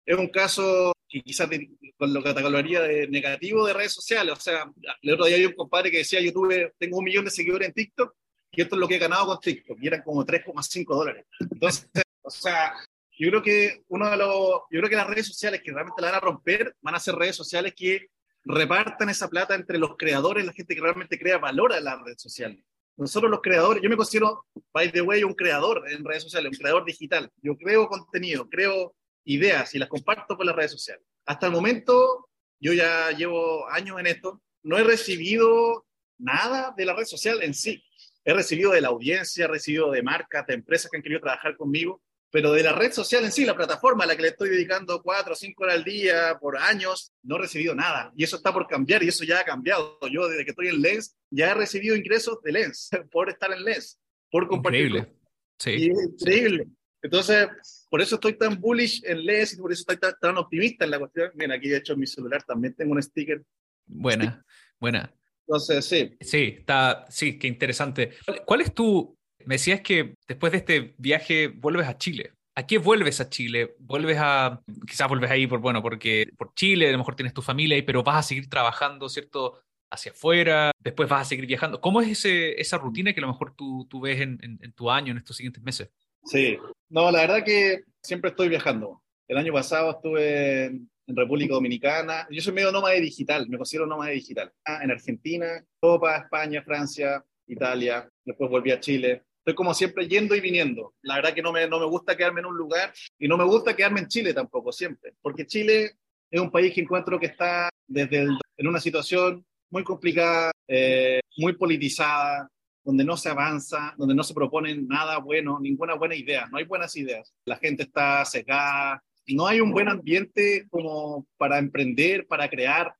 es 0.06 0.16
un 0.16 0.28
caso 0.28 0.92
que 1.08 1.22
quizás 1.22 1.50
con 1.96 2.14
lo 2.14 2.22
que 2.22 2.28
catalogaría 2.28 2.82
de 2.82 3.08
negativo 3.08 3.66
de 3.66 3.72
redes 3.72 3.92
sociales. 3.92 4.32
O 4.32 4.40
sea, 4.40 4.70
el 5.02 5.12
otro 5.12 5.26
día 5.26 5.36
hay 5.36 5.46
un 5.46 5.54
compadre 5.54 5.90
que 5.90 5.98
decía, 5.98 6.20
yo 6.20 6.32
tuve, 6.32 6.72
tengo 6.78 6.98
un 6.98 7.04
millón 7.04 7.24
de 7.24 7.32
seguidores 7.32 7.66
en 7.66 7.74
TikTok 7.74 8.14
y 8.52 8.62
esto 8.62 8.76
es 8.76 8.80
lo 8.80 8.88
que 8.88 8.96
he 8.96 8.98
ganado 8.98 9.26
con 9.26 9.40
TikTok, 9.40 9.78
y 9.80 9.86
eran 9.86 10.02
como 10.02 10.24
3,5 10.24 10.84
dólares. 10.86 11.26
Entonces, 11.38 11.88
o 12.28 12.30
sea, 12.30 12.74
yo 13.18 13.28
creo 13.30 13.42
que 13.42 13.82
uno 13.88 14.08
de 14.10 14.16
los, 14.16 14.62
yo 14.70 14.78
creo 14.78 14.88
que 14.88 14.96
las 14.96 15.08
redes 15.08 15.26
sociales 15.26 15.60
que 15.64 15.72
realmente 15.72 16.00
la 16.00 16.08
van 16.08 16.16
a 16.16 16.20
romper 16.20 16.76
van 16.80 16.94
a 16.94 17.00
ser 17.00 17.16
redes 17.16 17.34
sociales 17.34 17.72
que 17.74 18.06
repartan 18.44 19.08
esa 19.08 19.28
plata 19.28 19.54
entre 19.54 19.78
los 19.78 19.96
creadores, 19.96 20.44
la 20.44 20.52
gente 20.52 20.74
que 20.74 20.80
realmente 20.80 21.18
crea 21.18 21.38
valor 21.38 21.72
a 21.72 21.80
las 21.80 22.00
redes 22.00 22.20
sociales. 22.22 22.62
Nosotros 22.96 23.30
los 23.30 23.40
creadores, 23.40 23.82
yo 23.82 23.88
me 23.88 23.96
considero, 23.96 24.44
by 24.72 24.92
the 24.92 25.02
way, 25.02 25.24
un 25.24 25.34
creador 25.34 25.84
en 25.90 26.04
redes 26.04 26.24
sociales, 26.24 26.52
un 26.52 26.58
creador 26.58 26.84
digital. 26.84 27.30
Yo 27.42 27.56
creo 27.56 27.88
contenido, 27.88 28.48
creo 28.48 28.94
ideas 29.24 29.74
y 29.74 29.78
las 29.78 29.88
comparto 29.88 30.36
por 30.36 30.46
las 30.46 30.56
redes 30.56 30.72
sociales. 30.72 31.04
Hasta 31.26 31.46
el 31.46 31.52
momento, 31.52 32.28
yo 32.60 32.72
ya 32.72 33.10
llevo 33.12 33.68
años 33.68 33.98
en 34.00 34.06
esto, 34.06 34.42
no 34.62 34.78
he 34.78 34.84
recibido 34.84 35.86
nada 36.18 36.74
de 36.76 36.84
la 36.84 36.94
red 36.94 37.04
social 37.04 37.42
en 37.42 37.54
sí. 37.54 37.82
He 38.24 38.34
recibido 38.34 38.72
de 38.72 38.80
la 38.80 38.88
audiencia, 38.88 39.44
he 39.44 39.48
recibido 39.48 39.90
de 39.90 40.02
marcas, 40.02 40.46
de 40.46 40.54
empresas 40.54 40.90
que 40.90 40.98
han 40.98 41.02
querido 41.02 41.20
trabajar 41.20 41.56
conmigo, 41.56 42.02
pero 42.30 42.52
de 42.52 42.62
la 42.62 42.72
red 42.72 42.92
social 42.92 43.24
en 43.24 43.32
sí, 43.32 43.44
la 43.44 43.56
plataforma 43.56 44.04
a 44.04 44.06
la 44.06 44.16
que 44.16 44.22
le 44.22 44.28
estoy 44.28 44.50
dedicando 44.50 45.02
cuatro 45.02 45.32
o 45.32 45.36
cinco 45.36 45.64
horas 45.64 45.76
al 45.76 45.84
día 45.84 46.38
por 46.40 46.58
años, 46.58 47.12
no 47.22 47.36
he 47.36 47.40
recibido 47.40 47.74
nada. 47.74 48.12
Y 48.16 48.24
eso 48.24 48.36
está 48.36 48.52
por 48.52 48.66
cambiar 48.66 49.02
y 49.02 49.08
eso 49.08 49.24
ya 49.24 49.40
ha 49.40 49.44
cambiado. 49.44 49.98
Yo 50.10 50.28
desde 50.28 50.44
que 50.44 50.50
estoy 50.50 50.68
en 50.68 50.82
Lens 50.82 51.16
ya 51.30 51.50
he 51.50 51.54
recibido 51.54 51.96
ingresos 51.96 52.42
de 52.42 52.52
Lens 52.52 52.90
por 53.10 53.30
estar 53.30 53.50
en 53.52 53.64
Lens, 53.64 53.98
por 54.30 54.46
compartir. 54.46 54.86
Increíble. 54.86 55.14
Sí. 55.58 55.90
increíble. 55.90 56.66
Entonces, 57.00 57.86
por 57.90 58.02
eso 58.02 58.16
estoy 58.16 58.36
tan 58.36 58.60
bullish 58.60 59.02
en 59.04 59.24
Lens 59.24 59.54
y 59.54 59.56
por 59.56 59.72
eso 59.72 59.84
estoy 59.88 59.96
tan, 60.20 60.36
optimista 60.36 60.84
en 60.84 60.90
la 60.90 60.98
cuestión. 60.98 61.30
Mira, 61.34 61.54
aquí 61.54 61.68
de 61.68 61.78
hecho 61.78 61.94
en 61.94 62.00
mi 62.00 62.06
celular 62.06 62.42
también 62.42 62.74
tengo 62.74 62.92
un 62.92 63.02
sticker. 63.02 63.42
Buena, 63.86 64.44
buena. 64.78 65.14
Entonces, 65.46 65.84
sí. 65.86 66.14
Sí, 66.20 66.56
está, 66.58 67.06
sí, 67.08 67.38
qué 67.38 67.46
interesante. 67.46 68.12
¿Cuál 68.44 68.60
es 68.60 68.74
tu, 68.74 69.17
me 69.44 69.54
decías 69.54 69.80
que 69.80 70.14
después 70.26 70.52
de 70.52 70.58
este 70.58 70.94
viaje 70.98 71.48
vuelves 71.48 71.86
a 71.86 71.98
Chile. 71.98 72.32
¿A 72.58 72.66
qué 72.66 72.78
vuelves 72.78 73.20
a 73.20 73.28
Chile? 73.28 73.76
¿Vuelves 73.78 74.18
a, 74.20 74.60
quizás 74.84 75.06
vuelves 75.06 75.30
ahí 75.30 75.46
por, 75.46 75.60
bueno, 75.60 75.80
porque 75.80 76.28
por 76.36 76.54
Chile, 76.54 76.88
a 76.88 76.92
lo 76.92 76.98
mejor 76.98 77.14
tienes 77.14 77.32
tu 77.32 77.40
familia 77.40 77.76
ahí, 77.76 77.82
pero 77.82 78.02
vas 78.02 78.16
a 78.16 78.28
seguir 78.28 78.50
trabajando, 78.50 79.08
¿cierto? 79.08 79.60
Hacia 79.92 80.10
afuera, 80.10 80.72
después 80.80 81.08
vas 81.08 81.22
a 81.22 81.24
seguir 81.24 81.46
viajando. 81.46 81.80
¿Cómo 81.80 82.00
es 82.00 82.08
ese, 82.08 82.60
esa 82.60 82.76
rutina 82.76 83.12
que 83.12 83.20
a 83.20 83.22
lo 83.22 83.28
mejor 83.28 83.54
tú, 83.54 83.86
tú 83.88 84.00
ves 84.00 84.20
en, 84.20 84.38
tu 84.74 84.90
año, 84.90 85.12
en 85.12 85.18
estos 85.18 85.36
siguientes 85.36 85.62
meses? 85.62 85.90
Sí, 86.24 86.58
no, 86.88 87.12
la 87.12 87.20
verdad 87.20 87.44
que 87.44 87.84
siempre 88.02 88.30
estoy 88.30 88.48
viajando. 88.48 89.04
El 89.28 89.38
año 89.38 89.52
pasado 89.52 89.92
estuve 89.92 90.64
en, 90.64 90.90
República 91.06 91.54
Dominicana. 91.54 92.26
Yo 92.28 92.42
soy 92.42 92.52
medio 92.52 92.72
nómade 92.72 93.00
digital, 93.00 93.48
me 93.48 93.56
considero 93.56 93.86
nómade 93.86 94.12
digital. 94.14 94.52
Ah, 94.64 94.80
en 94.82 94.90
Argentina, 94.90 95.64
Europa, 95.80 96.18
España, 96.18 96.60
Francia, 96.62 97.24
Italia. 97.46 98.06
Después 98.24 98.50
volví 98.50 98.72
a 98.72 98.80
Chile 98.80 99.22
estoy 99.48 99.54
como 99.54 99.72
siempre 99.72 100.06
yendo 100.06 100.34
y 100.34 100.40
viniendo. 100.40 100.94
La 101.00 101.16
verdad 101.16 101.32
que 101.32 101.40
no 101.40 101.52
me, 101.52 101.66
no 101.66 101.80
me 101.80 101.86
gusta 101.86 102.14
quedarme 102.14 102.40
en 102.40 102.46
un 102.46 102.56
lugar 102.56 102.92
y 103.18 103.26
no 103.28 103.38
me 103.38 103.44
gusta 103.44 103.74
quedarme 103.74 104.00
en 104.00 104.08
Chile 104.08 104.34
tampoco, 104.34 104.72
siempre, 104.72 105.14
porque 105.22 105.46
Chile 105.46 105.92
es 106.30 106.40
un 106.40 106.50
país 106.50 106.74
que 106.74 106.82
encuentro 106.82 107.18
que 107.18 107.26
está 107.26 107.70
desde 107.86 108.26
en 108.58 108.66
una 108.66 108.78
situación 108.78 109.46
muy 109.70 109.84
complicada, 109.84 110.50
eh, 110.66 111.20
muy 111.38 111.54
politizada, 111.54 112.50
donde 112.84 113.04
no 113.04 113.16
se 113.16 113.30
avanza, 113.30 113.94
donde 113.96 114.14
no 114.14 114.22
se 114.22 114.34
propone 114.34 114.76
nada 114.76 115.16
bueno, 115.16 115.58
ninguna 115.58 115.94
buena 115.94 116.14
idea, 116.14 116.46
no 116.50 116.58
hay 116.58 116.64
buenas 116.64 116.94
ideas. 116.96 117.32
La 117.46 117.56
gente 117.56 117.84
está 117.84 118.26
cegada, 118.26 119.02
no 119.28 119.46
hay 119.46 119.62
un 119.62 119.70
buen 119.70 119.88
ambiente 119.88 120.66
como 120.68 121.26
para 121.38 121.56
emprender, 121.56 122.26
para 122.26 122.50
crear, 122.50 122.94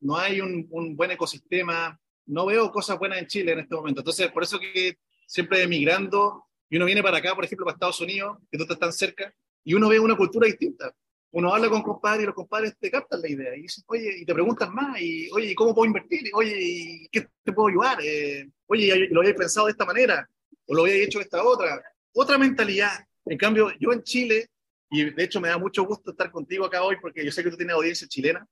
no 0.00 0.16
hay 0.16 0.40
un, 0.40 0.68
un 0.70 0.94
buen 0.94 1.10
ecosistema, 1.10 1.98
no 2.26 2.46
veo 2.46 2.70
cosas 2.70 2.96
buenas 2.96 3.18
en 3.18 3.26
Chile 3.26 3.52
en 3.52 3.58
este 3.58 3.74
momento. 3.74 4.02
Entonces, 4.02 4.30
por 4.30 4.44
eso 4.44 4.60
que 4.60 4.96
siempre 5.30 5.62
emigrando, 5.62 6.44
y 6.68 6.76
uno 6.76 6.86
viene 6.86 7.04
para 7.04 7.18
acá, 7.18 7.36
por 7.36 7.44
ejemplo, 7.44 7.64
para 7.64 7.76
Estados 7.76 8.00
Unidos, 8.00 8.38
que 8.50 8.58
tú 8.58 8.64
estás 8.64 8.80
tan 8.80 8.92
cerca, 8.92 9.32
y 9.62 9.74
uno 9.74 9.88
ve 9.88 10.00
una 10.00 10.16
cultura 10.16 10.48
distinta. 10.48 10.92
Uno 11.30 11.54
habla 11.54 11.68
con 11.68 11.82
compadres 11.82 12.24
y 12.24 12.26
los 12.26 12.34
compadres 12.34 12.74
te 12.80 12.90
captan 12.90 13.22
la 13.22 13.28
idea 13.28 13.56
y 13.56 13.62
dicen, 13.62 13.84
oye, 13.86 14.16
y 14.18 14.24
te 14.24 14.34
preguntan 14.34 14.74
más, 14.74 15.00
y 15.00 15.30
oye, 15.30 15.54
¿cómo 15.54 15.72
puedo 15.72 15.86
invertir? 15.86 16.28
Oye, 16.32 16.56
¿y 16.60 17.08
¿qué 17.12 17.28
te 17.44 17.52
puedo 17.52 17.68
ayudar? 17.68 17.98
Eh, 18.02 18.50
oye, 18.66 19.08
¿lo 19.12 19.20
habéis 19.20 19.36
pensado 19.36 19.66
de 19.66 19.72
esta 19.72 19.84
manera? 19.84 20.28
¿O 20.66 20.74
lo 20.74 20.82
habéis 20.82 21.06
hecho 21.06 21.20
de 21.20 21.24
esta 21.26 21.44
otra? 21.44 21.80
Otra 22.12 22.36
mentalidad. 22.36 22.98
En 23.24 23.38
cambio, 23.38 23.70
yo 23.78 23.92
en 23.92 24.02
Chile, 24.02 24.48
y 24.90 25.10
de 25.10 25.22
hecho 25.22 25.40
me 25.40 25.46
da 25.46 25.58
mucho 25.58 25.84
gusto 25.84 26.10
estar 26.10 26.32
contigo 26.32 26.64
acá 26.64 26.82
hoy 26.82 26.96
porque 27.00 27.24
yo 27.24 27.30
sé 27.30 27.44
que 27.44 27.50
tú 27.50 27.56
tienes 27.56 27.76
audiencia 27.76 28.08
chilena, 28.08 28.44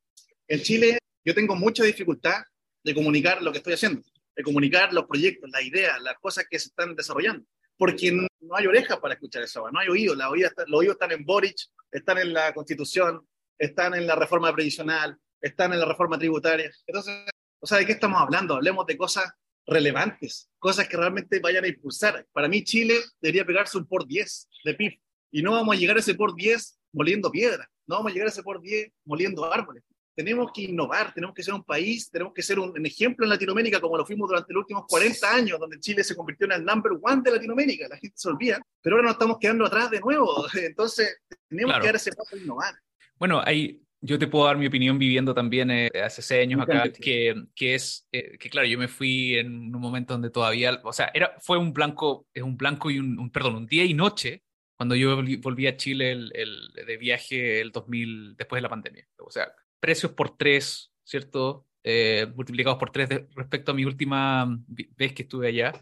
en 0.47 0.63
Chile 0.63 0.99
yo 1.25 1.35
tengo 1.35 1.57
mucha 1.57 1.83
dificultad 1.83 2.45
de 2.85 2.95
comunicar 2.95 3.43
lo 3.43 3.51
que 3.51 3.59
estoy 3.59 3.73
haciendo 3.73 4.01
de 4.39 4.45
comunicar 4.45 4.93
los 4.93 5.05
proyectos, 5.07 5.51
las 5.51 5.65
ideas, 5.65 6.01
las 6.01 6.17
cosas 6.21 6.47
que 6.49 6.61
se 6.61 6.69
están 6.69 6.95
desarrollando. 6.95 7.45
Porque 7.77 8.13
no 8.13 8.29
hay 8.55 8.69
orejas 8.69 8.99
para 8.99 9.15
escuchar 9.15 9.43
eso, 9.43 9.69
no 9.73 9.81
hay 9.81 9.89
oídos. 9.89 10.17
Los 10.17 10.31
oídos, 10.31 10.53
los 10.69 10.79
oídos 10.79 10.95
están 10.95 11.11
en 11.11 11.25
Boric, 11.25 11.57
están 11.91 12.19
en 12.19 12.33
la 12.33 12.55
Constitución, 12.55 13.27
están 13.59 13.95
en 13.95 14.07
la 14.07 14.15
reforma 14.15 14.55
previsional, 14.55 15.19
están 15.41 15.73
en 15.73 15.81
la 15.81 15.87
reforma 15.87 16.17
tributaria. 16.21 16.71
Entonces, 16.87 17.25
o 17.59 17.67
sea, 17.67 17.79
¿de 17.79 17.87
qué 17.87 17.93
estamos 17.93 18.21
hablando? 18.21 18.55
Hablemos 18.55 18.87
de 18.87 18.97
cosas 18.97 19.29
relevantes, 19.67 20.49
cosas 20.61 20.87
que 20.87 20.97
realmente 20.97 21.41
vayan 21.41 21.65
a 21.65 21.69
impulsar. 21.69 22.25
Para 22.33 22.47
mí, 22.47 22.63
Chile 22.63 22.95
debería 23.21 23.45
pegarse 23.45 23.77
un 23.77 23.89
por 23.89 24.07
10 24.07 24.49
de 24.65 24.75
PIB. 24.75 25.01
Y 25.33 25.43
no 25.43 25.51
vamos 25.51 25.75
a 25.75 25.79
llegar 25.81 25.97
a 25.97 26.01
ese 26.01 26.15
por 26.15 26.37
10 26.37 26.79
moliendo 26.93 27.29
piedra, 27.33 27.69
no 27.89 27.97
vamos 27.97 28.13
a 28.13 28.15
llegar 28.15 28.29
a 28.29 28.31
ese 28.31 28.45
por 28.45 28.63
10 28.63 28.93
moliendo 29.05 29.53
árboles 29.53 29.83
tenemos 30.19 30.51
que 30.53 30.63
innovar, 30.63 31.15
tenemos 31.15 31.33
que 31.33 31.45
ser 31.45 31.55
un 31.55 31.63
país, 31.63 32.11
tenemos 32.11 32.35
que 32.35 32.43
ser 32.43 32.59
un, 32.59 32.85
ejemplo 32.85 33.25
en 33.25 33.31
Latinoamérica 33.31 33.81
como 33.81 33.97
lo 33.97 34.05
fuimos 34.05 34.29
durante 34.29 34.53
los 34.53 34.63
últimos 34.63 34.85
40 34.89 35.33
años, 35.33 35.61
donde 35.61 35.79
Chile 35.79 36.03
se 36.03 36.17
convirtió 36.17 36.45
en 36.47 36.55
el 36.55 36.65
number 36.65 36.91
one 37.01 37.23
de 37.23 37.31
Latinoamérica, 37.31 37.87
la 37.87 37.97
gente 37.97 38.17
se 38.19 38.29
olvida, 38.29 38.61
pero 38.83 38.97
ahora 38.97 39.07
nos 39.07 39.13
estamos 39.13 39.39
quedando 39.39 39.65
atrás 39.65 39.93
de 39.93 40.01
nuevo, 40.01 40.45
entonces 40.55 41.21
tenemos 41.49 41.79
que 41.79 41.87
dar 41.87 41.95
ese 41.95 42.11
paso 42.11 42.35
a 42.35 42.39
innovar. 42.41 42.75
Bueno, 43.15 43.41
hay, 43.45 43.81
yo 44.01 44.19
te 44.19 44.27
puedo 44.27 44.47
dar 44.47 44.59
mi 44.59 44.67
opinión 44.67 44.99
viviendo 44.99 45.33
también 45.35 45.71
eh, 45.71 45.89
hace 46.05 46.21
seis 46.21 46.43
años 46.43 46.63
acá, 46.63 46.91
que, 46.91 47.37
que 47.55 47.77
es, 47.77 48.09
eh, 48.11 48.37
que 48.39 48.51
claro, 48.51 48.67
yo 48.67 48.77
me 48.77 48.89
fui 48.89 49.37
en 49.37 49.73
un 49.73 49.81
momento 49.81 50.15
donde 50.15 50.31
todavía, 50.31 50.81
o 50.83 50.93
sea, 50.93 51.13
era, 51.15 51.37
fue 51.39 51.59
un 51.59 51.73
blanco, 51.73 52.27
es 52.35 52.43
un 52.43 52.57
blanco 52.57 52.91
y 52.91 52.99
un, 52.99 53.31
perdón, 53.31 53.55
un 53.55 53.67
día 53.67 53.85
y 53.85 53.95
noche 53.95 54.43
cuando 54.77 54.97
yo 54.97 55.17
volví 55.41 55.69
a 55.69 55.77
Chile 55.77 56.11
el, 56.11 56.33
el, 56.35 56.87
de 56.87 56.97
viaje 56.97 57.61
el 57.61 57.71
2000, 57.71 58.37
después 58.37 58.59
de 58.59 58.63
la 58.63 58.69
pandemia. 58.69 59.07
O 59.19 59.31
sea, 59.31 59.49
precios 59.81 60.13
por 60.13 60.37
tres, 60.37 60.93
¿cierto? 61.05 61.67
Eh, 61.85 62.27
multiplicados 62.35 62.79
por 62.79 62.91
tres 62.91 63.09
respecto 63.35 63.73
a 63.73 63.75
mi 63.75 63.85
última 63.85 64.47
vez 64.67 65.13
que 65.13 65.23
estuve 65.23 65.49
allá. 65.49 65.73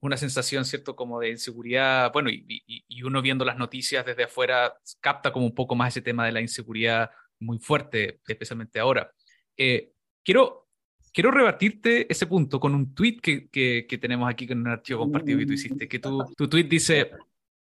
Una 0.00 0.16
sensación, 0.16 0.64
¿cierto? 0.64 0.94
Como 0.94 1.20
de 1.20 1.30
inseguridad. 1.30 2.12
Bueno, 2.12 2.30
y, 2.30 2.62
y, 2.66 3.02
uno 3.02 3.22
viendo 3.22 3.44
las 3.44 3.56
noticias 3.56 4.04
desde 4.04 4.24
afuera 4.24 4.74
capta 5.00 5.32
como 5.32 5.46
un 5.46 5.54
poco 5.54 5.74
más 5.74 5.94
ese 5.94 6.02
tema 6.02 6.26
de 6.26 6.32
la 6.32 6.40
inseguridad 6.40 7.10
muy 7.40 7.58
fuerte, 7.58 8.20
especialmente 8.26 8.78
ahora. 8.78 9.12
Eh, 9.56 9.92
quiero, 10.24 10.68
quiero 11.12 11.30
rebatirte 11.30 12.10
ese 12.12 12.26
punto 12.26 12.60
con 12.60 12.74
un 12.74 12.94
tweet 12.94 13.18
que, 13.20 13.48
que, 13.48 13.98
tenemos 13.98 14.28
aquí 14.28 14.46
con 14.46 14.58
un 14.58 14.68
archivo 14.68 15.00
compartido 15.00 15.38
que 15.38 15.46
tú 15.46 15.52
hiciste, 15.54 15.88
que 15.88 15.98
tu, 15.98 16.24
tu 16.36 16.48
tweet 16.48 16.64
dice, 16.64 17.10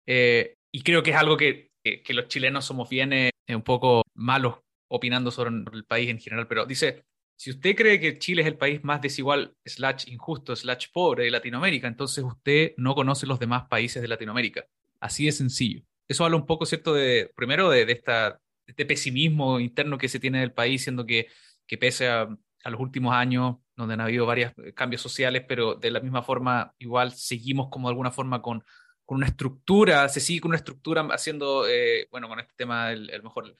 eh, 0.05 0.55
y 0.71 0.81
creo 0.81 1.03
que 1.03 1.11
es 1.11 1.17
algo 1.17 1.37
que, 1.37 1.71
que 1.83 2.13
los 2.13 2.27
chilenos 2.27 2.65
somos 2.65 2.89
bien 2.89 3.11
un 3.49 3.61
poco 3.61 4.03
malos 4.15 4.62
opinando 4.95 5.31
sobre 5.31 5.49
el 5.73 5.85
país 5.85 6.07
en 6.09 6.19
general, 6.19 6.47
pero 6.47 6.67
dice, 6.67 7.03
si 7.35 7.49
usted 7.49 7.75
cree 7.75 7.99
que 7.99 8.19
Chile 8.19 8.43
es 8.43 8.47
el 8.47 8.57
país 8.57 8.83
más 8.83 9.01
desigual, 9.01 9.55
slash 9.65 10.07
injusto, 10.07 10.55
slash 10.55 10.87
pobre 10.93 11.25
de 11.25 11.31
Latinoamérica, 11.31 11.87
entonces 11.87 12.23
usted 12.23 12.73
no 12.77 12.93
conoce 12.93 13.25
los 13.25 13.39
demás 13.39 13.63
países 13.67 14.01
de 14.03 14.07
Latinoamérica. 14.07 14.65
Así 14.99 15.25
de 15.25 15.31
sencillo. 15.31 15.81
Eso 16.07 16.23
habla 16.23 16.37
un 16.37 16.45
poco, 16.45 16.65
¿cierto?, 16.67 16.93
de, 16.93 17.31
primero 17.35 17.69
de, 17.71 17.91
esta, 17.91 18.39
este 18.67 18.85
pesimismo 18.85 19.59
interno 19.59 19.97
que 19.97 20.09
se 20.09 20.19
tiene 20.19 20.41
del 20.41 20.53
país, 20.53 20.83
siendo 20.83 21.07
que, 21.07 21.27
que 21.65 21.77
pese 21.77 22.07
a, 22.07 22.29
los 22.65 22.79
últimos 22.79 23.13
años, 23.15 23.57
donde 23.75 23.95
han 23.95 24.01
habido 24.01 24.27
varios 24.27 24.53
cambios 24.75 25.01
sociales, 25.01 25.43
pero 25.47 25.73
de 25.75 25.89
la 25.89 25.99
misma 26.01 26.21
forma, 26.21 26.73
igual 26.77 27.11
seguimos 27.13 27.69
como 27.69 27.87
de 27.87 27.93
alguna 27.93 28.11
forma 28.11 28.41
con, 28.43 28.63
con 29.05 29.17
una 29.17 29.27
estructura, 29.27 30.07
se 30.07 30.19
sigue 30.19 30.39
con 30.39 30.49
una 30.49 30.57
estructura 30.57 31.01
haciendo, 31.11 31.67
eh, 31.67 32.07
bueno, 32.11 32.29
con 32.29 32.39
este 32.39 32.53
tema, 32.55 32.91
el, 32.91 33.09
el 33.09 33.23
mejor 33.23 33.57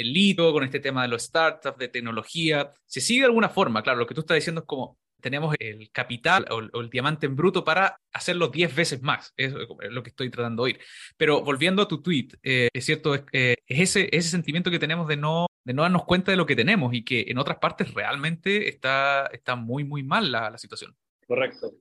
el 0.00 0.16
hito, 0.16 0.52
con 0.52 0.64
este 0.64 0.80
tema 0.80 1.02
de 1.02 1.08
los 1.08 1.22
startups, 1.22 1.78
de 1.78 1.88
tecnología. 1.88 2.72
Se 2.86 3.00
sigue 3.00 3.20
de 3.20 3.26
alguna 3.26 3.48
forma, 3.48 3.82
claro, 3.82 3.98
lo 3.98 4.06
que 4.06 4.14
tú 4.14 4.20
estás 4.20 4.36
diciendo 4.36 4.60
es 4.62 4.66
como 4.66 4.98
tenemos 5.20 5.54
el 5.58 5.90
capital 5.90 6.46
o, 6.50 6.80
el 6.80 6.90
diamante 6.90 7.26
en 7.26 7.36
bruto 7.36 7.64
para 7.64 7.98
hacerlo 8.12 8.48
10 8.48 8.74
veces 8.74 9.02
más. 9.02 9.32
Es 9.36 9.52
lo 9.52 10.02
que 10.02 10.10
estoy 10.10 10.30
tratando 10.30 10.62
de 10.62 10.72
oír. 10.72 10.80
Pero 11.16 11.42
volviendo 11.42 11.82
a 11.82 11.88
tu 11.88 12.02
tweet, 12.02 12.28
eh, 12.42 12.68
es 12.72 12.84
cierto, 12.84 13.14
eh, 13.32 13.56
es, 13.66 13.80
ese, 13.80 14.08
ese 14.12 14.28
sentimiento 14.28 14.70
que 14.70 14.78
tenemos 14.78 15.08
de 15.08 15.16
no, 15.16 15.46
de 15.64 15.74
no 15.74 15.82
darnos 15.82 16.04
cuenta 16.04 16.30
de 16.30 16.36
lo 16.36 16.46
que 16.46 16.56
tenemos 16.56 16.94
y 16.94 17.04
que 17.04 17.26
en 17.28 17.38
otras 17.38 17.58
partes 17.58 17.92
realmente 17.94 18.68
está, 18.68 19.26
está 19.32 19.56
muy, 19.56 19.84
muy 19.84 20.02
mal 20.02 20.30
la, 20.30 20.50
la 20.50 20.58
situación. 20.58 20.94
Correcto. 21.26 21.72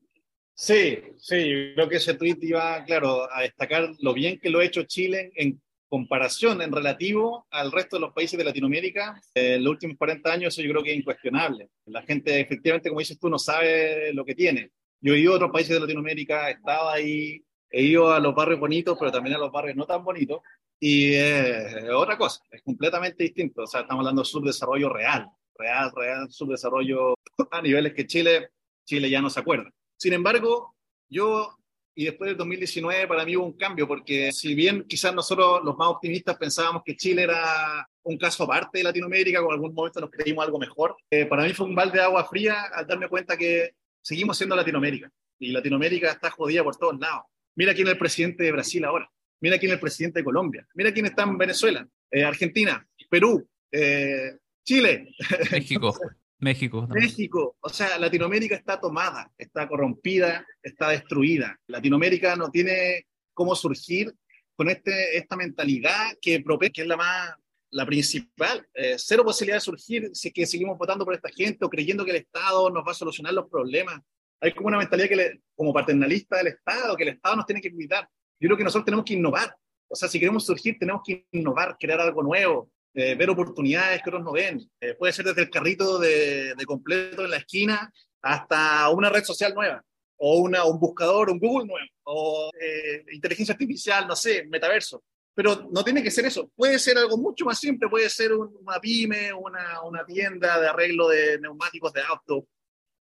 Sí, 0.60 1.04
sí, 1.20 1.72
creo 1.76 1.88
que 1.88 1.98
ese 1.98 2.16
tweet 2.16 2.38
iba, 2.41 2.84
claro, 2.84 3.32
a 3.32 3.41
destacar 3.41 3.91
lo 4.00 4.14
bien 4.16 4.39
que 4.39 4.50
lo 4.50 4.60
ha 4.60 4.66
hecho 4.66 4.84
Chile 4.84 5.32
en 5.36 5.62
comparación 5.90 6.62
en 6.62 6.72
relativo 6.72 7.48
al 7.52 7.72
resto 7.72 7.96
de 7.96 8.02
los 8.02 8.14
países 8.14 8.38
de 8.38 8.44
Latinoamérica, 8.44 9.22
eh, 9.34 9.56
en 9.56 9.64
los 9.64 9.72
últimos 9.72 9.98
40 9.98 10.32
años 10.32 10.54
eso 10.54 10.62
yo 10.62 10.72
creo 10.72 10.84
que 10.84 10.92
es 10.92 10.98
incuestionable. 10.98 11.70
La 11.86 12.04
gente 12.04 12.40
efectivamente, 12.40 12.90
como 12.90 13.00
dices 13.00 13.20
tú, 13.20 13.30
no 13.30 13.40
sabe 13.40 14.14
lo 14.14 14.26
que 14.26 14.36
tiene. 14.36 14.72
Yo 15.00 15.14
he 15.14 15.20
ido 15.20 15.34
a 15.34 15.36
otros 15.36 15.52
países 15.52 15.74
de 15.74 15.80
Latinoamérica, 15.80 16.50
he 16.50 16.54
estado 16.54 16.90
ahí, 16.90 17.44
he 17.70 17.84
ido 17.84 18.12
a 18.12 18.20
los 18.20 18.34
barrios 18.34 18.60
bonitos, 18.60 18.98
pero 19.00 19.12
también 19.12 19.36
a 19.36 19.40
los 19.40 19.52
barrios 19.52 19.76
no 19.76 19.86
tan 19.86 20.04
bonitos, 20.04 20.42
y 20.80 21.14
es 21.14 21.84
otra 21.92 22.18
cosa, 22.18 22.42
es 22.52 22.62
completamente 22.62 23.24
distinto. 23.24 23.64
O 23.64 23.68
sea, 23.68 23.82
estamos 23.82 24.02
hablando 24.02 24.22
de 24.22 24.28
subdesarrollo 24.28 24.90
real, 24.90 25.30
real, 25.56 25.92
real, 25.96 26.32
subdesarrollo 26.32 27.16
a 27.52 27.62
niveles 27.62 27.94
que 27.94 28.06
Chile, 28.06 28.50
Chile 28.86 29.10
ya 29.10 29.22
no 29.22 29.30
se 29.30 29.40
acuerda. 29.40 29.72
Sin 29.98 30.14
embargo, 30.14 30.76
yo 31.10 31.58
y 31.98 32.06
después 32.06 32.30
del 32.30 32.38
2019 32.38 33.08
para 33.08 33.26
mí 33.26 33.36
hubo 33.36 33.48
un 33.48 33.58
cambio, 33.58 33.88
porque 33.88 34.32
si 34.32 34.54
bien 34.54 34.86
quizás 34.88 35.16
nosotros 35.16 35.62
los 35.66 35.76
más 35.78 35.88
optimistas 35.88 36.38
pensábamos 36.38 36.84
que 36.86 36.95
Chile 36.95 37.24
era 37.24 37.89
un 38.04 38.20
caso 38.20 38.43
aparte 38.43 38.78
de 38.78 38.84
Latinoamérica, 38.84 39.41
con 39.41 39.52
algún 39.52 39.74
momento 39.74 40.00
nos 40.00 40.12
creímos 40.12 40.45
algo 40.45 40.60
mejor, 40.60 40.95
eh, 41.10 41.26
para 41.26 41.43
mí 41.43 41.54
fue 41.54 41.66
un 41.66 41.74
balde 41.74 41.98
de 41.98 42.04
agua 42.04 42.24
fría 42.26 42.66
al 42.72 42.86
darme 42.86 43.08
cuenta 43.10 43.36
que 43.36 43.72
seguimos 44.00 44.38
siendo 44.38 44.56
Latinoamérica, 44.56 45.12
y 45.39 45.52
Latinoamérica 45.52 46.12
está 46.12 46.30
jodida 46.30 46.64
por 46.64 46.76
todos 46.76 47.00
lados. 47.00 47.24
Mira 47.56 47.74
quién 47.74 47.88
es 47.88 47.93
el 47.93 48.00
presidente 48.00 48.43
de 48.43 48.52
Brasil 48.52 48.86
ahora, 48.86 49.10
mira 49.41 49.58
quién 49.58 49.72
es 49.72 49.78
el 49.78 49.82
presidente 49.82 50.20
de 50.20 50.24
Colombia, 50.24 50.68
mira 50.76 50.93
quién 50.93 51.08
está 51.08 51.24
en 51.24 51.36
Venezuela, 51.36 51.88
eh, 52.12 52.24
Argentina, 52.24 52.88
Perú, 53.10 53.50
eh, 53.72 54.34
Chile. 54.64 55.16
México. 55.52 55.98
México. 56.40 56.88
México, 56.90 57.56
o 57.60 57.70
sea, 57.70 57.98
Latinoamérica 57.98 58.56
está 58.56 58.80
tomada, 58.80 59.32
está 59.38 59.68
corrompida, 59.68 60.46
está 60.62 60.90
destruida. 60.90 61.60
Latinoamérica 61.68 62.36
no 62.36 62.52
tiene 62.52 63.08
cómo 63.34 63.56
surgir 63.56 64.14
con 64.56 64.70
este, 64.70 65.18
esta 65.18 65.36
mentalidad 65.36 66.14
que, 66.22 66.44
que 66.74 66.82
es 66.82 66.88
la 66.88 66.98
más, 66.98 67.34
la 67.72 67.86
principal. 67.86 68.68
Eh, 68.74 68.96
cero 68.98 69.24
posibilidad 69.24 69.58
de 69.58 69.62
surgir 69.62 70.10
si 70.14 70.30
es 70.30 70.34
que 70.34 70.46
seguimos 70.46 70.78
votando 70.78 71.06
por 71.06 71.14
esta 71.14 71.30
gente 71.30 71.66
o 71.66 71.70
creyendo 71.70 72.06
que 72.06 72.12
el 72.12 72.18
Estado 72.18 72.70
nos 72.70 72.86
va 72.86 72.92
a 72.92 72.96
solucionar 72.96 73.34
los 73.34 73.50
problemas. 73.50 74.00
Hay 74.40 74.54
como 74.54 74.68
una 74.68 74.78
mentalidad 74.78 75.10
que 75.10 75.40
como 75.56 75.74
paternalista 75.74 76.38
del 76.38 76.48
Estado, 76.48 76.96
que 76.96 77.04
el 77.04 77.10
Estado 77.10 77.36
nos 77.36 77.46
tiene 77.46 77.62
que 77.62 77.72
cuidar. 77.72 78.08
Yo 78.40 78.48
creo 78.48 78.58
que 78.58 78.64
nosotros 78.64 78.86
tenemos 78.86 79.06
que 79.06 79.16
innovar. 79.16 79.56
O 79.88 79.96
sea, 79.96 80.08
si 80.08 80.20
queremos 80.20 80.46
surgir, 80.46 80.78
tenemos 80.78 81.02
que 81.04 81.26
innovar, 81.32 81.78
crear 81.80 82.00
algo 82.00 82.22
nuevo, 82.22 82.70
eh, 82.94 83.16
ver 83.16 83.30
oportunidades 83.30 84.02
que 84.02 84.10
otros 84.10 84.24
no 84.24 84.32
ven. 84.32 84.60
Eh, 84.82 84.96
puede 84.96 85.14
ser 85.14 85.26
desde 85.26 85.44
el 85.44 85.50
carrito 85.50 86.00
de, 86.00 86.56
completo 86.66 87.26
en 87.26 87.32
la 87.32 87.38
esquina 87.38 87.92
hasta 88.22 88.90
una 88.90 89.10
red 89.10 89.24
social 89.24 89.54
nueva, 89.54 89.84
o 90.18 90.40
una, 90.40 90.66
un 90.66 90.80
buscador, 90.80 91.30
un 91.30 91.40
Google 91.40 91.68
nuevo, 91.68 91.88
o 92.04 92.50
eh, 92.60 93.06
inteligencia 93.12 93.54
artificial, 93.54 94.08
no 94.08 94.16
sé, 94.16 94.46
metaverso. 94.46 95.04
Pero 95.36 95.70
no 95.72 95.84
tiene 95.84 96.02
que 96.02 96.10
ser 96.10 96.26
eso. 96.26 96.50
Puede 96.56 96.80
ser 96.80 96.98
algo 96.98 97.16
mucho 97.18 97.46
más 97.46 97.60
simple. 97.60 97.88
Puede 97.88 98.10
ser 98.10 98.34
una 98.34 98.80
pyme, 98.80 99.32
una, 99.32 99.84
una, 99.84 100.04
tienda 100.04 100.60
de 100.60 100.68
arreglo 100.68 101.10
de 101.10 101.40
neumáticos 101.40 101.94
de 101.94 102.02
auto, 102.02 102.48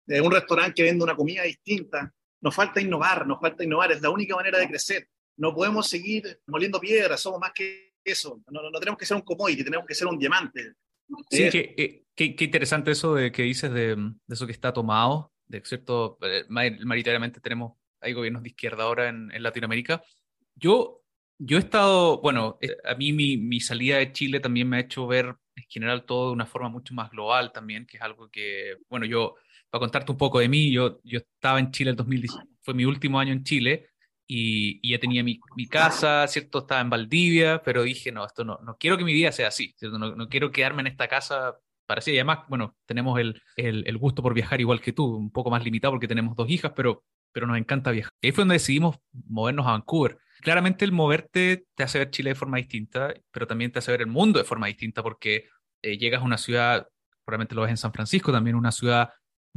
de 0.05 0.21
un 0.21 0.33
restaurante 0.33 0.75
que 0.75 0.83
vende 0.83 1.05
una 1.05 1.15
comida 1.15 1.45
distinta. 1.45 2.13
Nos 2.41 2.53
falta 2.53 2.81
innovar, 2.81 3.25
nos 3.25 3.41
falta 3.41 3.63
innovar. 3.63 3.93
Es 3.93 4.03
la 4.03 4.11
única 4.11 4.35
manera 4.35 4.59
de 4.59 4.67
crecer. 4.67 5.09
No 5.37 5.55
podemos 5.55 5.89
seguir 5.89 6.41
moliendo 6.49 6.81
piedras. 6.81 7.21
Somos 7.21 7.39
más 7.39 7.53
que 7.55 7.88
eso. 8.11 8.41
No, 8.51 8.63
no, 8.71 8.79
tenemos 8.79 8.99
que 8.99 9.07
ser 9.07 9.17
un 9.17 9.23
commodity, 9.23 9.65
tenemos 9.65 9.87
que 9.87 9.95
ser 9.95 10.07
un 10.07 10.19
diamante. 10.19 10.75
Sí, 11.31 11.45
eh, 11.45 12.05
qué, 12.15 12.37
qué, 12.37 12.45
interesante 12.45 12.91
eso 12.91 13.15
de 13.15 13.33
que 13.33 13.43
dices 13.43 13.73
de, 13.73 13.97
de, 13.97 14.15
eso 14.29 14.47
que 14.47 14.53
está 14.53 14.73
tomado, 14.73 15.33
de 15.47 15.63
cierto, 15.65 16.19
eh, 16.23 16.45
mayoritariamente 16.49 17.41
tenemos, 17.41 17.79
hay 18.01 18.13
gobiernos 18.13 18.43
de 18.43 18.51
izquierda 18.51 18.85
ahora 18.85 19.09
en, 19.09 19.31
en, 19.33 19.43
Latinoamérica. 19.43 20.03
Yo, 20.55 21.03
yo 21.39 21.57
he 21.57 21.61
estado, 21.61 22.21
bueno, 22.21 22.59
eh, 22.61 22.77
a 22.85 22.95
mí 22.95 23.13
mi, 23.13 23.37
mi, 23.39 23.61
salida 23.61 23.99
de 23.99 24.13
Chile 24.13 24.41
también 24.41 24.69
me 24.69 24.77
ha 24.77 24.81
hecho 24.81 25.07
ver 25.07 25.35
en 25.57 25.65
general 25.69 26.05
todo 26.05 26.29
de 26.29 26.33
una 26.35 26.47
forma 26.47 26.69
mucho 26.69 26.95
más 26.95 27.11
global 27.11 27.53
también, 27.53 27.87
que 27.87 27.97
es 27.97 28.03
algo 28.03 28.29
que, 28.31 28.77
bueno, 28.89 29.07
yo, 29.07 29.37
para 29.71 29.81
contarte 29.81 30.13
un 30.13 30.19
poco 30.19 30.41
de 30.41 30.49
mí, 30.49 30.73
yo, 30.73 31.01
yo 31.05 31.19
estaba 31.19 31.59
en 31.59 31.71
Chile 31.71 31.91
en 31.91 31.97
2010, 31.97 32.33
fue 32.61 32.75
mi 32.75 32.85
último 32.85 33.19
año 33.19 33.33
en 33.33 33.45
Chile, 33.45 33.89
y, 34.31 34.87
ya 34.89 34.99
tenía 34.99 35.25
mi, 35.25 35.41
mi, 35.57 35.67
casa, 35.67 36.27
¿cierto? 36.29 36.59
Estaba 36.59 36.83
en 36.83 36.91
Valdivia, 36.91 37.63
pero 37.65 37.83
dije, 37.83 38.13
no, 38.13 38.27
esto 38.27 38.45
no, 38.45 38.61
no 38.63 38.77
quiero 38.77 38.99
que 38.99 39.05
mi 39.05 39.15
vida 39.15 39.33
sea 39.33 39.49
así, 39.49 39.75
¿cierto? 39.79 39.99
No, 39.99 40.15
no 40.15 40.29
quiero 40.29 40.53
quedarme 40.53 40.83
en 40.83 40.89
esta 40.89 41.09
casa 41.09 41.59
para 41.87 42.01
así. 42.01 42.13
Y 42.13 42.19
además, 42.19 42.41
bueno, 42.49 42.77
tenemos 42.85 43.19
el, 43.19 43.43
el, 43.57 43.85
el, 43.87 43.97
gusto 43.97 44.23
por 44.23 44.35
viajar 44.35 44.61
igual 44.61 44.83
que 44.83 44.93
tú, 44.93 45.07
un 45.17 45.31
poco 45.33 45.51
más 45.51 45.65
limitado 45.65 45.93
porque 45.93 46.07
tenemos 46.07 46.37
dos 46.37 46.51
hijas, 46.51 46.73
pero, 46.77 47.05
pero 47.33 47.47
nos 47.47 47.57
encanta 47.57 47.91
viajar. 47.91 48.13
Y 48.21 48.27
ahí 48.27 48.33
fue 48.33 48.43
donde 48.43 48.57
decidimos 48.57 48.99
movernos 49.13 49.67
a 49.67 49.73
Vancouver. 49.73 50.19
Claramente 50.43 50.85
el 50.85 50.93
moverte 50.93 51.65
te 51.75 51.83
hace 51.83 51.99
ver 51.99 52.11
Chile 52.11 52.31
de 52.31 52.37
forma 52.37 52.59
distinta, 52.59 53.15
pero 53.31 53.47
también 53.47 53.73
te 53.73 53.79
hace 53.79 53.91
ver 53.91 54.03
el 54.03 54.09
mundo 54.09 54.39
de 54.39 54.45
forma 54.45 54.67
distinta 54.67 55.03
porque 55.03 55.49
eh, 55.81 55.97
llegas 55.97 56.21
a 56.21 56.25
una 56.25 56.37
ciudad, 56.37 56.87
probablemente 57.25 57.55
lo 57.55 57.63
ves 57.63 57.71
en 57.71 57.77
San 57.79 57.95
Francisco, 57.95 58.31
también 58.31 58.57
una 58.57 58.73
ciudad 58.73 59.09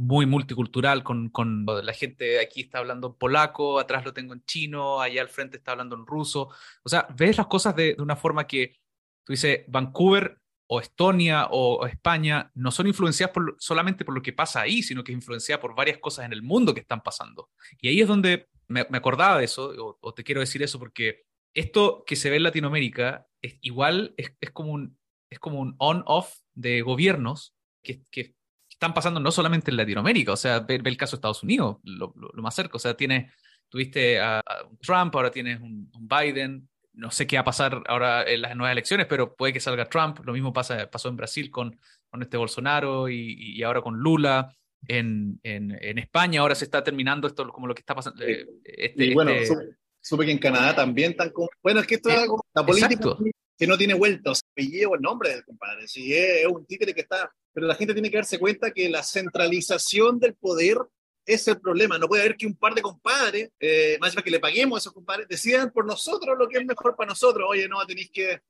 muy 0.02 0.26
multicultural, 0.26 1.04
con, 1.04 1.28
con, 1.28 1.64
la 1.64 1.92
gente 1.92 2.40
aquí 2.40 2.62
está 2.62 2.78
hablando 2.78 3.08
en 3.08 3.14
polaco, 3.14 3.78
atrás 3.78 4.04
lo 4.04 4.12
tengo 4.12 4.34
en 4.34 4.44
chino, 4.44 5.00
allá 5.00 5.22
al 5.22 5.28
frente 5.28 5.56
está 5.56 5.72
hablando 5.72 5.96
en 5.96 6.06
ruso. 6.06 6.50
O 6.82 6.88
sea, 6.88 7.06
ves 7.16 7.38
las 7.38 7.46
cosas 7.46 7.76
de, 7.76 7.94
de 7.94 8.02
una 8.02 8.16
forma 8.16 8.46
que 8.46 8.80
tú 9.24 9.32
dices, 9.32 9.60
Vancouver 9.68 10.38
o 10.66 10.80
Estonia 10.80 11.48
o, 11.50 11.86
España 11.86 12.50
no 12.54 12.70
son 12.70 12.86
influenciadas 12.88 13.32
por, 13.32 13.56
solamente 13.58 14.04
por 14.04 14.14
lo 14.14 14.22
que 14.22 14.32
pasa 14.32 14.62
ahí, 14.62 14.82
sino 14.82 15.04
que 15.04 15.12
es 15.12 15.16
influenciada 15.16 15.60
por 15.60 15.74
varias 15.74 15.98
cosas 15.98 16.24
en 16.24 16.32
el 16.32 16.42
mundo 16.42 16.74
que 16.74 16.80
están 16.80 17.02
pasando. 17.02 17.50
Y 17.80 17.88
ahí 17.88 18.00
es 18.00 18.08
donde 18.08 18.48
me, 18.68 18.86
me 18.90 18.98
acordaba 18.98 19.38
de 19.38 19.44
eso, 19.44 19.72
o, 19.78 19.98
o, 20.00 20.14
te 20.14 20.24
quiero 20.24 20.40
decir 20.40 20.62
eso, 20.62 20.78
porque 20.78 21.22
esto 21.54 22.04
que 22.06 22.16
se 22.16 22.30
ve 22.30 22.36
en 22.36 22.44
Latinoamérica 22.44 23.26
es 23.40 23.58
igual, 23.60 24.14
es, 24.16 24.34
es 24.40 24.50
como 24.50 24.72
un, 24.72 24.98
es 25.30 25.38
como 25.38 25.60
un 25.60 25.74
on-off 25.78 26.38
de 26.54 26.80
gobiernos 26.82 27.54
que, 27.82 28.02
que 28.10 28.34
están 28.82 28.94
pasando 28.94 29.20
no 29.20 29.30
solamente 29.30 29.70
en 29.70 29.76
Latinoamérica, 29.76 30.32
o 30.32 30.36
sea, 30.36 30.58
ve, 30.58 30.78
ve 30.78 30.90
el 30.90 30.96
caso 30.96 31.12
de 31.12 31.18
Estados 31.18 31.44
Unidos, 31.44 31.76
lo, 31.84 32.12
lo, 32.16 32.30
lo, 32.32 32.42
más 32.42 32.52
cerca, 32.52 32.76
o 32.76 32.80
sea, 32.80 32.96
tienes, 32.96 33.32
tuviste 33.68 34.18
a, 34.18 34.40
a 34.40 34.68
Trump, 34.80 35.14
ahora 35.14 35.30
tienes 35.30 35.60
un, 35.60 35.88
un, 35.94 36.08
Biden, 36.08 36.68
no 36.94 37.12
sé 37.12 37.28
qué 37.28 37.36
va 37.36 37.42
a 37.42 37.44
pasar 37.44 37.80
ahora 37.86 38.24
en 38.24 38.42
las 38.42 38.56
nuevas 38.56 38.72
elecciones, 38.72 39.06
pero 39.06 39.36
puede 39.36 39.52
que 39.52 39.60
salga 39.60 39.88
Trump, 39.88 40.18
lo 40.24 40.32
mismo 40.32 40.52
pasa, 40.52 40.90
pasó 40.90 41.08
en 41.08 41.16
Brasil 41.16 41.48
con, 41.48 41.78
con 42.10 42.22
este 42.22 42.36
Bolsonaro 42.36 43.08
y, 43.08 43.36
y 43.38 43.62
ahora 43.62 43.82
con 43.82 43.98
Lula. 43.98 44.52
En, 44.88 45.38
en, 45.44 45.78
en, 45.80 45.98
España 45.98 46.40
ahora 46.40 46.56
se 46.56 46.64
está 46.64 46.82
terminando 46.82 47.28
esto 47.28 47.48
como 47.50 47.68
lo 47.68 47.74
que 47.74 47.82
está 47.82 47.94
pasando. 47.94 48.24
Eh, 48.24 48.44
este, 48.64 49.04
y 49.04 49.14
bueno, 49.14 49.30
este... 49.30 49.46
supe, 49.46 49.64
supe, 50.00 50.26
que 50.26 50.32
en 50.32 50.38
Canadá 50.38 50.74
también 50.74 51.12
están 51.12 51.30
como... 51.30 51.48
Bueno, 51.62 51.78
es 51.78 51.86
que 51.86 51.94
esto 51.94 52.10
eh, 52.10 52.14
es 52.14 52.18
algo... 52.18 52.44
La 52.52 52.66
política 52.66 52.92
exacto. 52.92 53.18
que 53.56 53.66
no 53.68 53.78
tiene 53.78 53.94
vuelta, 53.94 54.32
o 54.32 54.34
sea, 54.34 54.44
el 54.56 55.00
nombre 55.00 55.30
del 55.30 55.44
compadre. 55.44 55.86
Si 55.86 56.12
es, 56.12 56.40
es 56.40 56.46
un 56.48 56.66
títere 56.66 56.92
que 56.92 57.02
está 57.02 57.30
pero 57.52 57.66
la 57.66 57.74
gente 57.74 57.92
tiene 57.92 58.10
que 58.10 58.16
darse 58.16 58.38
cuenta 58.38 58.70
que 58.70 58.88
la 58.88 59.02
centralización 59.02 60.18
del 60.18 60.34
poder 60.34 60.78
es 61.24 61.46
el 61.48 61.60
problema. 61.60 61.98
No 61.98 62.08
puede 62.08 62.22
haber 62.22 62.36
que 62.36 62.46
un 62.46 62.56
par 62.56 62.74
de 62.74 62.82
compadres, 62.82 63.50
eh, 63.60 63.98
más 64.00 64.14
que 64.14 64.30
le 64.30 64.40
paguemos 64.40 64.76
a 64.76 64.80
esos 64.80 64.92
compadres, 64.92 65.28
decidan 65.28 65.70
por 65.70 65.84
nosotros 65.84 66.36
lo 66.38 66.48
que 66.48 66.58
es 66.58 66.64
mejor 66.64 66.96
para 66.96 67.10
nosotros. 67.10 67.46
Oye, 67.48 67.68
no, 67.68 67.84
tenéis 67.86 68.10
que, 68.12 68.40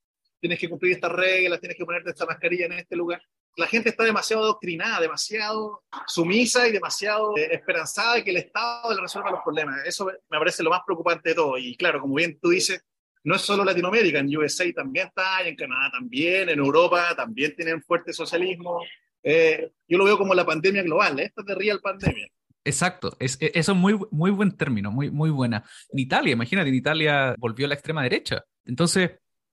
tienes 0.40 0.58
que 0.58 0.68
cumplir 0.68 0.92
estas 0.92 1.12
reglas, 1.12 1.60
tienes 1.60 1.76
que 1.76 1.84
ponerte 1.84 2.10
esta 2.10 2.26
mascarilla 2.26 2.66
en 2.66 2.72
este 2.72 2.96
lugar. 2.96 3.22
La 3.56 3.66
gente 3.66 3.90
está 3.90 4.04
demasiado 4.04 4.44
adoctrinada, 4.44 5.00
demasiado 5.00 5.82
sumisa 6.06 6.66
y 6.66 6.72
demasiado 6.72 7.36
eh, 7.36 7.48
esperanzada 7.52 8.14
de 8.14 8.24
que 8.24 8.30
el 8.30 8.38
Estado 8.38 8.94
le 8.94 9.00
resuelva 9.00 9.30
los 9.30 9.42
problemas. 9.42 9.84
Eso 9.84 10.06
me 10.06 10.38
parece 10.38 10.62
lo 10.62 10.70
más 10.70 10.80
preocupante 10.86 11.30
de 11.30 11.34
todo. 11.34 11.58
Y 11.58 11.76
claro, 11.76 12.00
como 12.00 12.14
bien 12.14 12.38
tú 12.40 12.48
dices, 12.48 12.82
no 13.24 13.36
es 13.36 13.42
solo 13.42 13.64
Latinoamérica, 13.64 14.18
en 14.18 14.36
USA 14.36 14.64
también 14.72 15.08
está, 15.08 15.46
en 15.46 15.54
Canadá 15.54 15.90
también, 15.92 16.48
en 16.48 16.58
Europa 16.58 17.14
también 17.16 17.54
tienen 17.54 17.82
fuerte 17.82 18.12
socialismo. 18.12 18.80
Eh, 19.22 19.70
yo 19.86 19.98
lo 19.98 20.04
veo 20.04 20.18
como 20.18 20.34
la 20.34 20.44
pandemia 20.44 20.82
global, 20.82 21.18
¿eh? 21.20 21.24
esta 21.26 21.42
es 21.42 21.46
de 21.46 21.54
real 21.54 21.80
pandemia. 21.80 22.26
Exacto, 22.64 23.16
es, 23.18 23.38
e, 23.40 23.52
eso 23.54 23.72
es 23.72 23.78
muy, 23.78 23.98
muy 24.10 24.30
buen 24.30 24.56
término, 24.56 24.90
muy, 24.90 25.10
muy 25.10 25.30
buena. 25.30 25.64
En 25.90 25.98
Italia, 25.98 26.32
imagínate, 26.32 26.68
en 26.68 26.74
Italia 26.74 27.34
volvió 27.38 27.66
a 27.66 27.68
la 27.68 27.74
extrema 27.74 28.02
derecha. 28.02 28.44
Entonces, 28.64 29.12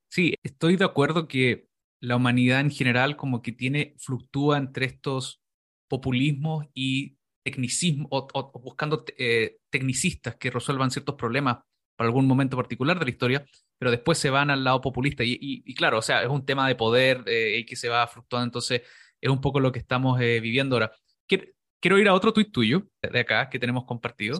sí, 0.10 0.36
estoy 0.44 0.76
de 0.76 0.86
acuerdo 0.86 1.28
que 1.28 1.68
la 2.02 2.16
humanidad 2.16 2.62
en 2.62 2.72
general 2.72 3.18
como 3.18 3.42
que 3.42 3.52
tiene, 3.52 3.96
fluctúa 4.00 4.58
entre 4.58 4.86
estos 4.86 5.42
populismos 5.88 6.66
y 6.74 7.18
tecnicismo, 7.44 8.08
o, 8.12 8.28
o 8.34 8.60
buscando 8.60 9.04
eh, 9.18 9.58
tecnicistas 9.70 10.36
que 10.36 10.52
resuelvan 10.52 10.92
ciertos 10.92 11.16
problemas 11.16 11.60
para 12.00 12.08
algún 12.08 12.28
momento 12.28 12.56
particular 12.56 12.98
de 12.98 13.04
la 13.04 13.12
historia, 13.12 13.46
pero 13.78 13.92
después 13.92 14.18
se 14.18 14.30
van 14.30 14.50
al 14.50 14.64
lado 14.64 14.80
populista. 14.80 15.26
Y, 15.26 15.34
y, 15.34 15.64
y 15.66 15.76
claro, 15.76 15.98
o 15.98 16.02
sea, 16.02 16.24
es 16.24 16.30
un 16.30 16.46
tema 16.46 16.66
de 16.66 16.76
poder 16.76 17.24
eh, 17.26 17.58
y 17.58 17.66
que 17.66 17.76
se 17.76 17.90
va 17.90 18.08
fluctuando, 18.08 18.46
entonces 18.46 18.84
es 19.20 19.30
un 19.30 19.42
poco 19.42 19.60
lo 19.60 19.74
que 19.74 19.80
estamos 19.80 20.18
eh, 20.22 20.40
viviendo 20.40 20.78
ahora. 20.78 20.94
Quiero, 21.28 21.48
quiero, 21.82 22.00
ir 22.00 22.08
a 22.08 22.14
otro 22.14 22.32
tuit 22.32 22.54
tuyo, 22.54 22.84
de 23.02 23.20
acá, 23.20 23.50
que 23.50 23.60
tenemos 23.60 23.84
compartido. 23.84 24.40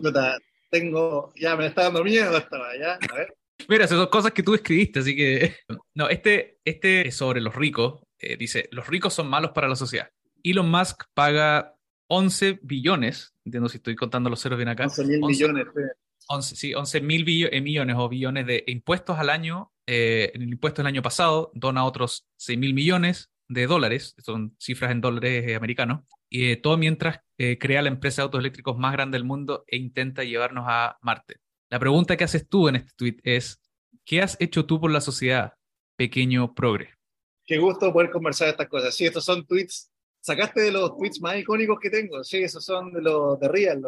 Tengo, 0.70 1.34
ya 1.36 1.54
me 1.54 1.66
está 1.66 1.82
dando 1.82 2.02
miedo 2.02 2.34
estaba 2.34 2.74
ya, 2.78 2.94
a 2.94 3.14
ver. 3.14 3.36
Mira, 3.68 3.84
esas 3.84 3.98
son 3.98 4.06
cosas 4.06 4.32
que 4.32 4.42
tú 4.42 4.54
escribiste, 4.54 5.00
así 5.00 5.14
que... 5.14 5.54
No, 5.94 6.08
este, 6.08 6.60
este 6.64 7.08
es 7.08 7.14
sobre 7.14 7.42
los 7.42 7.54
ricos. 7.54 8.00
Eh, 8.18 8.38
dice, 8.38 8.70
los 8.72 8.86
ricos 8.86 9.12
son 9.12 9.28
malos 9.28 9.50
para 9.50 9.68
la 9.68 9.76
sociedad. 9.76 10.08
Elon 10.42 10.70
Musk 10.70 11.02
paga 11.12 11.74
11 12.06 12.60
billones, 12.62 13.34
entiendo 13.44 13.68
si 13.68 13.76
estoy 13.76 13.96
contando 13.96 14.30
los 14.30 14.40
ceros 14.40 14.56
bien 14.56 14.70
acá. 14.70 14.84
11 14.84 15.04
mil 15.04 15.20
millones. 15.20 15.66
Sí 15.76 15.82
11, 16.30 16.56
sí, 16.56 16.74
11 16.74 17.00
mil 17.00 17.24
eh, 17.28 17.60
millones 17.60 17.96
o 17.98 18.08
billones 18.08 18.46
de 18.46 18.64
impuestos 18.68 19.18
al 19.18 19.30
año. 19.30 19.72
Eh, 19.86 20.30
en 20.34 20.42
el 20.42 20.48
impuesto 20.50 20.80
del 20.80 20.86
año 20.86 21.02
pasado 21.02 21.50
dona 21.54 21.84
otros 21.84 22.26
6 22.36 22.58
mil 22.58 22.72
millones 22.72 23.30
de 23.50 23.66
dólares, 23.66 24.14
son 24.18 24.54
cifras 24.58 24.92
en 24.92 25.00
dólares 25.00 25.44
eh, 25.46 25.56
americanos, 25.56 26.04
y 26.28 26.52
eh, 26.52 26.56
todo 26.56 26.78
mientras 26.78 27.20
eh, 27.36 27.58
crea 27.58 27.82
la 27.82 27.88
empresa 27.88 28.22
de 28.22 28.24
autos 28.24 28.38
eléctricos 28.38 28.78
más 28.78 28.92
grande 28.92 29.18
del 29.18 29.24
mundo 29.24 29.64
e 29.66 29.76
intenta 29.76 30.22
llevarnos 30.22 30.64
a 30.68 30.96
Marte. 31.02 31.40
La 31.68 31.80
pregunta 31.80 32.16
que 32.16 32.24
haces 32.24 32.48
tú 32.48 32.68
en 32.68 32.76
este 32.76 32.92
tweet 32.96 33.16
es, 33.24 33.60
¿qué 34.04 34.22
has 34.22 34.36
hecho 34.40 34.66
tú 34.66 34.80
por 34.80 34.92
la 34.92 35.00
sociedad, 35.00 35.54
pequeño 35.96 36.54
progre? 36.54 36.94
Qué 37.44 37.58
gusto 37.58 37.92
poder 37.92 38.10
conversar 38.10 38.48
estas 38.48 38.68
cosas. 38.68 38.94
Sí, 38.94 39.04
estos 39.04 39.24
son 39.24 39.44
tweets, 39.44 39.90
sacaste 40.20 40.60
de 40.60 40.70
los 40.70 40.96
tweets 40.96 41.20
más 41.20 41.36
icónicos 41.36 41.80
que 41.80 41.90
tengo, 41.90 42.22
sí, 42.22 42.38
esos 42.38 42.64
son 42.64 42.92
de 42.92 43.02
los 43.02 43.38
de 43.40 43.48
Real, 43.48 43.82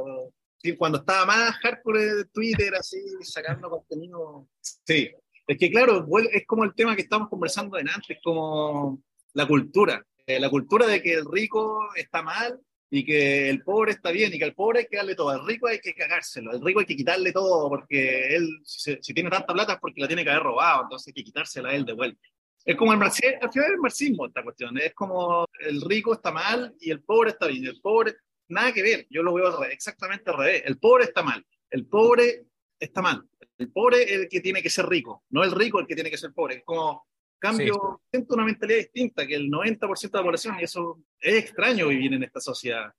cuando 0.79 0.99
estaba 0.99 1.27
más 1.27 1.57
hardcore 1.57 2.15
de 2.15 2.25
Twitter, 2.27 2.75
así, 2.75 2.99
sacando 3.23 3.69
contenido. 3.69 4.49
Sí, 4.61 5.11
es 5.47 5.59
que 5.59 5.71
claro, 5.71 6.07
es 6.31 6.47
como 6.47 6.65
el 6.65 6.75
tema 6.75 6.95
que 6.95 7.03
estamos 7.03 7.29
conversando 7.29 7.79
en 7.79 7.89
antes, 7.89 8.19
como 8.23 9.03
la 9.35 9.47
cultura. 9.47 10.05
Eh, 10.27 10.39
la 10.39 10.51
cultura 10.51 10.87
de 10.87 11.03
que 11.03 11.15
el 11.15 11.25
rico 11.31 11.89
está 11.97 12.23
mal 12.23 12.61
y 12.89 13.05
que 13.05 13.49
el 13.49 13.63
pobre 13.63 13.93
está 13.93 14.11
bien 14.11 14.33
y 14.33 14.39
que 14.39 14.45
al 14.45 14.55
pobre 14.55 14.81
hay 14.81 14.87
que 14.87 14.99
darle 14.99 15.15
todo. 15.15 15.31
Al 15.31 15.47
rico 15.47 15.67
hay 15.67 15.81
que 15.81 15.95
cagárselo, 15.95 16.51
al 16.51 16.63
rico 16.63 16.81
hay 16.81 16.87
que 16.87 16.97
quitarle 16.97 17.33
todo 17.33 17.69
porque 17.69 18.37
él, 18.37 18.61
si, 18.65 18.97
tiene 19.15 19.31
tanta 19.31 19.53
plata 19.53 19.73
es 19.75 19.79
porque 19.81 20.01
la 20.01 20.07
tiene 20.07 20.23
que 20.23 20.31
haber 20.31 20.43
robado, 20.43 20.83
entonces 20.83 21.09
hay 21.09 21.15
que 21.15 21.25
quitársela 21.25 21.71
a 21.71 21.75
él 21.75 21.85
de 21.85 21.95
vuelta. 21.95 22.21
Es 22.65 22.77
como 22.77 22.93
el 22.93 22.99
marxismo, 22.99 23.39
al 23.41 23.53
final 23.53 23.73
el 23.73 23.79
marxismo 23.79 24.27
esta 24.27 24.43
cuestión, 24.45 24.79
es 24.79 24.95
como 24.95 25.47
el 25.61 25.81
rico 25.81 26.13
está 26.13 26.31
mal 26.31 26.75
y 26.81 26.91
el 26.91 27.03
pobre 27.03 27.31
está 27.31 27.47
bien. 27.49 27.65
El 27.65 27.81
pobre, 27.81 28.15
nada 28.49 28.73
que 28.73 28.83
ver, 28.83 29.07
yo 29.11 29.23
lo 29.23 29.35
veo 29.35 29.63
exactamente 29.65 30.31
al 30.31 30.39
revés. 30.39 30.63
El 30.67 30.79
pobre 30.79 31.05
está 31.05 31.23
mal, 31.23 31.45
el 31.71 31.87
pobre 31.87 32.47
está 32.79 33.03
mal. 33.03 33.27
El 33.59 33.71
pobre 33.71 34.03
es 34.03 34.13
el 34.13 34.29
que 34.29 34.41
tiene 34.41 34.63
que 34.63 34.71
ser 34.71 34.87
rico, 34.87 35.25
no 35.31 35.45
el 35.45 35.53
rico 35.53 35.79
el 35.79 35.87
que 35.87 35.95
tiene 35.95 36.11
que 36.11 36.19
ser 36.19 36.33
pobre. 36.33 36.57
Es 36.57 36.65
como, 36.65 37.07
cambio, 37.39 38.03
siento 38.11 38.35
una 38.35 38.45
mentalidad 38.45 38.79
distinta 38.79 39.27
que 39.27 39.35
el 39.35 39.51
90% 39.51 40.11
de 40.11 40.19
la 40.19 40.25
población, 40.25 40.57
y 40.59 40.65
eso 40.65 41.01
es 41.21 41.35
extraño 41.35 41.89
vivir 41.89 42.13
en 42.15 42.25
esta 42.25 42.41
sociedad. 42.41 42.93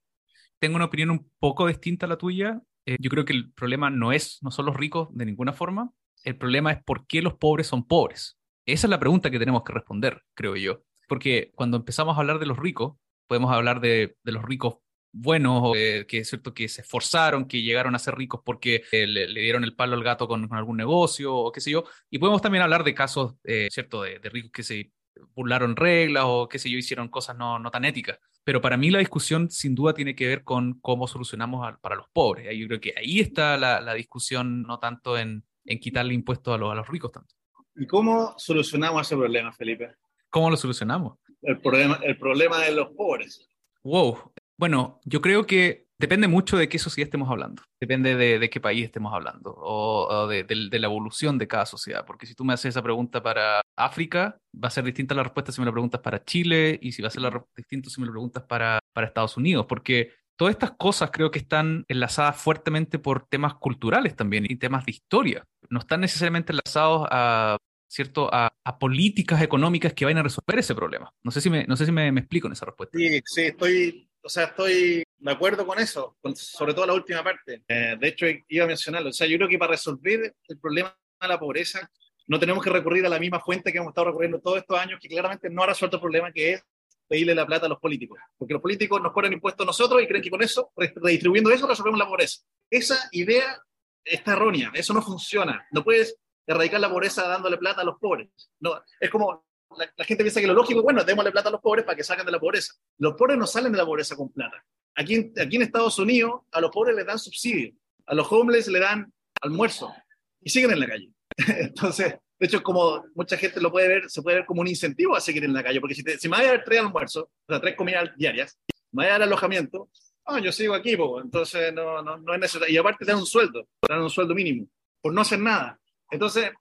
Tengo 0.59 0.77
una 0.77 0.85
opinión 0.85 1.09
un 1.09 1.29
poco 1.39 1.67
distinta 1.67 2.05
a 2.05 2.09
la 2.09 2.17
tuya. 2.17 2.61
Eh, 2.85 2.95
yo 2.99 3.09
creo 3.09 3.25
que 3.25 3.33
el 3.33 3.51
problema 3.51 3.89
no 3.89 4.13
es, 4.13 4.39
no 4.41 4.51
son 4.51 4.65
los 4.65 4.77
ricos 4.77 5.09
de 5.11 5.25
ninguna 5.25 5.51
forma. 5.51 5.91
El 6.23 6.37
problema 6.37 6.71
es 6.71 6.81
por 6.81 7.05
qué 7.05 7.21
los 7.21 7.33
pobres 7.33 7.67
son 7.67 7.85
pobres. 7.85 8.37
Esa 8.65 8.87
es 8.87 8.89
la 8.89 8.99
pregunta 8.99 9.29
que 9.29 9.39
tenemos 9.39 9.63
que 9.63 9.73
responder, 9.73 10.21
creo 10.33 10.55
yo. 10.55 10.83
Porque 11.09 11.51
cuando 11.55 11.75
empezamos 11.75 12.15
a 12.15 12.21
hablar 12.21 12.39
de 12.39 12.45
los 12.45 12.57
ricos, 12.57 12.95
podemos 13.27 13.51
hablar 13.51 13.81
de, 13.81 14.15
de 14.23 14.31
los 14.31 14.43
ricos 14.43 14.75
buenos, 15.13 15.71
eh, 15.77 16.05
que 16.07 16.19
es 16.19 16.29
cierto 16.29 16.53
que 16.53 16.67
se 16.67 16.81
esforzaron, 16.81 17.47
que 17.47 17.61
llegaron 17.61 17.95
a 17.95 17.99
ser 17.99 18.15
ricos 18.15 18.41
porque 18.43 18.83
eh, 18.91 19.07
le, 19.07 19.27
dieron 19.27 19.63
el 19.63 19.75
palo 19.75 19.95
al 19.95 20.03
gato 20.03 20.27
con, 20.27 20.51
algún 20.53 20.77
negocio 20.77 21.33
o 21.33 21.51
qué 21.51 21.61
sé 21.61 21.71
yo. 21.71 21.85
Y 22.09 22.17
podemos 22.17 22.41
también 22.41 22.63
hablar 22.63 22.83
de 22.83 22.93
casos, 22.93 23.35
eh, 23.43 23.69
¿cierto?, 23.71 24.01
de, 24.01 24.19
ricos 24.23 24.51
que 24.51 24.63
se 24.63 24.91
burlaron 25.35 25.75
reglas 25.75 26.23
o 26.27 26.49
qué 26.49 26.57
sé 26.59 26.69
yo, 26.69 26.77
hicieron 26.77 27.07
cosas 27.07 27.37
no, 27.37 27.59
no 27.59 27.71
tan 27.71 27.85
éticas. 27.85 28.19
Pero 28.43 28.59
para 28.59 28.75
mí 28.75 28.89
la 28.89 28.99
discusión 28.99 29.49
sin 29.49 29.75
duda 29.75 29.93
tiene 29.93 30.15
que 30.15 30.27
ver 30.27 30.43
con 30.43 30.79
cómo 30.81 31.07
solucionamos 31.07 31.77
para 31.79 31.95
los 31.95 32.07
pobres. 32.11 32.47
Yo 32.57 32.67
creo 32.67 32.81
que 32.81 32.93
ahí 32.97 33.19
está 33.19 33.55
la, 33.55 33.93
discusión, 33.93 34.63
no 34.63 34.79
tanto 34.79 35.17
en, 35.17 35.45
en 35.63 35.79
quitarle 35.79 36.13
impuestos 36.13 36.55
a 36.55 36.57
los, 36.57 36.71
a 36.71 36.75
los 36.75 36.87
ricos 36.87 37.11
tanto. 37.11 37.35
¿Y 37.75 37.87
cómo 37.87 38.33
solucionamos 38.37 39.07
ese 39.07 39.15
problema, 39.15 39.53
Felipe? 39.53 39.95
¿Cómo 40.29 40.49
lo 40.49 40.57
solucionamos? 40.57 41.19
El 41.41 41.59
problema, 41.61 41.99
el 42.03 42.17
problema 42.17 42.59
de 42.59 42.71
los 42.73 42.89
pobres. 42.91 43.47
Wow, 43.83 44.32
bueno, 44.57 44.99
yo 45.05 45.21
creo 45.21 45.45
que 45.45 45.87
depende 45.97 46.27
mucho 46.27 46.57
de 46.57 46.67
qué 46.67 46.79
sociedad 46.79 47.07
estemos 47.07 47.29
hablando, 47.29 47.63
depende 47.79 48.15
de, 48.15 48.49
qué 48.49 48.59
país 48.59 48.85
estemos 48.85 49.13
hablando 49.13 49.55
o, 49.57 50.27
de, 50.27 50.45
la 50.71 50.87
evolución 50.87 51.37
de 51.37 51.47
cada 51.47 51.65
sociedad, 51.65 52.05
porque 52.05 52.25
si 52.25 52.35
tú 52.35 52.43
me 52.43 52.53
haces 52.53 52.69
esa 52.69 52.81
pregunta 52.81 53.23
para 53.23 53.61
África, 53.77 54.37
va 54.53 54.67
a 54.67 54.71
ser 54.71 54.83
distinta 54.83 55.15
la 55.15 55.23
respuesta 55.23 55.51
si 55.51 55.61
me 55.61 55.65
la 55.65 55.71
preguntas 55.71 56.01
para 56.01 56.23
Chile 56.23 56.77
y 56.81 56.91
si 56.91 57.01
va 57.01 57.07
a 57.07 57.11
ser 57.11 57.21
la 57.21 57.43
distinto 57.55 57.89
si 57.89 58.01
me 58.01 58.07
lo 58.07 58.13
preguntas 58.13 58.43
para, 58.43 58.79
para 58.93 59.07
Estados 59.07 59.37
Unidos, 59.37 59.65
porque 59.67 60.11
todas 60.35 60.53
estas 60.53 60.71
cosas 60.71 61.09
creo 61.11 61.31
que 61.31 61.39
están 61.39 61.85
enlazadas 61.87 62.35
fuertemente 62.35 62.99
por 62.99 63.25
temas 63.27 63.55
culturales 63.55 64.15
también 64.15 64.45
y 64.47 64.57
temas 64.57 64.85
de 64.85 64.91
historia, 64.91 65.45
no 65.69 65.79
están 65.79 66.01
necesariamente 66.01 66.51
enlazados 66.51 67.07
a 67.11 67.57
¿cierto? 67.87 68.27
A, 68.33 68.51
políticas 68.79 69.39
económicas 69.41 69.93
que 69.93 70.03
vayan 70.03 70.17
a 70.17 70.23
resolver 70.23 70.57
ese 70.57 70.73
problema. 70.73 71.13
No 71.21 71.29
sé 71.29 71.41
si 71.41 71.49
me, 71.51 71.65
no 71.67 71.77
sé 71.77 71.85
si 71.85 71.91
me, 71.91 72.11
me 72.11 72.21
explico 72.21 72.47
en 72.47 72.53
esa 72.53 72.65
respuesta. 72.65 72.97
Sí, 72.97 73.21
sí, 73.23 73.41
estoy 73.41 74.09
o 74.23 74.29
sea, 74.29 74.45
estoy 74.45 75.03
de 75.17 75.31
acuerdo 75.31 75.67
con 75.67 75.79
eso, 75.79 76.17
sobre 76.33 76.73
todo 76.73 76.85
la 76.85 76.93
última 76.93 77.23
parte. 77.23 77.63
Eh, 77.67 77.95
de 77.99 78.07
hecho, 78.07 78.25
iba 78.47 78.63
a 78.63 78.67
mencionarlo. 78.67 79.09
O 79.09 79.13
sea, 79.13 79.27
yo 79.27 79.37
creo 79.37 79.49
que 79.49 79.57
para 79.57 79.71
resolver 79.71 80.35
el 80.47 80.59
problema 80.59 80.95
de 81.21 81.27
la 81.27 81.39
pobreza, 81.39 81.89
no 82.27 82.39
tenemos 82.39 82.63
que 82.63 82.69
recurrir 82.69 83.05
a 83.05 83.09
la 83.09 83.19
misma 83.19 83.41
fuente 83.41 83.71
que 83.71 83.79
hemos 83.79 83.89
estado 83.89 84.07
recurriendo 84.07 84.39
todos 84.39 84.59
estos 84.59 84.79
años, 84.79 84.99
que 85.01 85.09
claramente 85.09 85.49
no 85.49 85.63
ha 85.63 85.67
resuelto 85.67 85.97
el 85.97 86.01
problema, 86.01 86.31
que 86.31 86.53
es 86.53 86.63
pedirle 87.07 87.35
la 87.35 87.45
plata 87.45 87.65
a 87.65 87.69
los 87.69 87.79
políticos. 87.79 88.17
Porque 88.37 88.53
los 88.53 88.61
políticos 88.61 89.01
nos 89.01 89.11
ponen 89.11 89.33
impuestos 89.33 89.65
a 89.65 89.67
nosotros 89.67 90.01
y 90.01 90.07
creen 90.07 90.23
que 90.23 90.29
con 90.29 90.41
eso, 90.41 90.71
redistribuyendo 90.75 91.51
eso, 91.51 91.67
resolvemos 91.67 91.99
la 91.99 92.07
pobreza. 92.07 92.41
Esa 92.69 93.09
idea 93.11 93.61
está 94.05 94.33
errónea, 94.33 94.71
eso 94.73 94.93
no 94.93 95.01
funciona. 95.01 95.67
No 95.71 95.83
puedes 95.83 96.17
erradicar 96.47 96.79
la 96.79 96.89
pobreza 96.89 97.27
dándole 97.27 97.57
plata 97.57 97.81
a 97.81 97.85
los 97.85 97.99
pobres. 97.99 98.29
No, 98.59 98.81
es 98.99 99.09
como 99.09 99.45
la, 99.77 100.05
gente 100.05 100.23
piensa 100.23 100.41
que 100.41 100.47
lo 100.47 100.53
lógico 100.53 100.81
bueno, 100.81 101.03
démosle 101.03 101.31
plata 101.31 101.49
a 101.49 101.51
los 101.51 101.61
pobres 101.61 101.85
para 101.85 101.95
que 101.95 102.03
salgan 102.03 102.25
de 102.25 102.31
la 102.31 102.39
pobreza. 102.39 102.73
Los 102.97 103.13
pobres 103.13 103.37
no 103.37 103.47
salen 103.47 103.71
de 103.71 103.77
la 103.77 103.85
pobreza 103.85 104.15
con 104.15 104.31
plata. 104.31 104.63
Aquí 104.95 105.31
aquí 105.39 105.55
en 105.55 105.61
Estados 105.63 105.97
Unidos 105.99 106.41
a 106.51 106.61
los 106.61 106.71
pobres 106.71 106.95
les 106.95 107.05
dan 107.05 107.19
subsidio, 107.19 107.73
a 108.05 108.15
los 108.15 108.31
homeless 108.31 108.67
le 108.67 108.79
dan 108.79 109.11
almuerzo 109.41 109.93
y 110.41 110.49
siguen 110.49 110.71
en 110.71 110.79
la 110.79 110.87
calle. 110.87 111.09
Entonces, 111.59 112.15
de 112.39 112.47
hecho, 112.47 112.61
como 112.61 113.05
mucha 113.15 113.37
gente 113.37 113.61
lo 113.61 113.71
puede 113.71 113.87
ver, 113.87 114.09
se 114.09 114.21
puede 114.21 114.37
ver 114.37 114.45
como 114.45 114.61
un 114.61 114.67
incentivo 114.67 115.15
a 115.15 115.21
seguir 115.21 115.43
en 115.45 115.53
la 115.53 115.63
calle, 115.63 115.79
porque 115.79 115.95
si, 115.95 116.03
si 116.03 116.27
me 116.27 116.37
voy 116.37 116.45
a 116.45 116.49
dar 116.49 116.63
tres 116.63 116.79
almuerzos, 116.81 117.23
o 117.23 117.45
sea, 117.47 117.61
tres 117.61 117.75
comidas 117.75 118.11
diarias, 118.17 118.59
me 118.91 119.03
voy 119.03 119.05
a 119.05 119.11
dar 119.11 119.23
alojamiento, 119.23 119.89
ah, 120.25 120.39
yo 120.39 120.51
sigo 120.51 120.73
aquí, 120.73 120.97
entonces 121.23 121.73
no, 121.73 122.01
no, 122.01 122.17
no 122.17 122.33
es 122.33 122.39
necesario. 122.39 122.73
Y 122.73 122.77
aparte 122.77 123.05
te 123.05 123.11
dan 123.11 123.19
un 123.19 123.25
sueldo, 123.25 123.67
te 123.79 123.93
dan 123.93 124.03
un 124.03 124.09
sueldo 124.09 124.35
mínimo, 124.35 124.67
por 125.01 125.13
no 125.13 125.21
hacer 125.21 125.39
nada. 125.39 125.79
Entonces, 126.11 126.51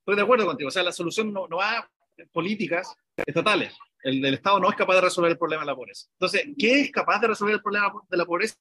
estoy 0.00 0.16
de 0.16 0.22
acuerdo 0.22 0.46
contigo, 0.46 0.68
o 0.68 0.70
sea, 0.70 0.82
la 0.82 0.92
solución 0.92 1.32
no, 1.32 1.48
no 1.48 1.56
va 1.56 1.88
políticas 2.32 2.94
estatales. 3.24 3.74
El 4.02 4.24
Estado 4.24 4.60
no 4.60 4.70
es 4.70 4.76
capaz 4.76 4.94
de 4.96 5.00
resolver 5.00 5.32
el 5.32 5.38
problema 5.38 5.62
de 5.62 5.66
la 5.66 5.74
pobreza. 5.74 6.06
Entonces, 6.12 6.44
¿qué 6.56 6.80
es 6.80 6.92
capaz 6.92 7.20
de 7.20 7.28
resolver 7.28 7.56
el 7.56 7.62
problema 7.62 7.92
de 8.08 8.16
la 8.16 8.24
pobreza? 8.24 8.56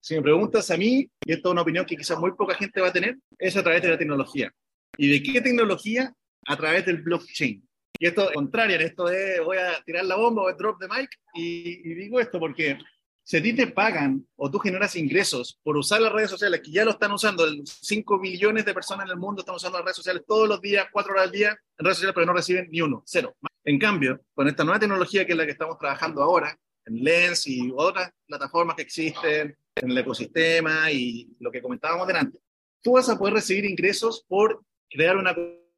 Si 0.00 0.14
me 0.14 0.22
preguntas 0.22 0.70
a 0.70 0.76
mí, 0.76 1.10
y 1.24 1.32
esto 1.32 1.48
es 1.48 1.52
una 1.52 1.62
opinión 1.62 1.84
que 1.84 1.96
quizás 1.96 2.18
muy 2.18 2.32
poca 2.32 2.54
gente 2.54 2.80
va 2.80 2.88
a 2.88 2.92
tener, 2.92 3.16
es 3.38 3.56
a 3.56 3.62
través 3.62 3.82
de 3.82 3.88
la 3.88 3.98
tecnología. 3.98 4.52
¿Y 4.96 5.08
de 5.08 5.22
qué 5.22 5.40
tecnología? 5.40 6.14
A 6.46 6.56
través 6.56 6.86
del 6.86 7.02
blockchain. 7.02 7.68
Y 7.98 8.06
esto 8.06 8.28
es 8.28 8.34
contrario, 8.34 8.78
esto 8.78 9.04
de 9.06 9.40
voy 9.40 9.56
a 9.58 9.82
tirar 9.84 10.04
la 10.04 10.16
bomba 10.16 10.42
o 10.42 10.52
drop 10.54 10.78
the 10.78 10.86
mic, 10.88 11.10
y, 11.34 11.90
y 11.90 11.94
digo 11.94 12.20
esto 12.20 12.38
porque 12.38 12.78
si 13.26 13.38
a 13.38 13.42
ti 13.42 13.52
te 13.54 13.66
pagan 13.66 14.24
o 14.36 14.48
tú 14.48 14.60
generas 14.60 14.94
ingresos 14.94 15.58
por 15.64 15.76
usar 15.76 16.00
las 16.00 16.12
redes 16.12 16.30
sociales, 16.30 16.60
que 16.62 16.70
ya 16.70 16.84
lo 16.84 16.92
están 16.92 17.10
usando, 17.10 17.44
5 17.64 18.20
billones 18.20 18.64
de 18.64 18.72
personas 18.72 19.06
en 19.06 19.10
el 19.10 19.18
mundo 19.18 19.40
están 19.40 19.56
usando 19.56 19.78
las 19.78 19.84
redes 19.84 19.96
sociales 19.96 20.22
todos 20.24 20.48
los 20.48 20.60
días, 20.60 20.86
4 20.92 21.12
horas 21.12 21.24
al 21.24 21.32
día 21.32 21.48
en 21.76 21.84
redes 21.84 21.96
sociales, 21.96 22.14
pero 22.14 22.26
no 22.26 22.34
reciben 22.34 22.68
ni 22.70 22.80
uno, 22.80 23.02
cero. 23.04 23.34
En 23.64 23.80
cambio, 23.80 24.20
con 24.32 24.46
esta 24.46 24.62
nueva 24.62 24.78
tecnología 24.78 25.26
que 25.26 25.32
es 25.32 25.38
la 25.38 25.44
que 25.44 25.50
estamos 25.50 25.76
trabajando 25.76 26.22
ahora, 26.22 26.56
en 26.84 27.02
Lens 27.02 27.48
y 27.48 27.72
otras 27.74 28.12
plataformas 28.28 28.76
que 28.76 28.82
existen 28.82 29.58
en 29.74 29.90
el 29.90 29.98
ecosistema 29.98 30.92
y 30.92 31.28
lo 31.40 31.50
que 31.50 31.60
comentábamos 31.60 32.06
delante, 32.06 32.38
tú 32.80 32.92
vas 32.92 33.08
a 33.08 33.18
poder 33.18 33.34
recibir 33.34 33.64
ingresos 33.64 34.24
por 34.28 34.62
crear 34.88 35.16
una 35.16 35.34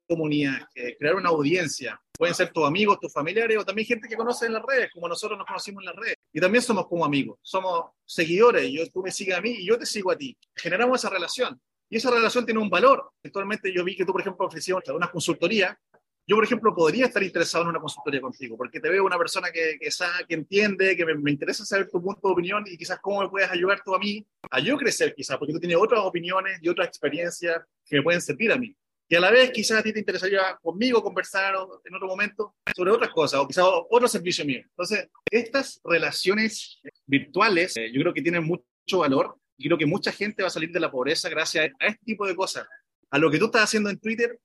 comunidad, 0.09 0.59
eh, 0.75 0.97
crear 0.99 1.15
una 1.15 1.29
audiencia. 1.29 2.01
Pueden 2.17 2.35
ser 2.35 2.51
tus 2.51 2.67
amigos, 2.67 2.99
tus 2.99 3.13
familiares 3.13 3.59
o 3.59 3.65
también 3.65 3.87
gente 3.87 4.09
que 4.09 4.17
conoce 4.17 4.47
en 4.47 4.55
las 4.55 4.63
redes, 4.67 4.91
como 4.93 5.07
nosotros 5.07 5.39
nos 5.39 5.47
conocimos 5.47 5.83
en 5.83 5.87
las 5.87 5.97
redes. 5.97 6.17
Y 6.33 6.41
también 6.41 6.63
somos 6.63 6.89
como 6.89 7.05
amigos, 7.05 7.39
somos 7.43 7.91
seguidores. 8.05 8.69
Yo, 8.73 8.89
tú 8.91 9.03
me 9.03 9.13
sigues 9.13 9.37
a 9.37 9.41
mí 9.41 9.51
y 9.51 9.67
yo 9.67 9.79
te 9.79 9.87
sigo 9.87 10.11
a 10.11 10.17
ti. 10.17 10.37
Generamos 10.57 11.01
esa 11.01 11.11
relación. 11.11 11.61
Y 11.91 11.97
esa 11.97 12.11
relación 12.11 12.45
tiene 12.45 12.61
un 12.61 12.69
valor. 12.69 13.13
Actualmente 13.23 13.73
yo 13.73 13.85
vi 13.85 13.97
que 13.97 14.05
tú, 14.05 14.13
por 14.13 14.21
ejemplo, 14.21 14.47
ofrecías 14.47 14.79
una 14.89 15.11
consultoría. 15.11 15.79
Yo, 16.27 16.37
por 16.37 16.45
ejemplo, 16.45 16.75
podría 16.75 17.07
estar 17.07 17.23
interesado 17.23 17.65
en 17.65 17.71
una 17.71 17.81
consultoría 17.81 18.21
contigo, 18.21 18.55
porque 18.55 18.81
te 18.81 18.91
veo 18.91 19.07
una 19.07 19.17
persona 19.17 19.51
que, 19.51 19.79
que 19.81 19.91
sabe, 19.91 20.27
que 20.29 20.35
entiende, 20.35 20.95
que 20.95 21.07
me, 21.07 21.15
me, 21.15 21.31
interesa 21.31 21.65
saber 21.65 21.89
tu 21.89 22.03
punto 22.03 22.29
de 22.29 22.33
opinión 22.33 22.65
y 22.67 22.77
quizás 22.77 22.99
cómo 23.01 23.23
me 23.23 23.31
puedes 23.31 23.51
ayudar 23.51 23.81
tú 23.83 23.95
a 23.95 23.99
mí, 23.99 24.27
a 24.51 24.61
yo 24.61 24.77
crecer 24.77 25.15
quizás, 25.15 25.39
porque 25.39 25.55
tú 25.55 25.59
tienes 25.59 25.79
otras 25.79 26.01
opiniones 26.01 26.59
y 26.61 26.69
otras 26.69 26.89
experiencias 26.89 27.63
que 27.87 27.97
me 27.97 28.03
pueden 28.03 28.21
servir 28.21 28.53
a 28.53 28.59
mí. 28.59 28.77
Y 29.11 29.17
a 29.17 29.21
la 29.21 29.31
vez 29.31 29.51
quizás 29.51 29.79
a 29.79 29.83
ti 29.83 29.93
te 29.93 30.01
interesaría 30.01 30.59
conmigo 30.61 31.03
conversar 31.03 31.55
en 31.85 31.95
otro 31.95 32.07
momento 32.07 32.57
sobre 32.77 32.91
otras 32.91 33.11
cosas 33.11 33.41
o 33.41 33.49
quizás 33.49 33.65
otro 33.67 34.07
servicio 34.07 34.45
mío. 34.45 34.61
Entonces, 34.63 35.09
estas 35.31 35.81
relaciones 35.83 36.81
virtuales 37.07 37.77
eh, 37.79 37.91
yo 37.91 38.03
creo 38.03 38.13
que 38.13 38.21
tienen 38.21 38.45
mucho 38.45 38.99
valor 38.99 39.39
y 39.57 39.67
creo 39.67 39.79
que 39.79 39.87
mucha 39.87 40.13
gente 40.13 40.43
va 40.43 40.49
a 40.49 40.51
salir 40.51 40.71
de 40.71 40.81
la 40.81 40.91
pobreza 40.91 41.31
gracias 41.31 41.71
a 41.81 41.87
este 41.87 42.05
tipo 42.05 42.27
de 42.27 42.37
cosas. 42.37 42.67
A 43.11 43.19
lo 43.19 43.31
que 43.31 43.39
tú 43.39 43.47
estás 43.47 43.65
haciendo 43.65 43.89
en 43.89 43.99
Twitter 43.99 44.39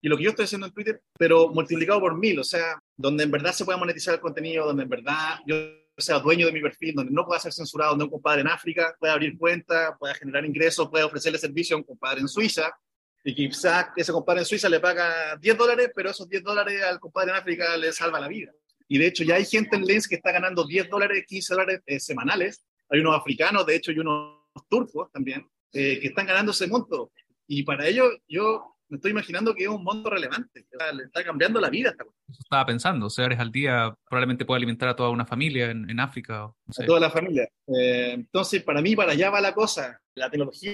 y 0.00 0.08
lo 0.08 0.16
que 0.16 0.24
yo 0.24 0.30
estoy 0.30 0.46
haciendo 0.46 0.66
en 0.66 0.72
Twitter, 0.72 1.00
pero 1.16 1.48
multiplicado 1.48 2.00
por 2.00 2.16
mil, 2.18 2.40
o 2.40 2.44
sea, 2.44 2.80
donde 2.96 3.22
en 3.22 3.30
verdad 3.30 3.52
se 3.52 3.64
pueda 3.64 3.78
monetizar 3.78 4.14
el 4.14 4.20
contenido, 4.20 4.66
donde 4.66 4.82
en 4.82 4.88
verdad 4.88 5.38
yo 5.46 5.56
sea 5.96 6.18
dueño 6.18 6.46
de 6.46 6.52
mi 6.52 6.60
perfil, 6.60 6.94
donde 6.94 7.12
no 7.12 7.24
pueda 7.24 7.40
ser 7.40 7.52
censurado, 7.52 7.90
donde 7.90 8.04
un 8.04 8.10
compadre 8.10 8.40
en 8.40 8.48
África 8.48 8.96
pueda 8.98 9.12
abrir 9.12 9.36
cuenta, 9.38 9.96
pueda 9.98 10.14
generar 10.14 10.44
ingresos, 10.44 10.88
pueda 10.88 11.06
ofrecerle 11.06 11.38
servicio 11.38 11.76
a 11.76 11.78
un 11.78 11.84
compadre 11.84 12.20
en 12.20 12.28
Suiza, 12.28 12.72
y 13.24 13.34
quizás 13.34 13.88
ese 13.96 14.12
compadre 14.12 14.40
en 14.40 14.46
Suiza 14.46 14.68
le 14.68 14.80
paga 14.80 15.36
10 15.36 15.58
dólares, 15.58 15.90
pero 15.94 16.10
esos 16.10 16.28
10 16.28 16.42
dólares 16.42 16.82
al 16.82 17.00
compadre 17.00 17.30
en 17.30 17.36
África 17.36 17.76
le 17.76 17.92
salva 17.92 18.20
la 18.20 18.28
vida. 18.28 18.52
Y 18.88 18.98
de 18.98 19.06
hecho 19.06 19.24
ya 19.24 19.34
hay 19.34 19.44
gente 19.44 19.76
en 19.76 19.84
Lens 19.84 20.08
que 20.08 20.14
está 20.14 20.32
ganando 20.32 20.66
10 20.66 20.88
dólares, 20.88 21.24
15 21.26 21.54
dólares 21.54 21.80
eh, 21.86 22.00
semanales 22.00 22.64
hay 22.90 23.00
unos 23.00 23.16
africanos, 23.16 23.66
de 23.66 23.76
hecho, 23.76 23.92
y 23.92 23.98
unos 23.98 24.38
turcos 24.68 25.10
también, 25.12 25.46
eh, 25.72 25.98
que 26.00 26.08
están 26.08 26.26
ganando 26.26 26.52
ese 26.52 26.66
monto. 26.66 27.12
Y 27.46 27.62
para 27.62 27.86
ello, 27.86 28.10
yo 28.26 28.76
me 28.88 28.96
estoy 28.96 29.10
imaginando 29.10 29.54
que 29.54 29.64
es 29.64 29.68
un 29.68 29.84
monto 29.84 30.08
relevante. 30.08 30.66
le 30.94 31.04
está 31.04 31.22
cambiando 31.22 31.60
la 31.60 31.70
vida. 31.70 31.94
Eso 32.28 32.40
estaba 32.40 32.66
pensando, 32.66 33.06
o 33.06 33.10
sea, 33.10 33.26
eres 33.26 33.38
al 33.38 33.52
día 33.52 33.94
probablemente 34.08 34.44
puede 34.44 34.58
alimentar 34.58 34.88
a 34.88 34.96
toda 34.96 35.10
una 35.10 35.26
familia 35.26 35.70
en, 35.70 36.00
África. 36.00 36.44
A 36.44 36.84
toda 36.86 37.00
la 37.00 37.10
familia. 37.10 37.48
Eh, 37.66 38.12
entonces, 38.12 38.62
para 38.62 38.80
mí, 38.80 38.96
para 38.96 39.12
allá 39.12 39.30
va 39.30 39.40
la 39.40 39.54
cosa. 39.54 40.00
La 40.14 40.30
tecnología 40.30 40.72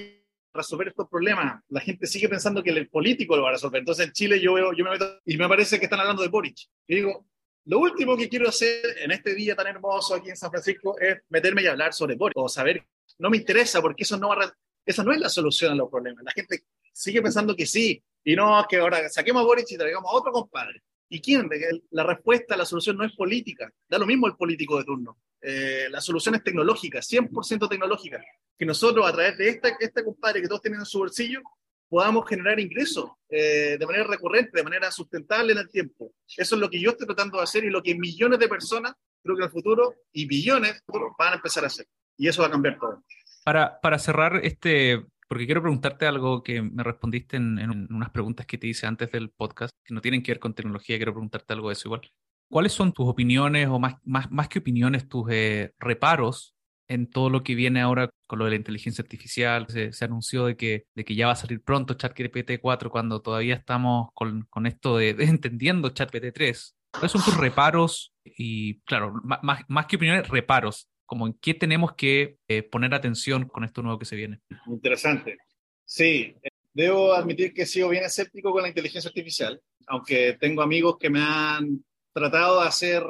resolver 0.54 0.88
estos 0.88 1.08
problemas. 1.08 1.62
La 1.68 1.80
gente 1.80 2.06
sigue 2.06 2.28
pensando 2.28 2.62
que 2.62 2.70
el 2.70 2.88
político 2.88 3.36
lo 3.36 3.42
va 3.42 3.50
a 3.50 3.52
resolver. 3.52 3.80
Entonces 3.80 4.06
en 4.06 4.12
Chile 4.12 4.40
yo 4.40 4.54
veo, 4.54 4.72
yo 4.72 4.84
me 4.84 4.92
meto 4.92 5.20
y 5.24 5.36
me 5.36 5.48
parece 5.48 5.78
que 5.78 5.84
están 5.84 6.00
hablando 6.00 6.22
de 6.22 6.28
Boric. 6.28 6.56
Y 6.86 6.96
digo, 6.96 7.26
lo 7.66 7.78
último 7.78 8.16
que 8.16 8.28
quiero 8.28 8.48
hacer 8.48 8.98
en 8.98 9.10
este 9.10 9.34
día 9.34 9.56
tan 9.56 9.66
hermoso 9.66 10.14
aquí 10.14 10.30
en 10.30 10.36
San 10.36 10.50
Francisco 10.50 10.98
es 10.98 11.18
meterme 11.28 11.62
y 11.62 11.66
hablar 11.66 11.92
sobre 11.92 12.14
Boric 12.14 12.36
o 12.36 12.48
saber, 12.48 12.84
no 13.18 13.30
me 13.30 13.36
interesa 13.36 13.80
porque 13.80 14.04
eso 14.04 14.16
no 14.18 14.28
va 14.28 14.54
esa 14.86 15.02
no 15.02 15.12
es 15.12 15.18
la 15.18 15.28
solución 15.28 15.72
a 15.72 15.74
los 15.74 15.90
problemas. 15.90 16.24
La 16.24 16.32
gente 16.32 16.64
sigue 16.92 17.22
pensando 17.22 17.56
que 17.56 17.66
sí 17.66 18.02
y 18.22 18.36
no, 18.36 18.64
que 18.68 18.76
ahora 18.76 19.08
saquemos 19.08 19.42
a 19.42 19.46
Boric 19.46 19.66
y 19.70 19.78
traigamos 19.78 20.10
a 20.10 20.16
otro 20.16 20.32
compadre. 20.32 20.82
¿Y 21.08 21.20
quién? 21.20 21.48
La 21.90 22.04
respuesta, 22.04 22.56
la 22.56 22.64
solución 22.64 22.96
no 22.96 23.04
es 23.04 23.12
política. 23.12 23.70
Da 23.88 23.98
lo 23.98 24.06
mismo 24.06 24.26
el 24.26 24.36
político 24.36 24.78
de 24.78 24.84
turno. 24.84 25.18
Eh, 25.40 25.86
la 25.90 26.00
solución 26.00 26.34
es 26.34 26.42
tecnológica, 26.42 27.00
100% 27.00 27.68
tecnológica. 27.68 28.24
Que 28.58 28.64
nosotros, 28.64 29.06
a 29.06 29.12
través 29.12 29.36
de 29.36 29.48
esta, 29.48 29.68
este 29.78 30.02
compadre 30.02 30.40
que 30.40 30.48
todos 30.48 30.62
tienen 30.62 30.80
en 30.80 30.86
su 30.86 30.98
bolsillo, 30.98 31.42
podamos 31.88 32.28
generar 32.28 32.58
ingresos 32.58 33.10
eh, 33.28 33.76
de 33.78 33.86
manera 33.86 34.04
recurrente, 34.04 34.50
de 34.54 34.64
manera 34.64 34.90
sustentable 34.90 35.52
en 35.52 35.58
el 35.58 35.70
tiempo. 35.70 36.12
Eso 36.36 36.54
es 36.54 36.60
lo 36.60 36.70
que 36.70 36.80
yo 36.80 36.90
estoy 36.90 37.06
tratando 37.06 37.38
de 37.38 37.44
hacer 37.44 37.64
y 37.64 37.70
lo 37.70 37.82
que 37.82 37.94
millones 37.94 38.38
de 38.38 38.48
personas, 38.48 38.94
creo 39.22 39.36
que 39.36 39.42
en 39.42 39.46
el 39.46 39.52
futuro, 39.52 39.94
y 40.12 40.26
billones, 40.26 40.82
van 41.18 41.32
a 41.34 41.36
empezar 41.36 41.64
a 41.64 41.68
hacer. 41.68 41.86
Y 42.16 42.28
eso 42.28 42.42
va 42.42 42.48
a 42.48 42.50
cambiar 42.50 42.78
todo. 42.78 43.04
Para, 43.44 43.78
para 43.80 43.98
cerrar 43.98 44.40
este 44.42 45.04
porque 45.28 45.46
quiero 45.46 45.62
preguntarte 45.62 46.06
algo 46.06 46.42
que 46.42 46.62
me 46.62 46.82
respondiste 46.82 47.36
en, 47.36 47.88
unas 47.90 48.10
preguntas 48.10 48.46
que 48.46 48.58
te 48.58 48.66
hice 48.66 48.86
antes 48.86 49.10
del 49.10 49.30
podcast, 49.30 49.74
que 49.84 49.94
no 49.94 50.00
tienen 50.00 50.22
que 50.22 50.32
ver 50.32 50.38
con 50.38 50.54
tecnología, 50.54 50.96
quiero 50.96 51.12
preguntarte 51.12 51.52
algo 51.52 51.68
de 51.68 51.74
eso 51.74 51.88
igual. 51.88 52.02
¿Cuáles 52.48 52.72
son 52.72 52.92
tus 52.92 53.08
opiniones 53.08 53.68
o 53.68 53.78
más, 53.78 53.96
más, 54.04 54.30
más 54.30 54.48
que 54.48 54.58
opiniones, 54.58 55.08
tus 55.08 55.26
eh, 55.30 55.72
reparos 55.78 56.54
en 56.88 57.08
todo 57.08 57.30
lo 57.30 57.42
que 57.42 57.54
viene 57.54 57.80
ahora 57.80 58.10
con 58.26 58.38
lo 58.38 58.44
de 58.44 58.52
la 58.52 58.56
inteligencia 58.56 59.02
artificial? 59.02 59.66
Se, 59.68 60.04
anunció 60.04 60.46
de 60.46 60.56
que, 60.56 60.86
de 60.94 61.04
que 61.04 61.14
ya 61.14 61.26
va 61.26 61.32
a 61.32 61.36
salir 61.36 61.62
pronto 61.62 61.94
ChatGPT 61.94 62.60
4 62.60 62.90
cuando 62.90 63.22
todavía 63.22 63.54
estamos 63.54 64.08
con, 64.14 64.42
con 64.50 64.66
esto 64.66 64.98
de, 64.98 65.10
entendiendo 65.18 65.90
ChatGPT 65.90 66.32
3. 66.34 66.76
¿Cuáles 66.92 67.10
son 67.10 67.24
tus 67.24 67.36
reparos? 67.36 68.12
Y 68.24 68.80
claro, 68.82 69.14
más, 69.24 69.60
más 69.66 69.86
que 69.86 69.96
opiniones, 69.96 70.28
reparos 70.28 70.88
como 71.06 71.26
en 71.26 71.34
qué 71.34 71.54
tenemos 71.54 71.94
que 71.94 72.38
eh, 72.48 72.62
poner 72.62 72.94
atención 72.94 73.46
con 73.46 73.64
esto 73.64 73.82
nuevo 73.82 73.98
que 73.98 74.04
se 74.04 74.16
viene. 74.16 74.40
Interesante. 74.66 75.38
Sí, 75.84 76.36
eh, 76.42 76.48
debo 76.72 77.12
admitir 77.12 77.52
que 77.52 77.62
he 77.62 77.66
sido 77.66 77.88
bien 77.88 78.04
escéptico 78.04 78.52
con 78.52 78.62
la 78.62 78.68
inteligencia 78.68 79.08
artificial, 79.08 79.60
aunque 79.86 80.36
tengo 80.40 80.62
amigos 80.62 80.96
que 80.98 81.10
me 81.10 81.20
han 81.20 81.84
tratado 82.12 82.60
de 82.62 82.68
hacer 82.68 83.04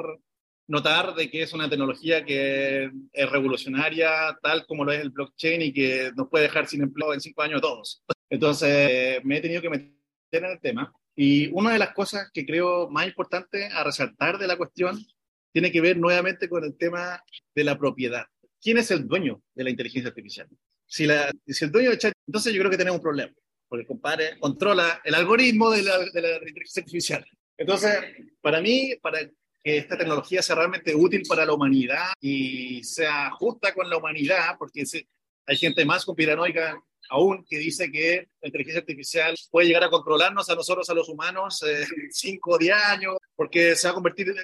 notar 0.67 1.13
de 1.13 1.29
que 1.29 1.43
es 1.43 1.53
una 1.53 1.69
tecnología 1.69 2.25
que 2.25 2.91
es 3.13 3.29
revolucionaria, 3.29 4.37
tal 4.41 4.65
como 4.65 4.83
lo 4.83 4.91
es 4.91 5.01
el 5.01 5.11
blockchain 5.11 5.61
y 5.61 5.73
que 5.73 6.11
nos 6.15 6.27
puede 6.27 6.45
dejar 6.45 6.67
sin 6.67 6.81
empleo 6.81 7.13
en 7.13 7.21
cinco 7.21 7.43
años 7.43 7.61
todos. 7.61 8.03
Entonces, 8.29 9.23
me 9.23 9.37
he 9.37 9.41
tenido 9.41 9.61
que 9.61 9.69
meter 9.69 9.93
en 10.31 10.45
el 10.45 10.59
tema. 10.59 10.91
Y 11.15 11.47
una 11.53 11.71
de 11.71 11.79
las 11.79 11.93
cosas 11.93 12.29
que 12.33 12.45
creo 12.45 12.89
más 12.89 13.07
importante 13.07 13.67
a 13.67 13.83
resaltar 13.83 14.37
de 14.37 14.47
la 14.47 14.57
cuestión 14.57 14.99
tiene 15.55 15.71
que 15.71 15.79
ver 15.79 15.95
nuevamente 15.95 16.49
con 16.49 16.65
el 16.65 16.77
tema 16.77 17.23
de 17.55 17.63
la 17.63 17.77
propiedad. 17.77 18.25
¿Quién 18.61 18.77
es 18.77 18.91
el 18.91 19.07
dueño 19.07 19.41
de 19.53 19.63
la 19.63 19.69
inteligencia 19.69 20.09
artificial? 20.09 20.49
Si, 20.85 21.05
la, 21.05 21.31
si 21.47 21.63
el 21.63 21.71
dueño 21.71 21.91
de 21.91 21.97
chat, 21.97 22.11
entonces 22.27 22.53
yo 22.53 22.59
creo 22.59 22.69
que 22.69 22.77
tenemos 22.77 22.97
un 22.97 23.03
problema, 23.03 23.31
porque 23.69 23.83
el 23.83 23.87
compadre 23.87 24.37
controla 24.37 25.01
el 25.05 25.15
algoritmo 25.15 25.71
de 25.71 25.83
la, 25.83 25.97
de 25.97 26.21
la 26.21 26.35
inteligencia 26.39 26.81
artificial. 26.81 27.25
Entonces, 27.57 27.89
para 28.41 28.59
mí, 28.59 28.95
para 29.01 29.19
que 29.63 29.77
esta 29.77 29.97
tecnología 29.97 30.41
sea 30.41 30.57
realmente 30.57 30.93
útil 30.93 31.23
para 31.25 31.45
la 31.45 31.53
humanidad 31.53 32.07
y 32.19 32.83
sea 32.83 33.31
justa 33.31 33.73
con 33.73 33.89
la 33.89 33.95
humanidad, 33.95 34.57
porque 34.59 34.83
hay 35.45 35.55
gente 35.55 35.85
más 35.85 36.03
conspiranoica 36.03 36.77
aún 37.09 37.45
que 37.49 37.59
dice 37.59 37.89
que 37.89 38.27
la 38.41 38.49
inteligencia 38.49 38.81
artificial 38.81 39.35
puede 39.49 39.67
llegar 39.67 39.85
a 39.85 39.89
controlarnos 39.89 40.49
a 40.49 40.55
nosotros, 40.55 40.89
a 40.89 40.93
los 40.93 41.07
humanos, 41.07 41.63
en 41.63 42.11
5 42.11 42.51
o 42.51 42.57
10 42.57 42.75
años, 42.75 43.15
porque 43.37 43.73
se 43.77 43.87
va 43.87 43.91
a 43.91 43.93
convertir 43.93 44.35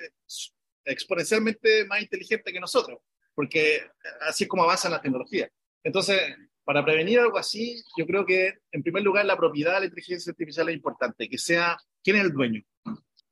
exponencialmente 0.85 1.85
más 1.85 2.01
inteligente 2.01 2.51
que 2.51 2.59
nosotros, 2.59 2.99
porque 3.33 3.81
así 4.21 4.43
es 4.43 4.49
como 4.49 4.63
avanza 4.63 4.89
la 4.89 5.01
tecnología. 5.01 5.49
Entonces, 5.83 6.19
para 6.63 6.85
prevenir 6.85 7.19
algo 7.19 7.37
así, 7.37 7.81
yo 7.97 8.05
creo 8.05 8.25
que, 8.25 8.53
en 8.71 8.83
primer 8.83 9.03
lugar, 9.03 9.25
la 9.25 9.37
propiedad 9.37 9.73
de 9.73 9.79
la 9.81 9.85
inteligencia 9.85 10.31
artificial 10.31 10.69
es 10.69 10.75
importante, 10.75 11.29
que 11.29 11.37
sea 11.37 11.77
quién 12.03 12.17
es 12.17 12.23
el 12.23 12.31
dueño. 12.31 12.61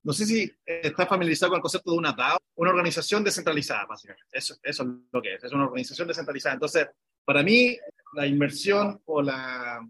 No 0.02 0.14
sé 0.14 0.26
si 0.26 0.52
está 0.66 1.06
familiarizado 1.06 1.52
con 1.52 1.58
el 1.58 1.62
concepto 1.62 1.92
de 1.92 1.98
una 1.98 2.14
DAO, 2.14 2.40
una 2.56 2.72
organización 2.72 3.24
descentralizada, 3.24 3.86
básicamente. 3.86 4.26
Eso, 4.32 4.56
es 4.64 4.80
lo 4.80 5.22
que 5.22 5.36
es, 5.36 5.44
es 5.44 5.52
una 5.52 5.66
organización 5.66 6.08
descentralizada. 6.08 6.54
Entonces, 6.54 6.88
para 7.26 7.44
mí, 7.44 7.78
la 8.14 8.26
inversión 8.26 9.02
o 9.06 9.22
la, 9.22 9.86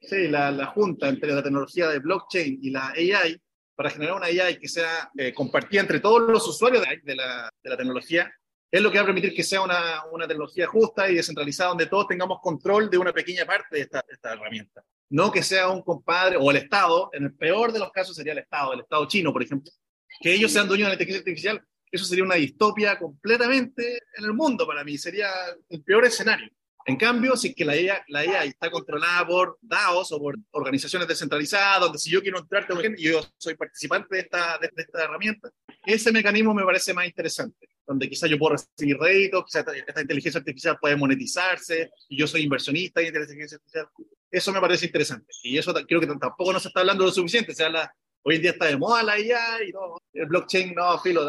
sí, 0.00 0.28
la 0.28 0.66
junta 0.66 1.08
entre 1.08 1.34
la 1.34 1.42
tecnología 1.42 1.88
de 1.88 1.98
blockchain 1.98 2.58
y 2.62 2.70
la 2.70 2.88
AI 2.90 3.40
para 3.80 3.88
generar 3.88 4.14
una 4.14 4.26
AI 4.26 4.58
que 4.58 4.68
sea 4.68 5.10
eh, 5.16 5.32
compartida 5.32 5.80
entre 5.80 6.00
todos 6.00 6.20
los 6.30 6.46
usuarios 6.46 6.84
de 7.02 7.16
la, 7.16 7.50
tecnología, 7.62 8.30
es 8.70 8.82
lo 8.82 8.92
que 8.92 8.98
va 8.98 9.04
a 9.04 9.06
permitir 9.06 9.32
que 9.32 9.42
sea 9.42 9.62
una, 9.62 10.02
tecnología 10.28 10.66
justa 10.66 11.10
y 11.10 11.14
descentralizada 11.14 11.70
donde 11.70 11.86
todos 11.86 12.06
tengamos 12.06 12.40
control 12.42 12.90
de 12.90 12.98
una 12.98 13.14
pequeña 13.14 13.46
parte 13.46 13.76
de 13.76 13.80
esta, 13.80 14.04
esta, 14.06 14.34
herramienta. 14.34 14.84
No 15.08 15.32
que 15.32 15.42
sea 15.42 15.70
un 15.70 15.80
compadre 15.80 16.36
o 16.38 16.50
el 16.50 16.58
Estado, 16.58 17.08
en 17.14 17.24
el 17.24 17.34
peor 17.34 17.72
de 17.72 17.78
los 17.78 17.90
casos 17.90 18.14
sería 18.14 18.32
el 18.34 18.40
Estado, 18.40 18.74
el 18.74 18.80
Estado 18.80 19.08
chino, 19.08 19.32
por 19.32 19.42
ejemplo, 19.42 19.72
que 20.20 20.34
ellos 20.34 20.52
sean 20.52 20.68
dueños 20.68 20.84
de 20.84 20.90
la 20.90 20.94
inteligencia 20.96 21.20
artificial. 21.20 21.64
Eso 21.90 22.04
sería 22.04 22.24
una 22.24 22.34
distopia 22.34 22.98
completamente 22.98 23.94
en 24.18 24.24
el 24.26 24.34
mundo 24.34 24.66
para 24.66 24.84
mí, 24.84 24.98
sería 24.98 25.30
el 25.70 25.82
peor 25.82 26.04
escenario. 26.04 26.50
En 26.86 26.96
cambio, 26.96 27.36
si 27.36 27.48
es 27.48 27.54
que 27.54 27.64
la 27.64 27.78
IA, 27.78 28.04
la 28.08 28.44
está 28.44 28.70
controlada 28.70 29.26
por 29.26 29.58
DAOs 29.60 30.12
o 30.12 30.18
por 30.18 30.36
organizaciones 30.52 31.06
descentralizadas, 31.06 31.80
donde 31.80 31.98
si 31.98 32.10
yo 32.10 32.22
quiero 32.22 32.38
entrar, 32.38 32.66
y 32.96 33.04
yo 33.04 33.20
soy 33.36 33.54
participante 33.54 34.16
de 34.16 34.22
esta, 34.22 34.58
de, 34.58 34.70
esta 34.74 35.04
herramienta, 35.04 35.50
ese 35.84 36.10
mecanismo 36.10 36.54
me 36.54 36.64
parece 36.64 36.94
más 36.94 37.06
interesante, 37.06 37.68
donde 37.86 38.08
quizás 38.08 38.30
yo 38.30 38.38
puedo 38.38 38.56
recibir 38.56 38.96
réditos, 38.98 39.44
quizás 39.44 39.66
esta, 39.74 40.00
inteligencia 40.00 40.38
artificial 40.38 40.78
puede 40.80 40.96
monetizarse, 40.96 41.90
y 42.08 42.18
yo 42.18 42.26
soy 42.26 42.42
inversionista 42.42 43.00
en 43.00 43.08
inteligencia 43.08 43.56
artificial. 43.56 43.86
Eso 44.30 44.52
me 44.52 44.60
parece 44.60 44.86
interesante. 44.86 45.26
Y 45.42 45.58
eso 45.58 45.74
creo 45.86 46.00
que 46.00 46.06
tampoco 46.06 46.52
no 46.52 46.60
se 46.60 46.68
está 46.68 46.80
hablando 46.80 47.04
lo 47.04 47.10
suficiente. 47.10 47.52
Se 47.52 47.64
habla, 47.64 47.92
hoy 48.22 48.36
en 48.36 48.42
día 48.42 48.50
está 48.52 48.66
de 48.66 48.76
moda 48.76 49.02
la 49.02 49.18
IA 49.18 49.64
y 49.64 49.72
no, 49.72 49.96
el 50.12 50.26
blockchain 50.26 50.74
no, 50.74 50.98
filo, 51.00 51.26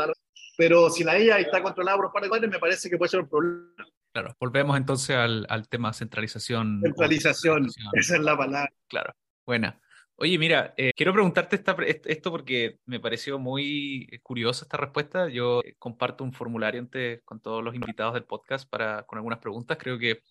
pero 0.56 0.90
si 0.92 1.04
la 1.04 1.20
IA 1.20 1.40
está 1.40 1.62
controlada 1.64 1.98
por 1.98 2.06
un 2.06 2.30
par 2.30 2.40
de 2.40 2.48
me 2.48 2.60
parece 2.60 2.90
que 2.90 2.98
puede 2.98 3.10
ser 3.10 3.22
un 3.22 3.30
problema. 3.30 3.88
Claro, 4.12 4.36
volvemos 4.40 4.78
entonces 4.78 5.16
al, 5.16 5.46
al 5.50 5.68
tema 5.70 5.94
centralización. 5.94 6.82
Centralización, 6.82 7.70
esa 7.94 8.16
es 8.16 8.22
la 8.22 8.38
palabra. 8.38 8.72
Claro, 8.88 9.14
buena. 9.46 9.80
Oye, 10.22 10.38
mira, 10.38 10.76
eh, 10.78 10.92
quiero 10.96 11.14
preguntarte 11.14 11.56
esta, 11.56 11.76
esto 12.06 12.30
porque 12.30 12.78
me 12.86 13.00
pareció 13.00 13.40
muy 13.40 14.08
curiosa 14.22 14.66
esta 14.66 14.78
respuesta. 14.78 15.28
Yo 15.30 15.64
comparto 15.80 16.24
un 16.24 16.32
formulario 16.32 16.88
con 17.26 17.40
todos 17.40 17.64
los 17.64 17.74
invitados 17.74 18.14
del 18.14 18.26
podcast 18.26 18.70
para, 18.70 19.02
con 19.08 19.18
algunas 19.18 19.40
preguntas. 19.40 19.80
Creo 19.80 19.98
que 19.98 20.22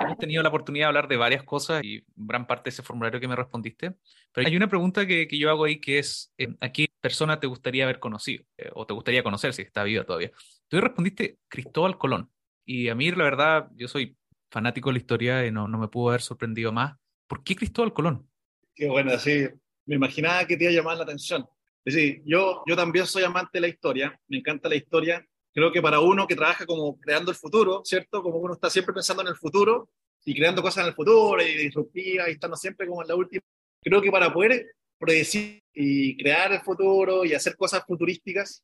hemos 0.00 0.18
tenido 0.18 0.42
la 0.42 0.50
oportunidad 0.50 0.84
de 0.84 0.88
hablar 0.88 1.08
de 1.08 1.16
varias 1.16 1.44
cosas 1.44 1.82
y 1.82 2.04
gran 2.14 2.46
parte 2.46 2.64
de 2.64 2.70
ese 2.74 2.82
formulario 2.82 3.20
que 3.20 3.28
me 3.28 3.34
respondiste. 3.34 3.94
Pero 4.32 4.48
hay 4.48 4.54
una 4.54 4.68
pregunta 4.68 5.06
que, 5.06 5.26
que 5.26 5.38
yo 5.38 5.48
hago 5.48 5.64
ahí 5.64 5.80
que 5.80 5.98
es, 5.98 6.30
eh, 6.36 6.48
¿a 6.60 6.70
qué 6.70 6.88
persona 7.00 7.40
te 7.40 7.46
gustaría 7.46 7.84
haber 7.84 8.00
conocido? 8.00 8.44
Eh, 8.58 8.68
o 8.74 8.84
te 8.84 8.92
gustaría 8.92 9.22
conocer 9.22 9.54
si 9.54 9.62
está 9.62 9.82
viva 9.82 10.04
todavía. 10.04 10.30
Tú 10.68 10.78
respondiste 10.78 11.38
Cristóbal 11.48 11.96
Colón. 11.96 12.30
Y 12.64 12.88
a 12.88 12.94
mí, 12.94 13.10
la 13.10 13.24
verdad, 13.24 13.68
yo 13.74 13.88
soy 13.88 14.16
fanático 14.50 14.90
de 14.90 14.94
la 14.94 14.98
historia 14.98 15.46
y 15.46 15.50
no, 15.50 15.66
no 15.66 15.78
me 15.78 15.88
pudo 15.88 16.10
haber 16.10 16.20
sorprendido 16.20 16.72
más. 16.72 16.96
¿Por 17.26 17.42
qué 17.42 17.56
Cristóbal 17.56 17.92
Colón? 17.92 18.28
Qué 18.74 18.88
bueno, 18.88 19.18
sí. 19.18 19.48
Me 19.86 19.96
imaginaba 19.96 20.46
que 20.46 20.56
te 20.56 20.64
iba 20.64 20.72
a 20.72 20.76
llamar 20.76 20.96
la 20.96 21.04
atención. 21.04 21.46
Es 21.84 21.94
decir, 21.94 22.22
yo, 22.24 22.62
yo 22.66 22.76
también 22.76 23.06
soy 23.06 23.24
amante 23.24 23.50
de 23.54 23.62
la 23.62 23.68
historia, 23.68 24.18
me 24.28 24.38
encanta 24.38 24.68
la 24.68 24.76
historia. 24.76 25.26
Creo 25.52 25.72
que 25.72 25.82
para 25.82 26.00
uno 26.00 26.26
que 26.26 26.36
trabaja 26.36 26.64
como 26.64 26.98
creando 26.98 27.30
el 27.30 27.36
futuro, 27.36 27.82
¿cierto? 27.84 28.22
Como 28.22 28.38
uno 28.38 28.54
está 28.54 28.70
siempre 28.70 28.94
pensando 28.94 29.22
en 29.22 29.28
el 29.28 29.36
futuro 29.36 29.90
y 30.24 30.34
creando 30.34 30.62
cosas 30.62 30.84
en 30.84 30.88
el 30.88 30.94
futuro 30.94 31.42
y 31.42 31.56
disruptivas 31.56 32.28
y 32.28 32.32
estando 32.32 32.56
siempre 32.56 32.86
como 32.86 33.02
en 33.02 33.08
la 33.08 33.16
última. 33.16 33.42
Creo 33.82 34.00
que 34.00 34.10
para 34.10 34.32
poder 34.32 34.74
predecir 34.98 35.60
y 35.74 36.16
crear 36.16 36.52
el 36.52 36.60
futuro 36.60 37.24
y 37.24 37.34
hacer 37.34 37.56
cosas 37.56 37.82
futurísticas, 37.84 38.62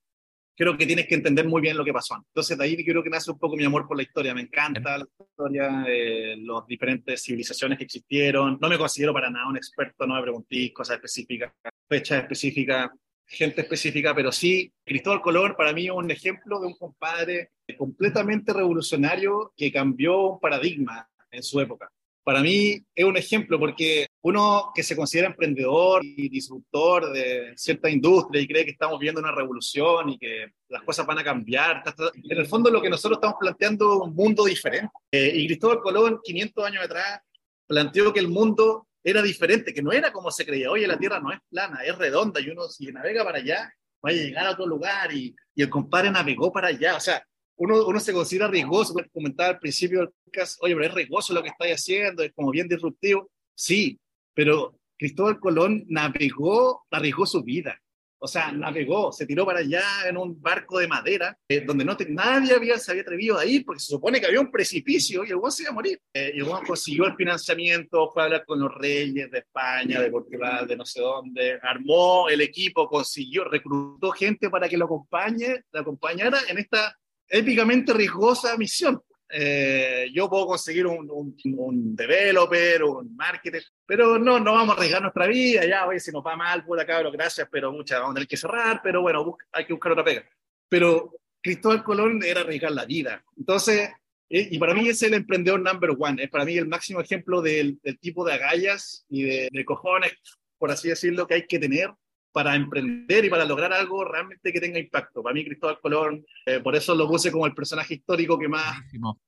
creo 0.58 0.76
que 0.76 0.86
tienes 0.86 1.06
que 1.06 1.14
entender 1.14 1.46
muy 1.46 1.62
bien 1.62 1.76
lo 1.76 1.84
que 1.84 1.92
pasó. 1.92 2.16
Entonces, 2.16 2.58
de 2.58 2.64
ahí 2.64 2.84
creo 2.84 3.02
que 3.02 3.08
nace 3.08 3.30
un 3.30 3.38
poco 3.38 3.56
mi 3.56 3.64
amor 3.64 3.86
por 3.86 3.96
la 3.96 4.02
historia. 4.02 4.34
Me 4.34 4.40
encanta 4.40 4.98
la 4.98 5.06
historia, 5.18 5.68
de 5.86 6.36
las 6.36 6.66
diferentes 6.66 7.22
civilizaciones 7.22 7.78
que 7.78 7.84
existieron. 7.84 8.58
No 8.60 8.68
me 8.68 8.76
considero 8.76 9.14
para 9.14 9.30
nada 9.30 9.48
un 9.48 9.56
experto, 9.56 10.04
no 10.04 10.16
me 10.16 10.22
preguntéis 10.22 10.72
cosas 10.72 10.96
específicas, 10.96 11.52
fechas 11.88 12.22
específicas, 12.22 12.90
gente 13.24 13.60
específica, 13.60 14.12
pero 14.14 14.32
sí, 14.32 14.72
Cristóbal 14.84 15.20
Colón 15.20 15.54
para 15.56 15.72
mí 15.72 15.86
es 15.86 15.92
un 15.92 16.10
ejemplo 16.10 16.58
de 16.58 16.66
un 16.66 16.74
compadre 16.74 17.52
completamente 17.76 18.52
revolucionario 18.52 19.52
que 19.56 19.70
cambió 19.70 20.32
un 20.32 20.40
paradigma 20.40 21.08
en 21.30 21.42
su 21.44 21.60
época. 21.60 21.88
Para 22.28 22.42
mí 22.42 22.78
es 22.94 23.04
un 23.06 23.16
ejemplo 23.16 23.58
porque 23.58 24.08
uno 24.20 24.70
que 24.74 24.82
se 24.82 24.94
considera 24.94 25.28
emprendedor 25.28 26.04
y 26.04 26.28
disruptor 26.28 27.10
de 27.10 27.54
cierta 27.56 27.88
industria 27.88 28.42
y 28.42 28.46
cree 28.46 28.66
que 28.66 28.72
estamos 28.72 29.00
viendo 29.00 29.18
una 29.18 29.32
revolución 29.32 30.10
y 30.10 30.18
que 30.18 30.52
las 30.68 30.82
cosas 30.82 31.06
van 31.06 31.18
a 31.20 31.24
cambiar, 31.24 31.82
en 31.96 32.38
el 32.38 32.46
fondo 32.46 32.68
lo 32.68 32.82
que 32.82 32.90
nosotros 32.90 33.16
estamos 33.16 33.38
planteando 33.40 33.94
es 33.94 34.08
un 34.10 34.14
mundo 34.14 34.44
diferente. 34.44 34.90
Eh, 35.10 35.32
y 35.36 35.46
Cristóbal 35.46 35.80
Colón, 35.80 36.20
500 36.22 36.66
años 36.66 36.84
atrás, 36.84 37.20
planteó 37.66 38.12
que 38.12 38.20
el 38.20 38.28
mundo 38.28 38.88
era 39.02 39.22
diferente, 39.22 39.72
que 39.72 39.80
no 39.80 39.90
era 39.90 40.12
como 40.12 40.30
se 40.30 40.44
creía. 40.44 40.70
Oye, 40.70 40.86
la 40.86 40.98
Tierra 40.98 41.20
no 41.20 41.32
es 41.32 41.38
plana, 41.48 41.80
es 41.82 41.96
redonda 41.96 42.42
y 42.42 42.50
uno 42.50 42.68
si 42.68 42.92
navega 42.92 43.24
para 43.24 43.38
allá 43.38 43.72
va 44.04 44.10
a 44.10 44.12
llegar 44.12 44.46
a 44.48 44.50
otro 44.50 44.66
lugar 44.66 45.14
y, 45.14 45.34
y 45.54 45.62
el 45.62 45.70
compadre 45.70 46.10
navegó 46.10 46.52
para 46.52 46.68
allá. 46.68 46.94
O 46.94 47.00
sea, 47.00 47.22
uno, 47.58 47.86
uno 47.86 48.00
se 48.00 48.12
considera 48.12 48.48
riesgoso, 48.48 48.94
comentaba 49.12 49.50
al 49.50 49.58
principio 49.58 50.12
oye, 50.60 50.74
pero 50.74 50.84
es 50.84 50.94
riesgoso 50.94 51.34
lo 51.34 51.42
que 51.42 51.50
estáis 51.50 51.74
haciendo, 51.74 52.22
es 52.22 52.32
como 52.32 52.50
bien 52.50 52.68
disruptivo. 52.68 53.30
Sí, 53.54 53.98
pero 54.34 54.78
Cristóbal 54.96 55.40
Colón 55.40 55.84
navegó, 55.88 56.84
arriesgó 56.90 57.26
su 57.26 57.42
vida. 57.42 57.80
O 58.20 58.26
sea, 58.26 58.50
navegó, 58.50 59.12
se 59.12 59.26
tiró 59.26 59.46
para 59.46 59.60
allá 59.60 60.08
en 60.08 60.16
un 60.16 60.40
barco 60.42 60.80
de 60.80 60.88
madera, 60.88 61.38
eh, 61.48 61.60
donde 61.60 61.84
no 61.84 61.96
nadie 62.08 62.52
había, 62.52 62.76
se 62.76 62.90
había 62.90 63.02
atrevido 63.02 63.38
a 63.38 63.46
ir, 63.46 63.64
porque 63.64 63.78
se 63.78 63.92
supone 63.92 64.20
que 64.20 64.26
había 64.26 64.40
un 64.40 64.50
precipicio 64.50 65.24
y 65.24 65.30
el 65.30 65.36
buen 65.36 65.52
se 65.52 65.62
iba 65.62 65.70
a 65.70 65.74
morir. 65.74 66.00
Eh, 66.12 66.32
y 66.34 66.38
el 66.38 66.44
buen 66.44 66.64
consiguió 66.64 67.06
el 67.06 67.14
financiamiento, 67.14 68.10
fue 68.10 68.22
a 68.22 68.24
hablar 68.24 68.44
con 68.44 68.58
los 68.58 68.74
reyes 68.74 69.30
de 69.30 69.38
España, 69.38 70.00
de 70.00 70.10
Portugal, 70.10 70.66
de 70.66 70.76
no 70.76 70.84
sé 70.84 71.00
dónde, 71.00 71.60
armó 71.62 72.28
el 72.28 72.40
equipo, 72.40 72.88
consiguió, 72.88 73.44
reclutó 73.44 74.10
gente 74.10 74.50
para 74.50 74.68
que 74.68 74.76
lo 74.76 74.86
acompañe, 74.86 75.62
lo 75.70 75.80
acompañara 75.80 76.38
en 76.48 76.58
esta 76.58 76.96
épicamente 77.28 77.92
riesgosa 77.92 78.56
misión. 78.56 79.00
Eh, 79.30 80.08
yo 80.14 80.28
puedo 80.28 80.46
conseguir 80.46 80.86
un, 80.86 81.10
un, 81.10 81.94
developer, 81.94 82.82
un 82.82 83.14
marketer, 83.14 83.62
pero 83.84 84.18
no, 84.18 84.40
no 84.40 84.52
vamos 84.52 84.74
a 84.74 84.78
arriesgar 84.78 85.02
nuestra 85.02 85.26
vida, 85.26 85.66
ya, 85.66 85.86
oye, 85.86 86.00
si 86.00 86.10
nos 86.10 86.24
va 86.24 86.34
mal, 86.34 86.64
puta 86.64 86.86
cabrón, 86.86 87.12
gracias, 87.12 87.46
pero 87.50 87.70
muchas, 87.70 87.98
vamos 88.00 88.12
a 88.12 88.14
tener 88.14 88.28
que 88.28 88.38
cerrar, 88.38 88.80
pero 88.82 89.02
bueno, 89.02 89.36
hay 89.52 89.66
que 89.66 89.74
buscar 89.74 89.92
otra 89.92 90.04
pega. 90.04 90.24
Pero 90.70 91.14
Cristóbal 91.42 91.84
Colón 91.84 92.22
era 92.24 92.40
arriesgar 92.40 92.72
la 92.72 92.86
vida. 92.86 93.22
Entonces, 93.36 93.90
eh, 94.30 94.48
y 94.50 94.58
para 94.58 94.72
mí 94.72 94.88
es 94.88 95.02
el 95.02 95.12
emprendedor 95.12 95.60
number 95.60 95.90
one, 95.98 96.22
es 96.22 96.30
para 96.30 96.46
mí 96.46 96.56
el 96.56 96.66
máximo 96.66 97.00
ejemplo 97.00 97.42
del, 97.42 97.78
del 97.82 97.98
tipo 97.98 98.24
de 98.24 98.32
agallas 98.32 99.04
y 99.10 99.24
de, 99.24 99.48
de 99.52 99.64
cojones, 99.66 100.14
por 100.56 100.70
así 100.70 100.88
decirlo, 100.88 101.26
que 101.26 101.34
hay 101.34 101.46
que 101.46 101.58
tener 101.58 101.90
para 102.32 102.54
emprender 102.54 103.24
y 103.24 103.30
para 103.30 103.44
lograr 103.44 103.72
algo 103.72 104.04
realmente 104.04 104.52
que 104.52 104.60
tenga 104.60 104.78
impacto. 104.78 105.22
Para 105.22 105.34
mí, 105.34 105.44
Cristóbal 105.44 105.80
Colón, 105.80 106.24
eh, 106.46 106.60
por 106.60 106.76
eso 106.76 106.94
lo 106.94 107.08
puse 107.08 107.32
como 107.32 107.46
el 107.46 107.54
personaje 107.54 107.94
histórico 107.94 108.38
que 108.38 108.48
más... 108.48 108.76
Buenísimo. 108.76 109.20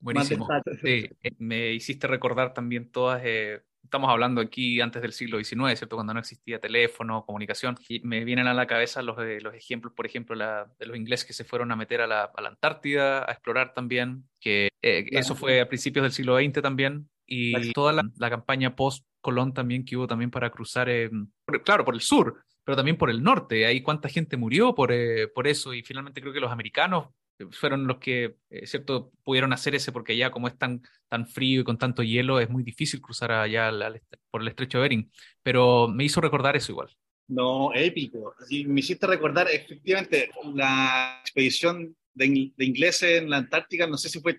Buenísimo. 0.00 0.46
sí, 0.82 1.08
eh, 1.22 1.30
me 1.38 1.72
hiciste 1.72 2.06
recordar 2.06 2.54
también 2.54 2.90
todas... 2.90 3.22
Eh, 3.24 3.62
estamos 3.82 4.10
hablando 4.10 4.42
aquí 4.42 4.80
antes 4.80 5.00
del 5.00 5.12
siglo 5.12 5.42
XIX, 5.42 5.78
¿cierto? 5.78 5.96
Cuando 5.96 6.12
no 6.12 6.20
existía 6.20 6.60
teléfono, 6.60 7.24
comunicación. 7.24 7.76
Y 7.88 8.00
me 8.00 8.22
vienen 8.24 8.46
a 8.46 8.54
la 8.54 8.66
cabeza 8.66 9.00
los, 9.00 9.16
los 9.42 9.54
ejemplos, 9.54 9.94
por 9.94 10.04
ejemplo, 10.04 10.36
la, 10.36 10.70
de 10.78 10.86
los 10.86 10.96
ingleses 10.96 11.26
que 11.26 11.32
se 11.32 11.44
fueron 11.44 11.72
a 11.72 11.76
meter 11.76 12.02
a 12.02 12.06
la, 12.06 12.24
a 12.24 12.42
la 12.42 12.48
Antártida 12.48 13.28
a 13.28 13.32
explorar 13.32 13.72
también, 13.72 14.28
que 14.40 14.68
eso 14.82 15.34
fue 15.34 15.60
a 15.60 15.68
principios 15.68 16.02
del 16.02 16.12
siglo 16.12 16.36
XX 16.38 16.60
también. 16.60 17.08
Y 17.30 17.72
toda 17.72 17.92
la, 17.92 18.10
la 18.16 18.30
campaña 18.30 18.74
post-Colón 18.74 19.52
también 19.52 19.84
que 19.84 19.96
hubo 19.96 20.06
también 20.06 20.30
para 20.30 20.50
cruzar, 20.50 20.88
claro, 21.62 21.84
por 21.84 21.94
el 21.94 22.00
sur, 22.00 22.42
pero 22.64 22.76
también 22.76 22.96
por 22.96 23.08
el 23.08 23.22
norte. 23.22 23.66
Hay 23.66 23.82
cuánta 23.82 24.08
gente 24.08 24.36
murió 24.36 24.74
por, 24.74 24.92
eh, 24.92 25.28
por 25.28 25.46
eso 25.46 25.72
y 25.72 25.82
finalmente 25.82 26.20
creo 26.20 26.32
que 26.32 26.40
los 26.40 26.50
americanos 26.50 27.08
eh, 27.38 27.46
fueron 27.50 27.86
los 27.86 27.98
que, 27.98 28.36
eh, 28.50 28.66
¿cierto?, 28.66 29.10
pudieron 29.24 29.52
hacer 29.52 29.74
ese 29.74 29.92
porque 29.92 30.12
allá 30.14 30.30
como 30.30 30.48
es 30.48 30.58
tan, 30.58 30.82
tan 31.08 31.26
frío 31.26 31.60
y 31.60 31.64
con 31.64 31.78
tanto 31.78 32.02
hielo 32.02 32.40
es 32.40 32.50
muy 32.50 32.62
difícil 32.62 33.00
cruzar 33.00 33.32
allá 33.32 33.70
por 34.30 34.42
el 34.42 34.48
estrecho 34.48 34.78
de 34.78 34.82
Bering. 34.82 35.10
Pero 35.42 35.88
me 35.88 36.04
hizo 36.04 36.20
recordar 36.20 36.56
eso 36.56 36.72
igual. 36.72 36.88
No, 37.28 37.72
épico. 37.74 38.34
Y 38.48 38.64
me 38.66 38.80
hiciste 38.80 39.06
recordar 39.06 39.48
efectivamente 39.50 40.30
la 40.54 41.20
expedición 41.20 41.94
de, 42.14 42.52
de 42.56 42.64
ingleses 42.64 43.22
en 43.22 43.30
la 43.30 43.38
Antártica, 43.38 43.86
no 43.86 43.96
sé 43.96 44.08
si 44.08 44.20
fue 44.20 44.36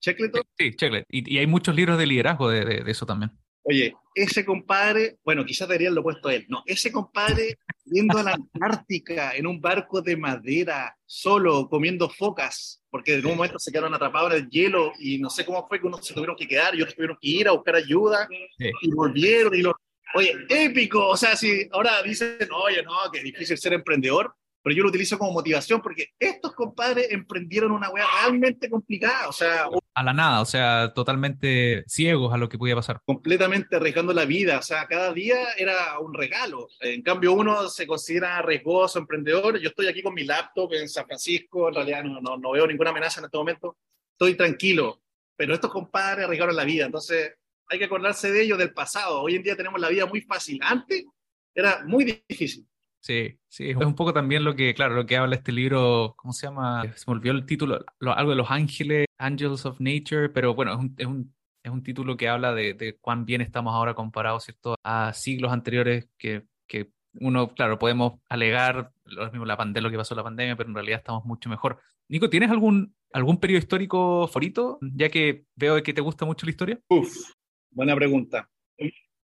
Shackleton. 0.00 0.42
Sí, 0.56 0.70
Shackleton. 0.70 1.04
Y, 1.08 1.34
y, 1.34 1.38
hay 1.38 1.46
muchos 1.46 1.74
libros 1.74 1.98
de 1.98 2.06
liderazgo 2.06 2.48
de, 2.50 2.64
de 2.64 2.90
eso 2.90 3.06
también. 3.06 3.32
Oye, 3.70 3.94
ese 4.14 4.46
compadre, 4.46 5.18
bueno, 5.22 5.44
quizás 5.44 5.68
deberían 5.68 5.94
lo 5.94 6.02
puesto 6.02 6.28
a 6.28 6.34
él, 6.34 6.46
no, 6.48 6.62
ese 6.64 6.90
compadre 6.90 7.58
yendo 7.84 8.16
a 8.16 8.22
la 8.22 8.32
Antártica 8.32 9.36
en 9.36 9.46
un 9.46 9.60
barco 9.60 10.00
de 10.00 10.16
madera, 10.16 10.96
solo, 11.04 11.68
comiendo 11.68 12.08
focas, 12.08 12.82
porque 12.90 13.14
en 13.16 13.26
un 13.26 13.36
momento 13.36 13.58
se 13.58 13.70
quedaron 13.70 13.94
atrapados 13.94 14.32
en 14.32 14.44
el 14.44 14.50
hielo 14.50 14.92
y 14.98 15.18
no 15.18 15.28
sé 15.28 15.44
cómo 15.44 15.66
fue 15.68 15.80
que 15.80 15.86
unos 15.86 16.06
se 16.06 16.14
tuvieron 16.14 16.34
que 16.34 16.48
quedar 16.48 16.74
y 16.74 16.80
otros 16.80 16.94
tuvieron 16.94 17.18
que 17.20 17.28
ir 17.28 17.48
a 17.48 17.52
buscar 17.52 17.76
ayuda 17.76 18.26
y 18.58 18.90
volvieron 18.90 19.54
y 19.54 19.62
lo... 19.62 19.76
Oye, 20.14 20.34
épico, 20.48 21.06
o 21.06 21.16
sea, 21.18 21.36
si 21.36 21.68
ahora 21.70 22.02
dicen, 22.02 22.38
oye, 22.50 22.82
no, 22.82 23.10
que 23.12 23.18
es 23.18 23.24
difícil 23.24 23.58
ser 23.58 23.74
emprendedor, 23.74 24.34
pero 24.62 24.74
yo 24.74 24.82
lo 24.82 24.88
utilizo 24.88 25.18
como 25.18 25.32
motivación 25.32 25.82
porque 25.82 26.12
estos 26.18 26.54
compadres 26.54 27.08
emprendieron 27.10 27.72
una 27.72 27.90
weá 27.90 28.06
realmente 28.22 28.70
complicada, 28.70 29.28
o 29.28 29.32
sea... 29.32 29.66
A 29.98 30.04
la 30.04 30.12
nada, 30.12 30.40
o 30.42 30.44
sea, 30.44 30.92
totalmente 30.94 31.82
ciegos 31.88 32.32
a 32.32 32.36
lo 32.36 32.48
que 32.48 32.56
podía 32.56 32.76
pasar. 32.76 33.00
Completamente 33.04 33.74
arriesgando 33.74 34.12
la 34.12 34.26
vida, 34.26 34.60
o 34.60 34.62
sea, 34.62 34.86
cada 34.86 35.12
día 35.12 35.38
era 35.56 35.98
un 35.98 36.14
regalo. 36.14 36.68
En 36.78 37.02
cambio, 37.02 37.32
uno 37.32 37.68
se 37.68 37.84
considera 37.84 38.40
riesgoso, 38.42 39.00
emprendedor. 39.00 39.58
Yo 39.58 39.70
estoy 39.70 39.88
aquí 39.88 40.00
con 40.00 40.14
mi 40.14 40.22
laptop 40.22 40.72
en 40.74 40.88
San 40.88 41.04
Francisco, 41.04 41.66
en 41.66 41.74
realidad 41.74 42.04
no, 42.04 42.20
no, 42.20 42.36
no 42.36 42.52
veo 42.52 42.64
ninguna 42.64 42.90
amenaza 42.90 43.18
en 43.20 43.24
este 43.24 43.38
momento, 43.38 43.76
estoy 44.12 44.36
tranquilo, 44.36 45.02
pero 45.34 45.52
estos 45.52 45.72
compadres 45.72 46.26
arriesgaron 46.26 46.54
la 46.54 46.64
vida, 46.64 46.86
entonces 46.86 47.34
hay 47.66 47.80
que 47.80 47.86
acordarse 47.86 48.30
de 48.30 48.42
ellos 48.44 48.56
del 48.56 48.72
pasado. 48.72 49.20
Hoy 49.22 49.34
en 49.34 49.42
día 49.42 49.56
tenemos 49.56 49.80
la 49.80 49.88
vida 49.88 50.06
muy 50.06 50.20
fácil, 50.20 50.60
antes 50.62 51.06
era 51.52 51.82
muy 51.84 52.22
difícil. 52.28 52.64
Sí, 53.00 53.38
sí, 53.48 53.70
es 53.70 53.76
un 53.76 53.94
poco 53.94 54.12
también 54.12 54.44
lo 54.44 54.54
que, 54.54 54.74
claro, 54.74 54.94
lo 54.94 55.06
que 55.06 55.16
habla 55.16 55.36
este 55.36 55.52
libro, 55.52 56.14
¿cómo 56.16 56.32
se 56.32 56.46
llama? 56.46 56.82
Se 56.94 57.04
me 57.06 57.14
olvidó 57.14 57.34
el 57.34 57.46
título, 57.46 57.84
algo 58.00 58.30
de 58.30 58.36
los 58.36 58.50
ángeles, 58.50 59.06
Angels 59.18 59.64
of 59.66 59.80
Nature, 59.80 60.28
pero 60.30 60.54
bueno, 60.54 60.72
es 60.72 60.78
un, 60.78 60.94
es 60.98 61.06
un, 61.06 61.34
es 61.62 61.70
un 61.70 61.82
título 61.82 62.16
que 62.16 62.28
habla 62.28 62.52
de, 62.54 62.74
de, 62.74 62.96
cuán 62.96 63.24
bien 63.24 63.40
estamos 63.40 63.74
ahora 63.74 63.94
comparados, 63.94 64.44
¿cierto? 64.44 64.74
A 64.82 65.12
siglos 65.12 65.52
anteriores 65.52 66.08
que, 66.18 66.44
que 66.66 66.90
uno, 67.20 67.54
claro, 67.54 67.78
podemos 67.78 68.20
alegar 68.28 68.92
lo 69.04 69.30
mismo 69.30 69.46
la 69.46 69.56
pandemia, 69.56 69.86
lo 69.86 69.90
que 69.90 69.98
pasó 69.98 70.14
la 70.14 70.24
pandemia, 70.24 70.56
pero 70.56 70.68
en 70.68 70.74
realidad 70.74 70.98
estamos 70.98 71.24
mucho 71.24 71.48
mejor. 71.48 71.78
Nico, 72.08 72.28
¿tienes 72.28 72.50
algún, 72.50 72.94
algún 73.12 73.38
periodo 73.38 73.60
histórico 73.60 74.26
favorito, 74.26 74.78
ya 74.82 75.08
que 75.08 75.44
veo 75.54 75.82
que 75.82 75.94
te 75.94 76.00
gusta 76.00 76.26
mucho 76.26 76.46
la 76.46 76.50
historia? 76.50 76.80
Uf, 76.88 77.32
buena 77.70 77.94
pregunta. 77.94 78.50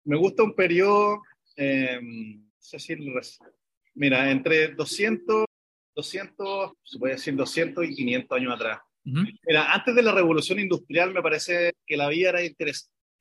Me 0.06 0.16
gusta 0.16 0.44
un 0.44 0.56
periodo... 0.56 1.22
Eh, 1.58 2.00
Mira, 3.98 4.30
entre 4.30 4.70
200, 4.70 5.46
200, 5.96 6.72
se 6.84 7.00
puede 7.00 7.16
decir 7.16 7.36
200 7.36 7.84
y 7.86 7.96
500 7.96 8.38
años 8.38 8.54
atrás. 8.54 8.80
Mira, 9.04 9.74
antes 9.74 9.96
de 9.96 10.04
la 10.04 10.12
revolución 10.12 10.60
industrial 10.60 11.14
me 11.14 11.22
parece 11.22 11.74
que 11.86 11.96
la 11.96 12.10
vida 12.10 12.30
era, 12.30 12.42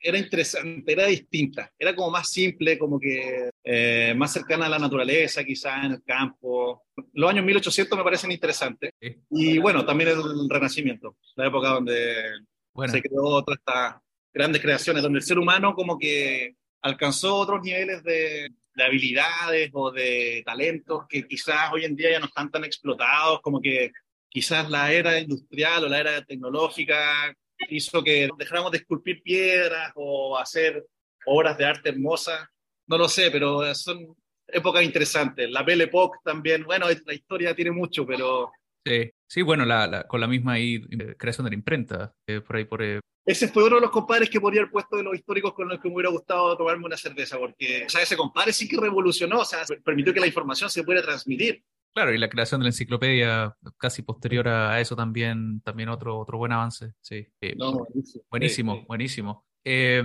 era 0.01 0.19
interesante, 0.19 0.93
era 0.93 1.07
distinta, 1.07 1.73
era 1.79 1.95
como 1.95 2.11
más 2.11 2.29
simple, 2.29 2.77
como 2.77 2.99
que 2.99 3.51
eh, 3.63 4.15
más 4.17 4.33
cercana 4.33 4.67
a 4.67 4.69
la 4.69 4.81
naturaleza, 4.81 5.45
quizás 5.45 5.85
en 5.85 5.93
el 5.93 6.03
campo. 6.03 6.83
Los 7.13 7.31
años 7.31 7.45
1800 7.45 7.97
me 7.97 8.05
parecen 8.05 8.33
interesantes. 8.33 8.91
Y 9.31 9.59
bueno, 9.59 9.87
también 9.87 10.11
el 10.11 10.51
Renacimiento, 10.51 11.17
la 11.37 11.47
época 11.47 11.69
donde 11.69 12.17
se 12.89 13.01
creó 13.01 13.43
todas 13.45 13.59
estas 13.59 13.95
grandes 14.35 14.61
creaciones, 14.61 15.03
donde 15.03 15.21
el 15.21 15.25
ser 15.25 15.39
humano 15.39 15.75
como 15.75 15.97
que 15.99 16.57
alcanzó 16.83 17.37
otros 17.37 17.63
niveles 17.63 18.03
de, 18.03 18.51
de 18.77 18.85
habilidades 18.85 19.71
o 19.73 19.91
de 19.91 20.43
talentos 20.45 21.07
que 21.09 21.27
quizás 21.27 21.73
hoy 21.73 21.85
en 21.85 21.97
día 21.97 22.11
ya 22.13 22.21
no 22.21 22.27
están 22.27 22.51
tan 22.51 22.65
explotados, 22.65 23.41
como 23.41 23.61
que 23.61 23.91
quizás 24.29 24.69
la 24.71 24.93
era 24.93 25.19
industrial 25.19 25.85
o 25.85 25.89
la 25.89 26.01
era 26.01 26.25
tecnológica 26.25 27.35
hizo 27.71 28.05
que 28.05 28.29
dejáramos 28.39 28.71
de 28.71 28.79
esculpir 28.79 29.23
piedras 29.23 29.93
o 29.95 30.37
hacer 30.39 30.85
obras 31.25 31.57
de 31.57 31.65
arte 31.65 31.89
hermosas. 31.89 32.47
No 32.87 32.99
lo 32.99 33.09
sé, 33.09 33.31
pero 33.31 33.75
son 33.75 34.15
épocas 34.47 34.85
interesantes. 34.85 35.51
La 35.51 35.63
Belle 35.63 35.85
Époque 35.85 36.19
también, 36.23 36.65
bueno, 36.65 36.87
la 37.05 37.15
historia 37.15 37.55
tiene 37.55 37.71
mucho, 37.71 38.07
pero... 38.07 38.53
Sí, 38.85 39.11
sí 39.29 39.43
bueno, 39.43 39.65
la, 39.65 40.05
con 40.09 40.21
la 40.21 40.27
misma 40.27 40.53
ahí, 40.53 40.85
eh, 40.91 41.15
creación 41.19 41.45
de 41.45 41.51
la 41.51 41.57
imprenta, 41.57 42.15
eh, 42.27 42.41
por 42.41 42.57
ahí 42.57 42.65
por, 42.65 42.83
eh, 42.83 43.01
ese 43.27 43.49
fue 43.49 43.65
uno 43.65 43.75
de 43.75 43.81
los 43.83 43.91
compadres 43.91 44.31
que 44.31 44.41
ponía 44.41 44.61
el 44.61 44.71
puesto 44.71 44.97
de 44.97 45.03
los 45.03 45.17
históricos 45.17 45.53
con 45.53 45.69
los 45.69 45.81
que 45.81 45.89
me 45.89 45.95
hubiera 45.97 46.11
gustado 46.11 46.57
tomarme 46.57 46.85
una 46.85 46.97
cerveza, 46.97 47.37
porque 47.37 47.85
o 47.85 47.89
sea, 47.89 48.01
ese 48.01 48.17
compadre 48.17 48.53
sí 48.53 48.69
que 48.69 48.81
revolucionó, 48.81 49.41
o 49.41 49.45
sea, 49.45 49.65
permitió 49.85 50.15
que 50.15 50.21
la 50.21 50.29
información 50.29 50.71
se 50.71 50.85
pudiera 50.85 51.05
transmitir. 51.05 51.65
Claro, 51.93 52.15
y 52.15 52.19
la 52.19 52.29
creación 52.29 52.61
de 52.61 52.67
la 52.67 52.69
enciclopedia 52.69 53.57
casi 53.79 54.03
posterior 54.03 54.47
a 54.47 54.81
eso 54.81 54.95
también, 54.95 55.61
también 55.63 55.89
otro, 55.89 56.19
otro 56.19 56.39
buen 56.39 56.53
avance. 56.53 56.93
Sí. 57.01 57.27
buenísimo, 58.31 58.85
buenísimo. 58.87 59.45
Eh, 59.65 60.05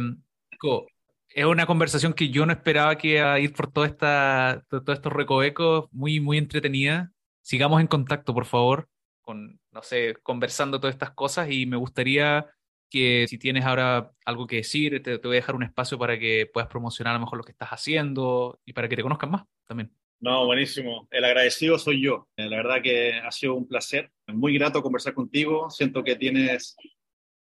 es 1.30 1.45
una 1.45 1.67
conversación 1.67 2.13
que 2.13 2.30
yo 2.30 2.45
no 2.45 2.53
esperaba 2.53 2.97
que 2.97 3.09
iba 3.09 3.34
a 3.34 3.39
ir 3.39 3.53
por 3.53 3.72
toda 3.72 3.86
esta, 3.86 4.63
todos 4.67 4.97
estos 4.97 5.13
recovecos, 5.13 5.89
muy, 5.91 6.19
muy 6.19 6.39
entretenida. 6.39 7.11
Sigamos 7.41 7.82
en 7.82 7.88
contacto, 7.88 8.34
por 8.34 8.45
favor, 8.45 8.88
con, 9.32 9.61
no 9.71 9.82
sé, 9.82 10.17
conversando 10.23 10.79
todas 10.82 10.93
estas 10.93 11.11
cosas 11.11 11.49
y 11.49 11.65
me 11.65 11.77
gustaría 11.77 12.45
que 12.89 13.25
si 13.29 13.38
tienes 13.38 13.63
ahora 13.63 14.11
algo 14.25 14.45
que 14.45 14.57
decir, 14.57 15.01
te, 15.01 15.15
voy 15.17 15.38
a 15.38 15.39
dejar 15.39 15.55
un 15.55 15.63
espacio 15.63 15.97
para 15.97 16.19
que 16.19 16.49
puedas 16.53 16.69
promocionar 16.69 17.11
a 17.11 17.17
lo 17.17 17.21
mejor 17.21 17.38
lo 17.38 17.45
que 17.45 17.53
estás 17.53 17.69
haciendo 17.69 18.59
y 18.65 18.73
para 18.73 18.89
que 18.89 18.97
te 18.97 19.03
conozcan 19.03 19.32
más 19.32 19.43
también. 19.65 19.95
No, 20.19 20.45
buenísimo. 20.45 21.07
El 21.09 21.23
agradecido 21.23 21.79
soy 21.79 22.01
yo. 22.01 22.27
Eh, 22.36 22.49
la 22.49 22.57
verdad 22.57 22.82
que 22.84 23.13
ha 23.13 23.32
sido 23.32 23.55
un 23.55 23.67
placer. 23.67 24.11
Muy 24.27 24.57
grato 24.57 24.84
conversar 24.84 25.13
contigo. 25.13 25.69
Siento 25.69 26.03
que 26.03 26.17
tienes, 26.17 26.75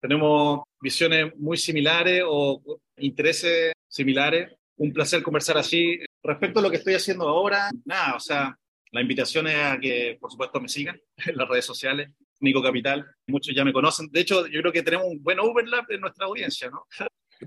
tenemos 0.02 0.64
visiones 0.82 1.38
muy 1.38 1.58
similares 1.58 2.24
o 2.26 2.80
intereses 2.98 3.74
similares. 3.88 4.52
Un 4.78 4.92
placer 4.92 5.22
conversar 5.22 5.60
así. 5.60 6.00
Respecto 6.24 6.60
a 6.60 6.64
lo 6.64 6.72
que 6.72 6.78
estoy 6.78 6.96
haciendo 6.96 7.30
ahora, 7.30 7.70
nada, 7.86 8.16
o 8.16 8.20
sea, 8.20 8.58
la 8.96 9.02
invitación 9.02 9.46
es 9.48 9.56
a 9.58 9.78
que, 9.78 10.18
por 10.22 10.32
supuesto, 10.32 10.62
me 10.62 10.70
sigan 10.70 10.98
en 11.28 11.36
las 11.36 11.50
redes 11.50 11.66
sociales. 11.66 12.10
Nico 12.40 12.62
Capital, 12.62 13.06
muchos 13.28 13.54
ya 13.56 13.64
me 13.64 13.74
conocen. 13.74 14.10
De 14.12 14.22
hecho, 14.22 14.48
yo 14.48 14.62
creo 14.62 14.72
que 14.72 14.84
tenemos 14.84 15.08
un 15.08 15.22
buen 15.22 15.40
overlap 15.40 15.90
en 15.90 16.02
nuestra 16.02 16.26
audiencia, 16.26 16.70
¿no? 16.70 16.86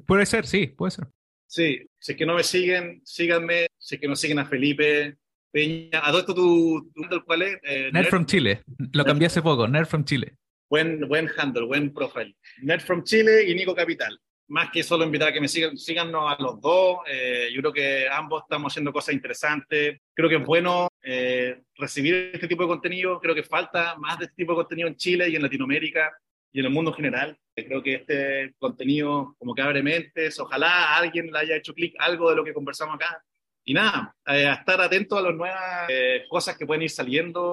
Puede 0.07 0.26
ser, 0.26 0.46
sí, 0.46 0.66
puede 0.66 0.92
ser. 0.92 1.07
Sí, 1.46 1.86
si 1.99 2.12
es 2.12 2.18
que 2.18 2.26
no 2.26 2.34
me 2.34 2.42
siguen, 2.42 3.01
síganme. 3.05 3.68
Si 3.78 3.94
es 3.94 4.01
que 4.01 4.09
no 4.09 4.16
siguen 4.16 4.38
a 4.38 4.46
Felipe 4.46 5.16
Peña. 5.51 6.01
¿A 6.03 6.16
esto 6.18 6.34
tu, 6.34 6.90
tu 6.94 7.24
cuál 7.24 7.42
es? 7.42 7.59
Eh, 7.62 7.90
Nerd, 7.92 8.09
from 8.09 8.26
Chile. 8.26 8.62
Lo 8.92 9.05
cambié 9.05 9.26
hace 9.28 9.40
poco, 9.40 9.66
Nerd 9.68 9.86
from 9.86 10.05
Chile. 10.05 10.36
Buen, 10.68 11.07
buen 11.09 11.30
handle, 11.36 11.64
buen 11.64 11.92
profile. 11.92 12.34
Nerd 12.62 12.82
from 12.82 13.05
Chile 13.05 13.49
y 13.49 13.55
Nico 13.55 13.74
Capital 13.74 14.18
más 14.49 14.70
que 14.70 14.82
solo 14.82 15.05
invitar 15.05 15.28
a 15.28 15.32
que 15.32 15.40
me 15.40 15.49
sigan, 15.49 15.76
síganos 15.76 16.24
a 16.26 16.42
los 16.42 16.61
dos. 16.61 16.99
Eh, 17.07 17.51
yo 17.53 17.61
creo 17.61 17.72
que 17.72 18.09
ambos 18.09 18.42
estamos 18.42 18.72
haciendo 18.72 18.92
cosas 18.92 19.14
interesantes. 19.14 20.01
Creo 20.14 20.28
que 20.28 20.36
es 20.36 20.44
bueno 20.44 20.88
eh, 21.03 21.62
recibir 21.76 22.30
este 22.32 22.49
tipo 22.49 22.62
de 22.62 22.68
contenido. 22.68 23.20
Creo 23.20 23.34
que 23.34 23.42
falta 23.42 23.96
más 23.99 24.18
de 24.18 24.24
este 24.24 24.36
tipo 24.36 24.53
de 24.53 24.57
contenido 24.57 24.88
en 24.88 24.96
Chile 24.96 25.28
y 25.28 25.36
en 25.36 25.42
Latinoamérica 25.42 26.11
y 26.51 26.61
en 26.61 26.66
el 26.66 26.72
mundo 26.72 26.90
en 26.90 26.96
general. 26.96 27.38
Eh, 27.55 27.66
creo 27.66 27.82
que 27.82 27.94
este 27.94 28.55
contenido 28.59 29.34
como 29.38 29.55
que 29.55 29.62
abre 29.62 29.82
mentes. 29.82 30.40
Ojalá 30.40 30.96
alguien 30.96 31.30
le 31.30 31.38
haya 31.38 31.57
hecho 31.57 31.74
clic 31.74 31.94
algo 31.99 32.30
de 32.30 32.36
lo 32.36 32.44
que 32.44 32.55
conversamos 32.55 32.94
acá. 32.94 33.22
Y 33.64 33.74
nada, 33.74 34.16
a 34.24 34.38
estar 34.38 34.80
atento 34.80 35.18
a 35.18 35.22
las 35.22 35.34
nuevas 35.34 35.86
cosas 36.30 36.57
que 36.57 36.64
pueden 36.64 36.84
ir 36.84 36.90
saliendo 36.90 37.53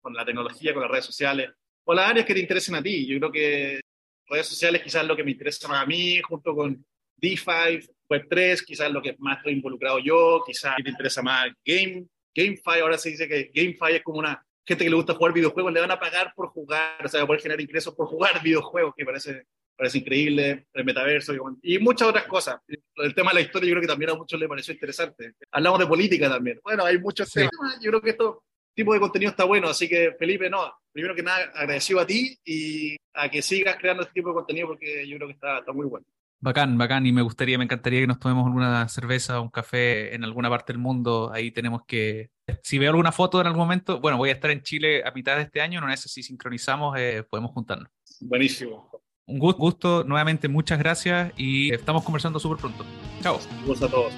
con 0.00 0.12
la 0.12 0.24
tecnología, 0.24 0.74
con 0.74 0.82
las 0.82 0.90
redes 0.90 1.04
sociales 1.04 1.50
o 1.84 1.94
las 1.94 2.10
áreas 2.10 2.26
que 2.26 2.34
te 2.34 2.40
interesen 2.40 2.74
a 2.74 2.82
ti. 2.82 3.06
Yo 3.06 3.18
creo 3.18 3.30
que 3.30 3.80
redes 4.28 4.46
sociales 4.46 4.82
quizás 4.82 5.06
lo 5.06 5.16
que 5.16 5.24
me 5.24 5.32
interesa 5.32 5.68
más 5.68 5.82
a 5.82 5.86
mí, 5.86 6.20
junto 6.22 6.54
con 6.54 6.84
DeFi, 7.16 7.80
Web3, 8.08 8.64
quizás 8.64 8.90
lo 8.90 9.02
que 9.02 9.16
más 9.18 9.38
estoy 9.38 9.54
involucrado 9.54 9.98
yo, 9.98 10.42
quizás 10.46 10.76
te 10.82 10.90
interesa 10.90 11.22
más 11.22 11.48
Game, 11.64 12.06
GameFi, 12.36 12.80
ahora 12.82 12.98
se 12.98 13.10
dice 13.10 13.26
que 13.26 13.50
GameFi 13.54 13.96
es 13.96 14.02
como 14.02 14.18
una 14.18 14.44
gente 14.66 14.84
que 14.84 14.90
le 14.90 14.96
gusta 14.96 15.14
jugar 15.14 15.32
videojuegos, 15.32 15.72
le 15.72 15.80
van 15.80 15.90
a 15.90 15.98
pagar 15.98 16.32
por 16.34 16.48
jugar, 16.48 17.04
o 17.04 17.08
sea, 17.08 17.26
poder 17.26 17.40
generar 17.40 17.60
ingresos 17.60 17.94
por 17.94 18.06
jugar 18.06 18.32
videojuegos, 18.42 18.94
que 18.96 19.04
parece, 19.04 19.46
parece 19.76 19.98
increíble, 19.98 20.66
el 20.74 20.84
metaverso 20.84 21.32
y, 21.62 21.78
muchas 21.78 22.08
otras 22.08 22.26
cosas. 22.26 22.60
El 22.66 23.14
tema 23.14 23.30
de 23.30 23.36
la 23.36 23.40
historia 23.40 23.68
yo 23.68 23.74
creo 23.74 23.82
que 23.82 23.88
también 23.88 24.10
a 24.10 24.14
muchos 24.14 24.38
les 24.38 24.48
pareció 24.48 24.74
interesante. 24.74 25.34
Hablamos 25.50 25.78
de 25.78 25.86
política 25.86 26.28
también. 26.28 26.60
Bueno, 26.62 26.84
hay 26.84 26.98
muchos 26.98 27.30
temas. 27.30 27.78
Yo 27.80 27.90
creo 27.90 28.02
que 28.02 28.10
esto 28.10 28.42
tipo 28.76 28.92
de 28.92 29.00
contenido 29.00 29.30
está 29.30 29.44
bueno. 29.44 29.68
Así 29.68 29.88
que, 29.88 30.14
Felipe, 30.18 30.48
no, 30.48 30.72
primero 30.92 31.14
que 31.14 31.22
nada, 31.22 31.50
agradecido 31.54 31.98
a 31.98 32.06
ti 32.06 32.38
y 32.44 32.96
a 33.14 33.28
que 33.28 33.42
sigas 33.42 33.76
creando 33.76 34.02
este 34.02 34.14
tipo 34.14 34.28
de 34.28 34.34
contenido 34.34 34.68
porque 34.68 35.08
yo 35.08 35.16
creo 35.16 35.28
que 35.28 35.34
está, 35.34 35.58
está 35.58 35.72
muy 35.72 35.86
bueno. 35.86 36.06
Bacán, 36.38 36.76
bacán, 36.76 37.06
y 37.06 37.12
me 37.12 37.22
gustaría, 37.22 37.56
me 37.56 37.64
encantaría 37.64 38.00
que 38.00 38.06
nos 38.06 38.20
tomemos 38.20 38.46
alguna 38.46 38.86
cerveza 38.88 39.40
o 39.40 39.44
un 39.44 39.48
café 39.48 40.14
en 40.14 40.22
alguna 40.22 40.50
parte 40.50 40.74
del 40.74 40.78
mundo. 40.78 41.30
Ahí 41.32 41.50
tenemos 41.50 41.82
que, 41.86 42.30
si 42.62 42.78
veo 42.78 42.90
alguna 42.90 43.10
foto 43.10 43.40
en 43.40 43.46
algún 43.46 43.62
momento, 43.62 44.00
bueno, 44.00 44.18
voy 44.18 44.28
a 44.28 44.34
estar 44.34 44.50
en 44.50 44.62
Chile 44.62 45.02
a 45.04 45.10
mitad 45.12 45.36
de 45.36 45.42
este 45.42 45.62
año, 45.62 45.80
no 45.80 45.96
sé 45.96 46.08
si 46.08 46.22
sincronizamos, 46.22 46.94
eh, 46.98 47.24
podemos 47.28 47.52
juntarnos. 47.52 47.88
Buenísimo. 48.20 48.90
Un 49.26 49.38
gusto, 49.38 50.04
nuevamente 50.04 50.46
muchas 50.46 50.78
gracias 50.78 51.32
y 51.36 51.72
estamos 51.72 52.04
conversando 52.04 52.38
súper 52.38 52.58
pronto. 52.58 52.84
Chao. 53.22 53.40
Un 53.62 53.66
gusto 53.66 53.86
a 53.86 53.90
todos. 53.90 54.12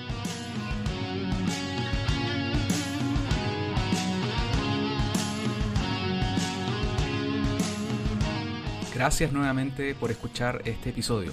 Gracias 8.98 9.30
nuevamente 9.30 9.94
por 9.94 10.10
escuchar 10.10 10.60
este 10.64 10.90
episodio. 10.90 11.30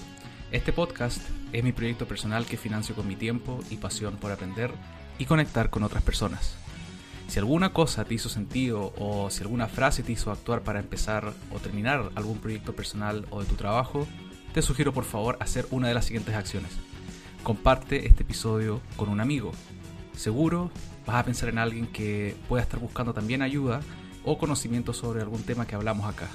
Este 0.51 0.71
podcast 0.71 1.19
es 1.51 1.63
mi 1.63 1.71
proyecto 1.71 2.07
personal 2.07 2.45
que 2.45 2.57
financio 2.57 2.93
con 2.93 3.07
mi 3.07 3.15
tiempo 3.15 3.59
y 3.71 3.77
pasión 3.77 4.17
por 4.17 4.31
aprender 4.31 4.69
y 5.17 5.25
conectar 5.25 5.71
con 5.71 5.81
otras 5.81 6.03
personas. 6.03 6.57
Si 7.27 7.39
alguna 7.39 7.73
cosa 7.73 8.05
te 8.05 8.13
hizo 8.13 8.29
sentido 8.29 8.93
o 8.99 9.31
si 9.31 9.41
alguna 9.41 9.65
frase 9.65 10.03
te 10.03 10.11
hizo 10.11 10.29
actuar 10.29 10.61
para 10.61 10.79
empezar 10.79 11.33
o 11.51 11.57
terminar 11.57 12.11
algún 12.13 12.37
proyecto 12.37 12.75
personal 12.75 13.25
o 13.31 13.41
de 13.41 13.47
tu 13.47 13.55
trabajo, 13.55 14.07
te 14.53 14.61
sugiero 14.61 14.93
por 14.93 15.03
favor 15.03 15.35
hacer 15.39 15.65
una 15.71 15.87
de 15.87 15.95
las 15.95 16.05
siguientes 16.05 16.35
acciones. 16.35 16.69
Comparte 17.41 18.05
este 18.05 18.21
episodio 18.21 18.79
con 18.95 19.09
un 19.09 19.21
amigo. 19.21 19.53
Seguro 20.15 20.69
vas 21.07 21.15
a 21.15 21.25
pensar 21.25 21.49
en 21.49 21.57
alguien 21.57 21.87
que 21.87 22.35
pueda 22.47 22.61
estar 22.61 22.79
buscando 22.79 23.15
también 23.15 23.41
ayuda 23.41 23.79
o 24.23 24.37
conocimiento 24.37 24.93
sobre 24.93 25.23
algún 25.23 25.41
tema 25.41 25.65
que 25.65 25.73
hablamos 25.73 26.07
acá. 26.07 26.29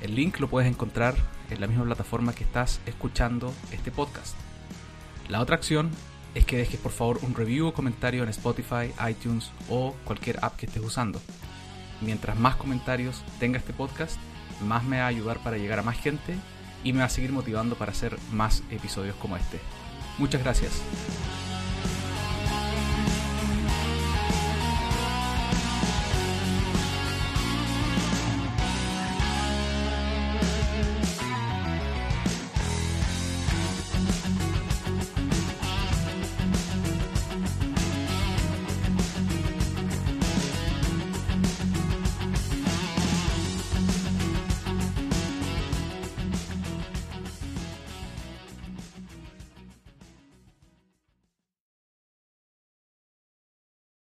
El 0.00 0.14
link 0.14 0.38
lo 0.38 0.48
puedes 0.48 0.70
encontrar 0.70 1.14
en 1.50 1.60
la 1.60 1.66
misma 1.66 1.84
plataforma 1.84 2.32
que 2.32 2.44
estás 2.44 2.80
escuchando 2.86 3.52
este 3.72 3.90
podcast. 3.90 4.36
La 5.28 5.40
otra 5.40 5.56
acción 5.56 5.90
es 6.34 6.44
que 6.44 6.56
dejes 6.56 6.78
por 6.78 6.92
favor 6.92 7.18
un 7.22 7.34
review 7.34 7.66
o 7.66 7.74
comentario 7.74 8.22
en 8.22 8.28
Spotify, 8.28 8.92
iTunes 9.08 9.50
o 9.68 9.94
cualquier 10.04 10.38
app 10.42 10.56
que 10.56 10.66
estés 10.66 10.82
usando. 10.82 11.20
Mientras 12.00 12.38
más 12.38 12.56
comentarios 12.56 13.24
tenga 13.40 13.58
este 13.58 13.72
podcast, 13.72 14.18
más 14.62 14.84
me 14.84 14.98
va 14.98 15.04
a 15.04 15.08
ayudar 15.08 15.38
para 15.42 15.58
llegar 15.58 15.80
a 15.80 15.82
más 15.82 15.98
gente 15.98 16.34
y 16.84 16.92
me 16.92 17.00
va 17.00 17.06
a 17.06 17.10
seguir 17.10 17.32
motivando 17.32 17.74
para 17.76 17.92
hacer 17.92 18.16
más 18.32 18.62
episodios 18.70 19.16
como 19.16 19.36
este. 19.36 19.58
Muchas 20.18 20.42
gracias. 20.42 20.80